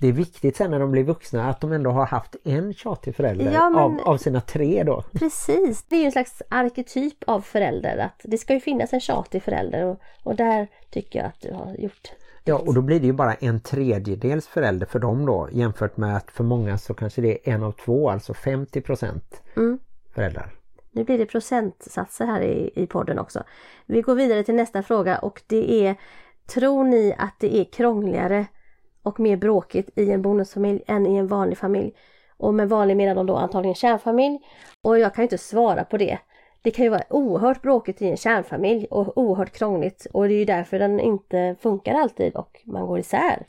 Det 0.00 0.08
är 0.08 0.12
viktigt 0.12 0.56
sen 0.56 0.70
när 0.70 0.78
de 0.80 0.90
blir 0.90 1.04
vuxna 1.04 1.50
att 1.50 1.60
de 1.60 1.72
ändå 1.72 1.90
har 1.90 2.06
haft 2.06 2.36
en 2.44 2.74
tjatig 2.74 3.16
förälder 3.16 3.52
Ja, 3.52 3.70
men- 3.70 3.80
av, 3.80 4.00
av 4.00 4.16
sina 4.16 4.40
tre 4.40 4.82
då. 4.82 5.02
Precis, 5.12 5.82
det 5.88 5.96
är 5.96 6.00
ju 6.00 6.06
en 6.06 6.12
slags 6.12 6.42
arketyp 6.48 7.24
av 7.26 7.40
förälder 7.40 7.98
att 7.98 8.20
det 8.24 8.38
ska 8.38 8.54
ju 8.54 8.60
finnas 8.60 8.92
en 8.92 9.00
tjatig 9.00 9.42
förälder 9.42 9.84
och, 9.84 10.00
och 10.22 10.36
där 10.36 10.68
tycker 10.90 11.18
jag 11.18 11.26
att 11.28 11.40
du 11.40 11.52
har 11.52 11.74
gjort. 11.78 12.12
Ja 12.44 12.58
och 12.58 12.74
då 12.74 12.82
blir 12.82 13.00
det 13.00 13.06
ju 13.06 13.12
bara 13.12 13.34
en 13.34 13.60
tredjedels 13.60 14.46
förälder 14.46 14.86
för 14.86 14.98
dem 14.98 15.26
då 15.26 15.48
jämfört 15.52 15.96
med 15.96 16.16
att 16.16 16.30
för 16.30 16.44
många 16.44 16.78
så 16.78 16.94
kanske 16.94 17.22
det 17.22 17.48
är 17.48 17.54
en 17.54 17.62
av 17.62 17.72
två, 17.72 18.10
alltså 18.10 18.32
50% 18.32 19.20
Mm. 19.56 19.78
föräldrar. 20.14 20.50
Nu 20.90 21.04
blir 21.04 21.18
det 21.18 21.26
procentsatser 21.26 22.26
här 22.26 22.40
i, 22.40 22.70
i 22.74 22.86
podden 22.86 23.18
också. 23.18 23.42
Vi 23.86 24.00
går 24.02 24.14
vidare 24.14 24.44
till 24.44 24.54
nästa 24.54 24.82
fråga 24.82 25.18
och 25.18 25.42
det 25.46 25.86
är 25.86 25.96
Tror 26.46 26.84
ni 26.84 27.14
att 27.18 27.34
det 27.40 27.56
är 27.56 27.64
krångligare 27.64 28.46
och 29.02 29.20
mer 29.20 29.36
bråkigt 29.36 29.98
i 29.98 30.10
en 30.10 30.22
bonusfamilj 30.22 30.82
än 30.86 31.06
i 31.06 31.16
en 31.16 31.26
vanlig 31.26 31.58
familj? 31.58 31.92
Och 32.36 32.54
med 32.54 32.68
vanlig 32.68 32.96
menar 32.96 33.14
de 33.14 33.26
då 33.26 33.36
antagligen 33.36 33.74
kärnfamilj. 33.74 34.38
Och 34.82 34.98
jag 34.98 35.14
kan 35.14 35.22
ju 35.22 35.24
inte 35.24 35.38
svara 35.38 35.84
på 35.84 35.96
det. 35.96 36.18
Det 36.64 36.70
kan 36.70 36.84
ju 36.84 36.90
vara 36.90 37.04
oerhört 37.10 37.62
bråkigt 37.62 38.02
i 38.02 38.08
en 38.08 38.16
kärnfamilj 38.16 38.86
och 38.90 39.18
oerhört 39.18 39.52
krångligt 39.52 40.06
och 40.12 40.28
det 40.28 40.34
är 40.34 40.38
ju 40.38 40.44
därför 40.44 40.78
den 40.78 41.00
inte 41.00 41.56
funkar 41.60 41.94
alltid 41.94 42.36
och 42.36 42.60
man 42.64 42.86
går 42.86 42.98
isär. 42.98 43.46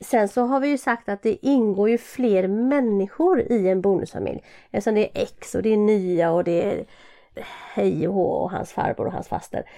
Sen 0.00 0.28
så 0.28 0.42
har 0.42 0.60
vi 0.60 0.68
ju 0.68 0.78
sagt 0.78 1.08
att 1.08 1.22
det 1.22 1.46
ingår 1.46 1.90
ju 1.90 1.98
fler 1.98 2.48
människor 2.48 3.40
i 3.40 3.68
en 3.68 3.80
bonusfamilj. 3.80 4.44
Eftersom 4.70 4.94
det 4.94 5.00
är 5.00 5.22
ex 5.22 5.54
och 5.54 5.62
det 5.62 5.72
är 5.72 5.76
nya 5.76 6.30
och 6.30 6.44
det 6.44 6.64
är 6.64 6.84
hej 7.74 8.08
och 8.08 8.14
hå 8.14 8.24
och 8.24 8.50
hans 8.50 8.72
farbror 8.72 9.06
och 9.06 9.12
hans 9.12 9.28
faster. 9.28 9.70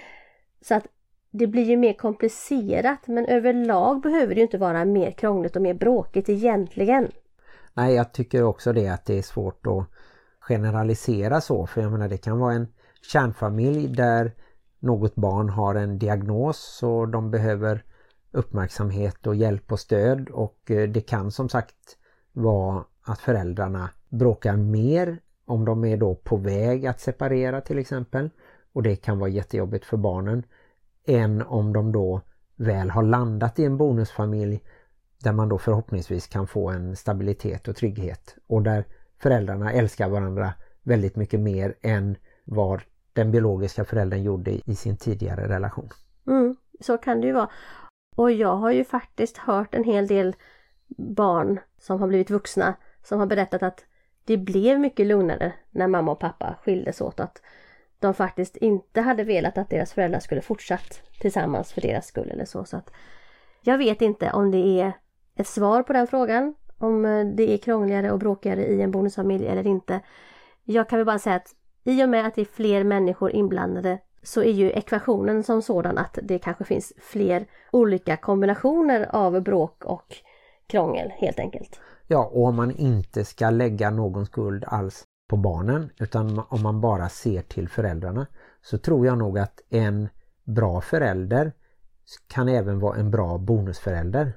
Så 0.60 0.74
att 0.74 0.86
det 1.30 1.46
blir 1.46 1.64
ju 1.64 1.76
mer 1.76 1.92
komplicerat 1.92 3.06
men 3.06 3.26
överlag 3.26 4.00
behöver 4.00 4.34
det 4.34 4.38
ju 4.38 4.42
inte 4.44 4.58
vara 4.58 4.84
mer 4.84 5.10
krångligt 5.10 5.56
och 5.56 5.62
mer 5.62 5.74
bråkigt 5.74 6.28
egentligen. 6.28 7.08
Nej, 7.74 7.94
jag 7.94 8.12
tycker 8.12 8.42
också 8.42 8.72
det 8.72 8.88
att 8.88 9.04
det 9.04 9.18
är 9.18 9.22
svårt 9.22 9.66
att 9.66 9.86
generalisera 10.48 11.40
så. 11.40 11.66
För 11.66 11.80
jag 11.80 11.92
menar 11.92 12.08
det 12.08 12.16
kan 12.16 12.38
vara 12.38 12.54
en 12.54 12.66
kärnfamilj 13.12 13.88
där 13.88 14.32
något 14.78 15.14
barn 15.14 15.48
har 15.48 15.74
en 15.74 15.98
diagnos 15.98 16.80
och 16.82 17.08
de 17.08 17.30
behöver 17.30 17.84
uppmärksamhet 18.32 19.26
och 19.26 19.36
hjälp 19.36 19.72
och 19.72 19.80
stöd. 19.80 20.28
Och 20.28 20.70
eh, 20.70 20.88
det 20.88 21.00
kan 21.00 21.30
som 21.30 21.48
sagt 21.48 21.96
vara 22.32 22.84
att 23.02 23.18
föräldrarna 23.18 23.90
bråkar 24.08 24.56
mer 24.56 25.18
om 25.46 25.64
de 25.64 25.84
är 25.84 25.96
då 25.96 26.14
på 26.14 26.36
väg 26.36 26.86
att 26.86 27.00
separera 27.00 27.60
till 27.60 27.78
exempel. 27.78 28.30
Och 28.72 28.82
det 28.82 28.96
kan 28.96 29.18
vara 29.18 29.30
jättejobbigt 29.30 29.84
för 29.84 29.96
barnen. 29.96 30.42
Än 31.06 31.42
om 31.42 31.72
de 31.72 31.92
då 31.92 32.20
väl 32.56 32.90
har 32.90 33.02
landat 33.02 33.58
i 33.58 33.64
en 33.64 33.76
bonusfamilj 33.76 34.60
där 35.18 35.32
man 35.32 35.48
då 35.48 35.58
förhoppningsvis 35.58 36.26
kan 36.26 36.46
få 36.46 36.70
en 36.70 36.96
stabilitet 36.96 37.68
och 37.68 37.76
trygghet 37.76 38.36
och 38.46 38.62
där 38.62 38.84
föräldrarna 39.18 39.72
älskar 39.72 40.08
varandra 40.08 40.52
väldigt 40.82 41.16
mycket 41.16 41.40
mer 41.40 41.74
än 41.82 42.16
vad 42.44 42.82
den 43.12 43.30
biologiska 43.30 43.84
föräldern 43.84 44.22
gjorde 44.22 44.50
i 44.70 44.74
sin 44.74 44.96
tidigare 44.96 45.48
relation. 45.48 45.88
Mm, 46.26 46.56
så 46.80 46.98
kan 46.98 47.20
det 47.20 47.26
ju 47.26 47.32
vara. 47.32 47.50
Och 48.16 48.32
jag 48.32 48.56
har 48.56 48.70
ju 48.70 48.84
faktiskt 48.84 49.36
hört 49.36 49.74
en 49.74 49.84
hel 49.84 50.06
del 50.06 50.36
barn 50.96 51.60
som 51.78 52.00
har 52.00 52.08
blivit 52.08 52.30
vuxna 52.30 52.74
som 53.02 53.18
har 53.18 53.26
berättat 53.26 53.62
att 53.62 53.84
det 54.24 54.36
blev 54.36 54.80
mycket 54.80 55.06
lugnare 55.06 55.52
när 55.70 55.86
mamma 55.86 56.12
och 56.12 56.18
pappa 56.18 56.54
skildes 56.62 57.00
åt. 57.00 57.20
Att 57.20 57.42
de 57.98 58.14
faktiskt 58.14 58.56
inte 58.56 59.00
hade 59.00 59.24
velat 59.24 59.58
att 59.58 59.70
deras 59.70 59.92
föräldrar 59.92 60.20
skulle 60.20 60.40
fortsatt 60.40 61.02
tillsammans 61.20 61.72
för 61.72 61.80
deras 61.80 62.06
skull 62.06 62.30
eller 62.30 62.44
så. 62.44 62.64
så 62.64 62.76
att 62.76 62.90
jag 63.60 63.78
vet 63.78 64.02
inte 64.02 64.32
om 64.32 64.50
det 64.50 64.80
är 64.80 64.92
ett 65.36 65.46
svar 65.46 65.82
på 65.82 65.92
den 65.92 66.06
frågan. 66.06 66.54
Om 66.78 67.04
eh, 67.04 67.26
det 67.26 67.54
är 67.54 67.58
krångligare 67.58 68.12
och 68.12 68.18
bråkigare 68.18 68.66
i 68.66 68.82
en 68.82 68.90
bonusfamilj 68.90 69.46
eller 69.46 69.66
inte. 69.66 70.00
Jag 70.64 70.88
kan 70.88 70.98
väl 70.98 71.06
bara 71.06 71.18
säga 71.18 71.36
att 71.36 71.54
i 71.84 72.04
och 72.04 72.08
med 72.08 72.26
att 72.26 72.34
det 72.34 72.40
är 72.40 72.44
fler 72.44 72.84
människor 72.84 73.30
inblandade 73.30 73.98
så 74.22 74.42
är 74.42 74.52
ju 74.52 74.70
ekvationen 74.70 75.42
som 75.42 75.62
sådan 75.62 75.98
att 75.98 76.18
det 76.22 76.38
kanske 76.38 76.64
finns 76.64 76.92
fler 76.98 77.46
olika 77.70 78.16
kombinationer 78.16 79.08
av 79.10 79.40
bråk 79.40 79.84
och 79.84 80.16
krångel 80.66 81.12
helt 81.16 81.38
enkelt. 81.38 81.80
Ja, 82.06 82.24
och 82.24 82.44
om 82.44 82.56
man 82.56 82.70
inte 82.70 83.24
ska 83.24 83.50
lägga 83.50 83.90
någon 83.90 84.26
skuld 84.26 84.64
alls 84.66 85.04
på 85.28 85.36
barnen 85.36 85.90
utan 85.98 86.42
om 86.48 86.62
man 86.62 86.80
bara 86.80 87.08
ser 87.08 87.42
till 87.42 87.68
föräldrarna 87.68 88.26
så 88.62 88.78
tror 88.78 89.06
jag 89.06 89.18
nog 89.18 89.38
att 89.38 89.60
en 89.68 90.08
bra 90.44 90.80
förälder 90.80 91.52
kan 92.26 92.48
även 92.48 92.80
vara 92.80 92.96
en 92.96 93.10
bra 93.10 93.38
bonusförälder. 93.38 94.32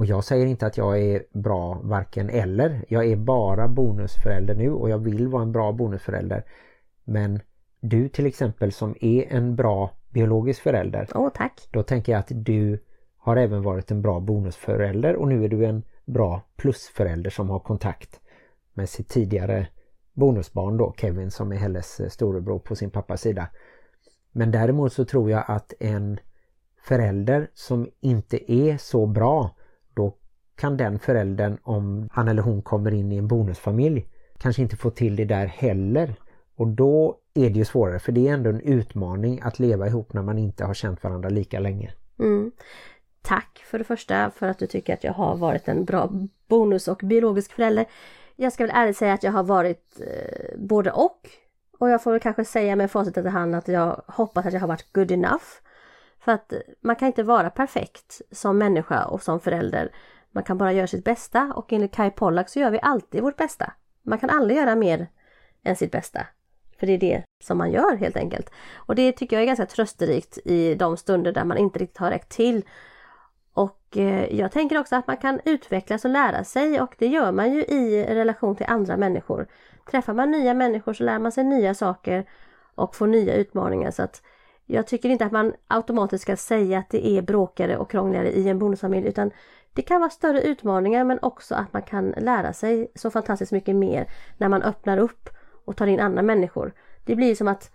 Och 0.00 0.06
jag 0.06 0.24
säger 0.24 0.46
inte 0.46 0.66
att 0.66 0.76
jag 0.76 1.00
är 1.00 1.24
bra 1.32 1.80
varken 1.82 2.30
eller. 2.30 2.84
Jag 2.88 3.06
är 3.06 3.16
bara 3.16 3.68
bonusförälder 3.68 4.54
nu 4.54 4.70
och 4.70 4.90
jag 4.90 4.98
vill 4.98 5.28
vara 5.28 5.42
en 5.42 5.52
bra 5.52 5.72
bonusförälder. 5.72 6.44
Men 7.04 7.40
du 7.80 8.08
till 8.08 8.26
exempel 8.26 8.72
som 8.72 8.94
är 9.00 9.32
en 9.32 9.56
bra 9.56 9.90
biologisk 10.10 10.62
förälder 10.62 11.08
Åh 11.14 11.30
tack! 11.34 11.68
då 11.70 11.82
tänker 11.82 12.12
jag 12.12 12.18
att 12.18 12.32
du 12.34 12.84
har 13.16 13.36
även 13.36 13.62
varit 13.62 13.90
en 13.90 14.02
bra 14.02 14.20
bonusförälder 14.20 15.16
och 15.16 15.28
nu 15.28 15.44
är 15.44 15.48
du 15.48 15.66
en 15.66 15.82
bra 16.04 16.42
plusförälder 16.56 17.30
som 17.30 17.50
har 17.50 17.58
kontakt 17.58 18.20
med 18.74 18.88
sitt 18.88 19.08
tidigare 19.08 19.66
bonusbarn 20.12 20.76
då, 20.76 20.94
Kevin 20.96 21.30
som 21.30 21.52
är 21.52 21.56
Helles 21.56 22.12
storebror 22.12 22.58
på 22.58 22.76
sin 22.76 22.90
pappas 22.90 23.20
sida. 23.20 23.48
Men 24.32 24.50
däremot 24.50 24.92
så 24.92 25.04
tror 25.04 25.30
jag 25.30 25.44
att 25.48 25.72
en 25.80 26.18
förälder 26.82 27.50
som 27.54 27.90
inte 28.00 28.52
är 28.52 28.76
så 28.76 29.06
bra, 29.06 29.56
kan 30.60 30.76
den 30.76 30.98
föräldern, 30.98 31.58
om 31.62 32.08
han 32.12 32.28
eller 32.28 32.42
hon 32.42 32.62
kommer 32.62 32.94
in 32.94 33.12
i 33.12 33.16
en 33.16 33.28
bonusfamilj, 33.28 34.06
kanske 34.38 34.62
inte 34.62 34.76
få 34.76 34.90
till 34.90 35.16
det 35.16 35.24
där 35.24 35.46
heller. 35.46 36.14
Och 36.56 36.68
då 36.68 37.16
är 37.34 37.50
det 37.50 37.58
ju 37.58 37.64
svårare, 37.64 37.98
för 37.98 38.12
det 38.12 38.28
är 38.28 38.32
ändå 38.32 38.50
en 38.50 38.60
utmaning 38.60 39.40
att 39.42 39.58
leva 39.58 39.86
ihop 39.86 40.12
när 40.12 40.22
man 40.22 40.38
inte 40.38 40.64
har 40.64 40.74
känt 40.74 41.04
varandra 41.04 41.28
lika 41.28 41.60
länge. 41.60 41.92
Mm. 42.18 42.52
Tack 43.22 43.64
för 43.66 43.78
det 43.78 43.84
första 43.84 44.30
för 44.30 44.46
att 44.46 44.58
du 44.58 44.66
tycker 44.66 44.94
att 44.94 45.04
jag 45.04 45.12
har 45.12 45.36
varit 45.36 45.68
en 45.68 45.84
bra 45.84 46.10
bonus 46.48 46.88
och 46.88 47.00
biologisk 47.04 47.52
förälder. 47.52 47.84
Jag 48.36 48.52
ska 48.52 48.64
väl 48.64 48.76
ärligt 48.76 48.96
säga 48.96 49.12
att 49.12 49.22
jag 49.22 49.32
har 49.32 49.42
varit 49.42 50.00
eh, 50.00 50.58
både 50.58 50.92
och. 50.92 51.28
Och 51.78 51.90
jag 51.90 52.02
får 52.02 52.10
väl 52.10 52.20
kanske 52.20 52.44
säga 52.44 52.76
med 52.76 52.90
facit 52.90 53.16
i 53.16 53.28
hand 53.28 53.54
att 53.54 53.68
jag 53.68 54.02
hoppas 54.06 54.46
att 54.46 54.52
jag 54.52 54.60
har 54.60 54.68
varit 54.68 54.92
good 54.92 55.10
enough. 55.10 55.44
För 56.20 56.32
att 56.32 56.52
man 56.80 56.96
kan 56.96 57.06
inte 57.06 57.22
vara 57.22 57.50
perfekt 57.50 58.20
som 58.30 58.58
människa 58.58 59.04
och 59.04 59.22
som 59.22 59.40
förälder. 59.40 59.90
Man 60.32 60.44
kan 60.44 60.58
bara 60.58 60.72
göra 60.72 60.86
sitt 60.86 61.04
bästa 61.04 61.52
och 61.56 61.72
enligt 61.72 61.94
Kai 61.94 62.10
Pollak 62.10 62.48
så 62.48 62.60
gör 62.60 62.70
vi 62.70 62.78
alltid 62.82 63.22
vårt 63.22 63.36
bästa. 63.36 63.72
Man 64.02 64.18
kan 64.18 64.30
aldrig 64.30 64.58
göra 64.58 64.76
mer 64.76 65.08
än 65.62 65.76
sitt 65.76 65.92
bästa. 65.92 66.26
För 66.78 66.86
det 66.86 66.92
är 66.92 66.98
det 66.98 67.22
som 67.42 67.58
man 67.58 67.70
gör 67.70 67.96
helt 67.96 68.16
enkelt. 68.16 68.50
Och 68.74 68.94
det 68.94 69.12
tycker 69.12 69.36
jag 69.36 69.42
är 69.42 69.46
ganska 69.46 69.66
trösterikt 69.66 70.38
i 70.44 70.74
de 70.74 70.96
stunder 70.96 71.32
där 71.32 71.44
man 71.44 71.58
inte 71.58 71.78
riktigt 71.78 71.98
har 71.98 72.10
räckt 72.10 72.28
till. 72.28 72.64
Och 73.52 73.96
eh, 73.96 74.36
jag 74.36 74.52
tänker 74.52 74.78
också 74.78 74.96
att 74.96 75.06
man 75.06 75.16
kan 75.16 75.40
utvecklas 75.44 76.04
och 76.04 76.10
lära 76.10 76.44
sig 76.44 76.80
och 76.80 76.94
det 76.98 77.06
gör 77.06 77.32
man 77.32 77.52
ju 77.52 77.64
i 77.64 78.04
relation 78.04 78.56
till 78.56 78.66
andra 78.68 78.96
människor. 78.96 79.46
Träffar 79.90 80.14
man 80.14 80.30
nya 80.30 80.54
människor 80.54 80.92
så 80.92 81.04
lär 81.04 81.18
man 81.18 81.32
sig 81.32 81.44
nya 81.44 81.74
saker 81.74 82.24
och 82.74 82.96
får 82.96 83.06
nya 83.06 83.34
utmaningar. 83.34 83.90
Så 83.90 84.02
att 84.02 84.22
jag 84.66 84.86
tycker 84.86 85.08
inte 85.08 85.24
att 85.24 85.32
man 85.32 85.54
automatiskt 85.66 86.22
ska 86.22 86.36
säga 86.36 86.78
att 86.78 86.90
det 86.90 87.06
är 87.06 87.22
bråkigare 87.22 87.76
och 87.76 87.90
krångligare 87.90 88.30
i 88.30 88.48
en 88.48 88.58
bonusfamilj 88.58 89.08
utan 89.08 89.30
det 89.74 89.82
kan 89.82 90.00
vara 90.00 90.10
större 90.10 90.42
utmaningar 90.42 91.04
men 91.04 91.18
också 91.22 91.54
att 91.54 91.72
man 91.72 91.82
kan 91.82 92.10
lära 92.10 92.52
sig 92.52 92.90
så 92.94 93.10
fantastiskt 93.10 93.52
mycket 93.52 93.76
mer 93.76 94.06
när 94.38 94.48
man 94.48 94.62
öppnar 94.62 94.98
upp 94.98 95.28
och 95.64 95.76
tar 95.76 95.86
in 95.86 96.00
andra 96.00 96.22
människor. 96.22 96.72
Det 97.04 97.16
blir 97.16 97.34
som 97.34 97.48
att 97.48 97.70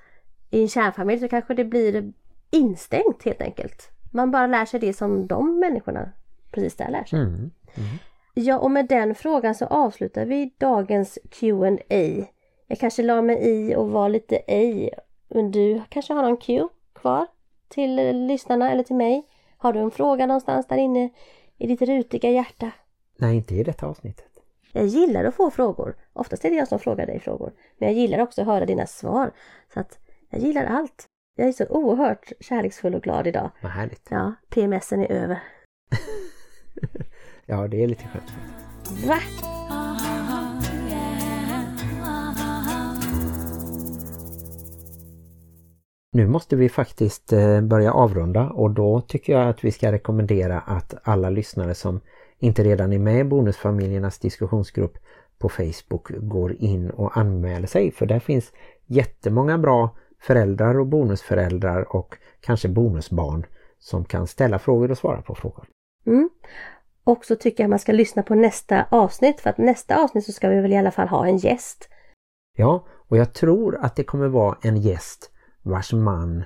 i 0.50 0.62
en 0.62 0.68
kärnfamilj 0.68 1.20
så 1.20 1.28
kanske 1.28 1.54
det 1.54 1.66
blir 1.66 2.14
instängt 2.52 3.24
helt 3.26 3.42
enkelt. 3.42 3.90
Man 4.12 4.32
bara 4.32 4.48
lär 4.48 4.66
sig 4.66 4.80
det 4.80 4.94
som 4.94 5.28
de 5.28 5.60
människorna 5.60 6.12
precis 6.52 6.76
där 6.76 6.90
lär 6.90 7.04
sig. 7.04 7.20
Mm. 7.20 7.34
Mm. 7.34 7.52
Ja 8.34 8.60
och 8.60 8.72
med 8.72 8.88
den 8.88 9.16
frågan 9.16 9.56
så 9.56 9.66
avslutar 9.66 10.26
vi 10.26 10.54
dagens 10.58 11.20
Q&A. 11.32 12.26
Jag 12.68 12.80
kanske 12.80 13.04
la 13.04 13.22
mig 13.22 13.40
i 13.44 13.76
och 13.76 13.90
var 13.90 14.10
lite 14.10 14.36
ej. 14.36 14.90
Men 15.28 15.52
du 15.52 15.82
kanske 15.90 16.14
har 16.14 16.24
någon 16.24 16.38
Q 16.38 16.68
kvar 16.94 17.28
till 17.68 17.96
lyssnarna 18.28 18.72
eller 18.72 18.84
till 18.84 18.96
mig? 18.96 19.28
Har 19.58 19.74
du 19.74 19.80
en 19.80 19.92
fråga 19.92 20.26
någonstans 20.26 20.68
där 20.68 20.78
inne 20.78 21.10
i 21.58 21.68
ditt 21.68 21.82
rutiga 21.82 22.30
hjärta? 22.30 22.72
Nej, 23.18 23.36
inte 23.36 23.56
i 23.56 23.64
detta 23.64 23.86
avsnittet. 23.88 24.26
Jag 24.72 24.86
gillar 24.86 25.26
att 25.26 25.36
få 25.36 25.52
frågor. 25.52 25.96
Oftast 26.14 26.46
är 26.46 26.50
det 26.50 26.56
jag 26.56 26.68
som 26.68 26.80
frågar 26.80 27.06
dig 27.06 27.20
frågor. 27.20 27.54
Men 27.78 27.90
jag 27.90 27.98
gillar 27.98 28.20
också 28.20 28.42
att 28.42 28.48
höra 28.48 28.66
dina 28.66 28.88
svar. 28.88 29.32
Så 29.74 29.80
att 29.80 30.00
jag 30.30 30.42
gillar 30.42 30.66
allt. 30.66 31.06
Jag 31.38 31.48
är 31.48 31.52
så 31.52 31.66
oerhört 31.66 32.32
kärleksfull 32.40 32.96
och 32.96 33.04
glad 33.04 33.28
idag. 33.28 33.52
Vad 33.62 33.72
härligt. 33.72 34.08
Ja, 34.10 34.34
PMSen 34.50 35.00
är 35.00 35.12
över. 35.12 35.40
Ja, 37.48 37.68
det 37.68 37.84
är 37.84 37.88
lite 37.88 38.04
skönt. 38.08 38.32
Va? 39.08 39.20
Nu 46.16 46.28
måste 46.28 46.56
vi 46.56 46.70
faktiskt 46.70 47.34
eh, 47.34 47.62
börja 47.62 47.94
avrunda 47.94 48.50
och 48.50 48.72
då 48.72 49.02
tycker 49.02 49.34
jag 49.34 49.50
att 49.50 49.64
vi 49.64 49.72
ska 49.72 49.92
rekommendera 49.92 50.60
att 50.60 50.94
alla 51.04 51.30
lyssnare 51.30 51.76
som 51.76 52.02
inte 52.40 52.64
redan 52.64 52.94
är 52.94 53.00
med 53.00 53.20
i 53.20 53.24
Bonusfamiljernas 53.24 54.20
diskussionsgrupp 54.20 54.98
på 55.38 55.50
Facebook 55.50 56.12
går 56.12 56.54
in 56.54 56.90
och 56.90 57.18
anmäler 57.18 57.68
sig 57.68 57.92
för 57.92 58.06
där 58.06 58.20
finns 58.20 58.52
jättemånga 58.86 59.58
bra 59.58 59.90
föräldrar 60.20 60.80
och 60.80 60.88
bonusföräldrar 60.88 61.96
och 61.96 62.18
kanske 62.42 62.68
bonusbarn 62.68 63.46
som 63.80 64.06
kan 64.06 64.28
ställa 64.28 64.60
frågor 64.60 64.92
och 64.92 64.98
svara 64.98 65.22
på 65.22 65.36
frågor. 65.36 65.68
Mm. 66.06 66.30
Och 67.04 67.26
så 67.26 67.36
tycker 67.36 67.64
jag 67.64 67.70
man 67.70 67.80
ska 67.80 67.92
lyssna 67.92 68.24
på 68.24 68.36
nästa 68.36 68.86
avsnitt 68.90 69.42
för 69.42 69.50
att 69.50 69.58
nästa 69.58 70.04
avsnitt 70.04 70.26
så 70.26 70.32
ska 70.32 70.50
vi 70.50 70.62
väl 70.62 70.74
i 70.74 70.78
alla 70.78 70.92
fall 70.92 71.08
ha 71.08 71.28
en 71.28 71.38
gäst. 71.38 71.90
Ja, 72.58 72.86
och 73.08 73.18
jag 73.18 73.34
tror 73.34 73.78
att 73.82 73.96
det 73.96 74.04
kommer 74.04 74.28
vara 74.28 74.58
en 74.62 74.78
gäst 74.78 75.32
vars 75.66 75.94
man 75.94 76.44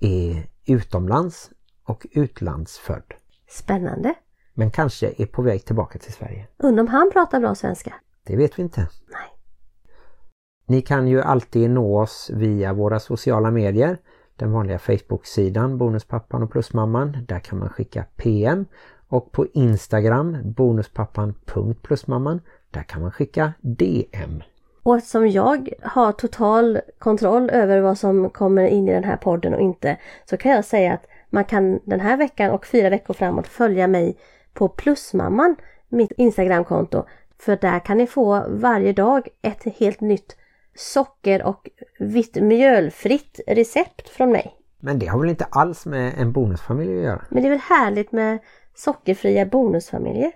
är 0.00 0.46
utomlands 0.66 1.50
och 1.84 2.06
utlandsfödd. 2.10 3.14
Spännande. 3.48 4.14
Men 4.54 4.70
kanske 4.70 5.14
är 5.18 5.26
på 5.26 5.42
väg 5.42 5.64
tillbaka 5.64 5.98
till 5.98 6.12
Sverige. 6.12 6.48
Undrar 6.58 6.82
om 6.82 6.88
han 6.88 7.10
pratar 7.12 7.40
bra 7.40 7.54
svenska? 7.54 7.94
Det 8.26 8.36
vet 8.36 8.58
vi 8.58 8.62
inte. 8.62 8.80
Nej. 8.80 9.28
Ni 10.66 10.82
kan 10.82 11.08
ju 11.08 11.20
alltid 11.20 11.70
nå 11.70 12.00
oss 12.00 12.30
via 12.34 12.72
våra 12.72 13.00
sociala 13.00 13.50
medier. 13.50 13.98
Den 14.36 14.52
vanliga 14.52 14.78
Facebook-sidan 14.78 15.78
Bonuspappan 15.78 16.42
och 16.42 16.52
Plusmamman. 16.52 17.16
Där 17.28 17.40
kan 17.40 17.58
man 17.58 17.68
skicka 17.68 18.04
PM. 18.16 18.66
Och 19.08 19.32
på 19.32 19.46
Instagram 19.46 20.52
bonuspappan.plusmamman. 20.52 22.40
Där 22.70 22.82
kan 22.82 23.02
man 23.02 23.10
skicka 23.10 23.52
DM. 23.60 24.42
Och 24.82 24.96
eftersom 24.96 25.28
jag 25.28 25.68
har 25.82 26.12
total 26.12 26.80
kontroll 26.98 27.50
över 27.50 27.80
vad 27.80 27.98
som 27.98 28.30
kommer 28.30 28.66
in 28.66 28.88
i 28.88 28.92
den 28.92 29.04
här 29.04 29.16
podden 29.16 29.54
och 29.54 29.60
inte 29.60 29.96
så 30.24 30.36
kan 30.36 30.52
jag 30.52 30.64
säga 30.64 30.92
att 30.92 31.06
man 31.30 31.44
kan 31.44 31.80
den 31.84 32.00
här 32.00 32.16
veckan 32.16 32.50
och 32.50 32.66
fyra 32.66 32.90
veckor 32.90 33.14
framåt 33.14 33.46
följa 33.46 33.86
mig 33.86 34.16
på 34.52 34.68
Plusmamman, 34.68 35.56
mitt 35.88 36.12
Instagramkonto. 36.12 37.04
För 37.38 37.56
där 37.56 37.78
kan 37.78 37.98
ni 37.98 38.06
få 38.06 38.44
varje 38.48 38.92
dag 38.92 39.28
ett 39.42 39.64
helt 39.78 40.00
nytt 40.00 40.36
socker 40.74 41.42
och 41.42 41.68
vitt 41.98 42.34
mjölfritt 42.34 43.40
recept 43.46 44.08
från 44.08 44.32
mig. 44.32 44.54
Men 44.80 44.98
det 44.98 45.06
har 45.06 45.20
väl 45.20 45.30
inte 45.30 45.44
alls 45.44 45.86
med 45.86 46.12
en 46.18 46.32
bonusfamilj 46.32 46.96
att 46.96 47.04
göra? 47.04 47.24
Men 47.28 47.42
det 47.42 47.48
är 47.48 47.50
väl 47.50 47.58
härligt 47.58 48.12
med 48.12 48.38
sockerfria 48.74 49.46
bonusfamiljer? 49.46 50.32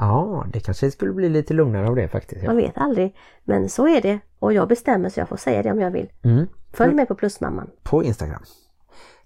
Ja, 0.00 0.46
det 0.52 0.60
kanske 0.60 0.90
skulle 0.90 1.12
bli 1.12 1.28
lite 1.28 1.54
lugnare 1.54 1.88
av 1.88 1.96
det 1.96 2.08
faktiskt. 2.08 2.42
Ja. 2.42 2.48
Man 2.48 2.56
vet 2.56 2.78
aldrig. 2.78 3.16
Men 3.44 3.68
så 3.68 3.88
är 3.88 4.00
det 4.00 4.20
och 4.38 4.52
jag 4.52 4.68
bestämmer 4.68 5.08
så 5.08 5.20
jag 5.20 5.28
får 5.28 5.36
säga 5.36 5.62
det 5.62 5.72
om 5.72 5.80
jag 5.80 5.90
vill. 5.90 6.12
Mm. 6.24 6.46
Följ 6.72 6.94
med 6.94 7.08
på 7.08 7.14
Plusmamman. 7.14 7.70
På 7.82 8.04
Instagram. 8.04 8.42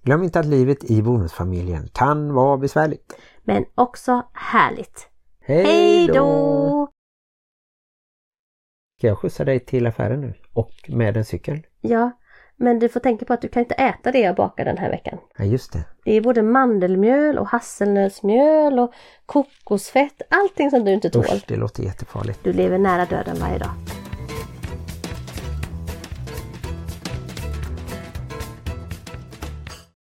Glöm 0.03 0.23
inte 0.23 0.41
att 0.41 0.47
livet 0.47 0.85
i 0.85 1.03
bonusfamiljen 1.03 1.89
kan 1.93 2.33
vara 2.33 2.57
besvärligt. 2.57 3.17
Men 3.43 3.65
också 3.75 4.23
härligt. 4.33 5.09
Hej 5.41 6.07
då! 6.07 6.89
Ska 8.99 9.07
jag 9.07 9.19
skjutsa 9.19 9.45
dig 9.45 9.61
till 9.61 9.87
affären 9.87 10.21
nu? 10.21 10.35
Och 10.53 10.73
med 10.89 11.17
en 11.17 11.25
cykel? 11.25 11.67
Ja, 11.81 12.11
men 12.57 12.79
du 12.79 12.89
får 12.89 13.01
tänka 13.01 13.25
på 13.25 13.33
att 13.33 13.41
du 13.43 13.49
kan 13.49 13.63
inte 13.63 13.75
äta 13.75 14.13
det 14.13 14.19
jag 14.19 14.37
bakar 14.37 14.65
den 14.65 14.79
här 14.79 14.91
veckan. 14.91 15.19
Ja, 15.39 15.45
just 15.45 15.73
det. 15.73 15.85
Det 16.05 16.13
är 16.13 16.21
både 16.21 16.43
mandelmjöl 16.43 17.39
och 17.39 17.49
hasselnötsmjöl 17.49 18.79
och 18.79 18.93
kokosfett. 19.27 20.23
Allting 20.29 20.71
som 20.71 20.85
du 20.85 20.93
inte 20.93 21.11
tål. 21.11 21.25
Usch, 21.25 21.45
det 21.49 21.57
låter 21.57 21.83
jättefarligt. 21.83 22.45
Du 22.45 22.53
lever 22.53 22.79
nära 22.79 23.05
döden 23.05 23.37
varje 23.41 23.59
dag. 23.59 23.71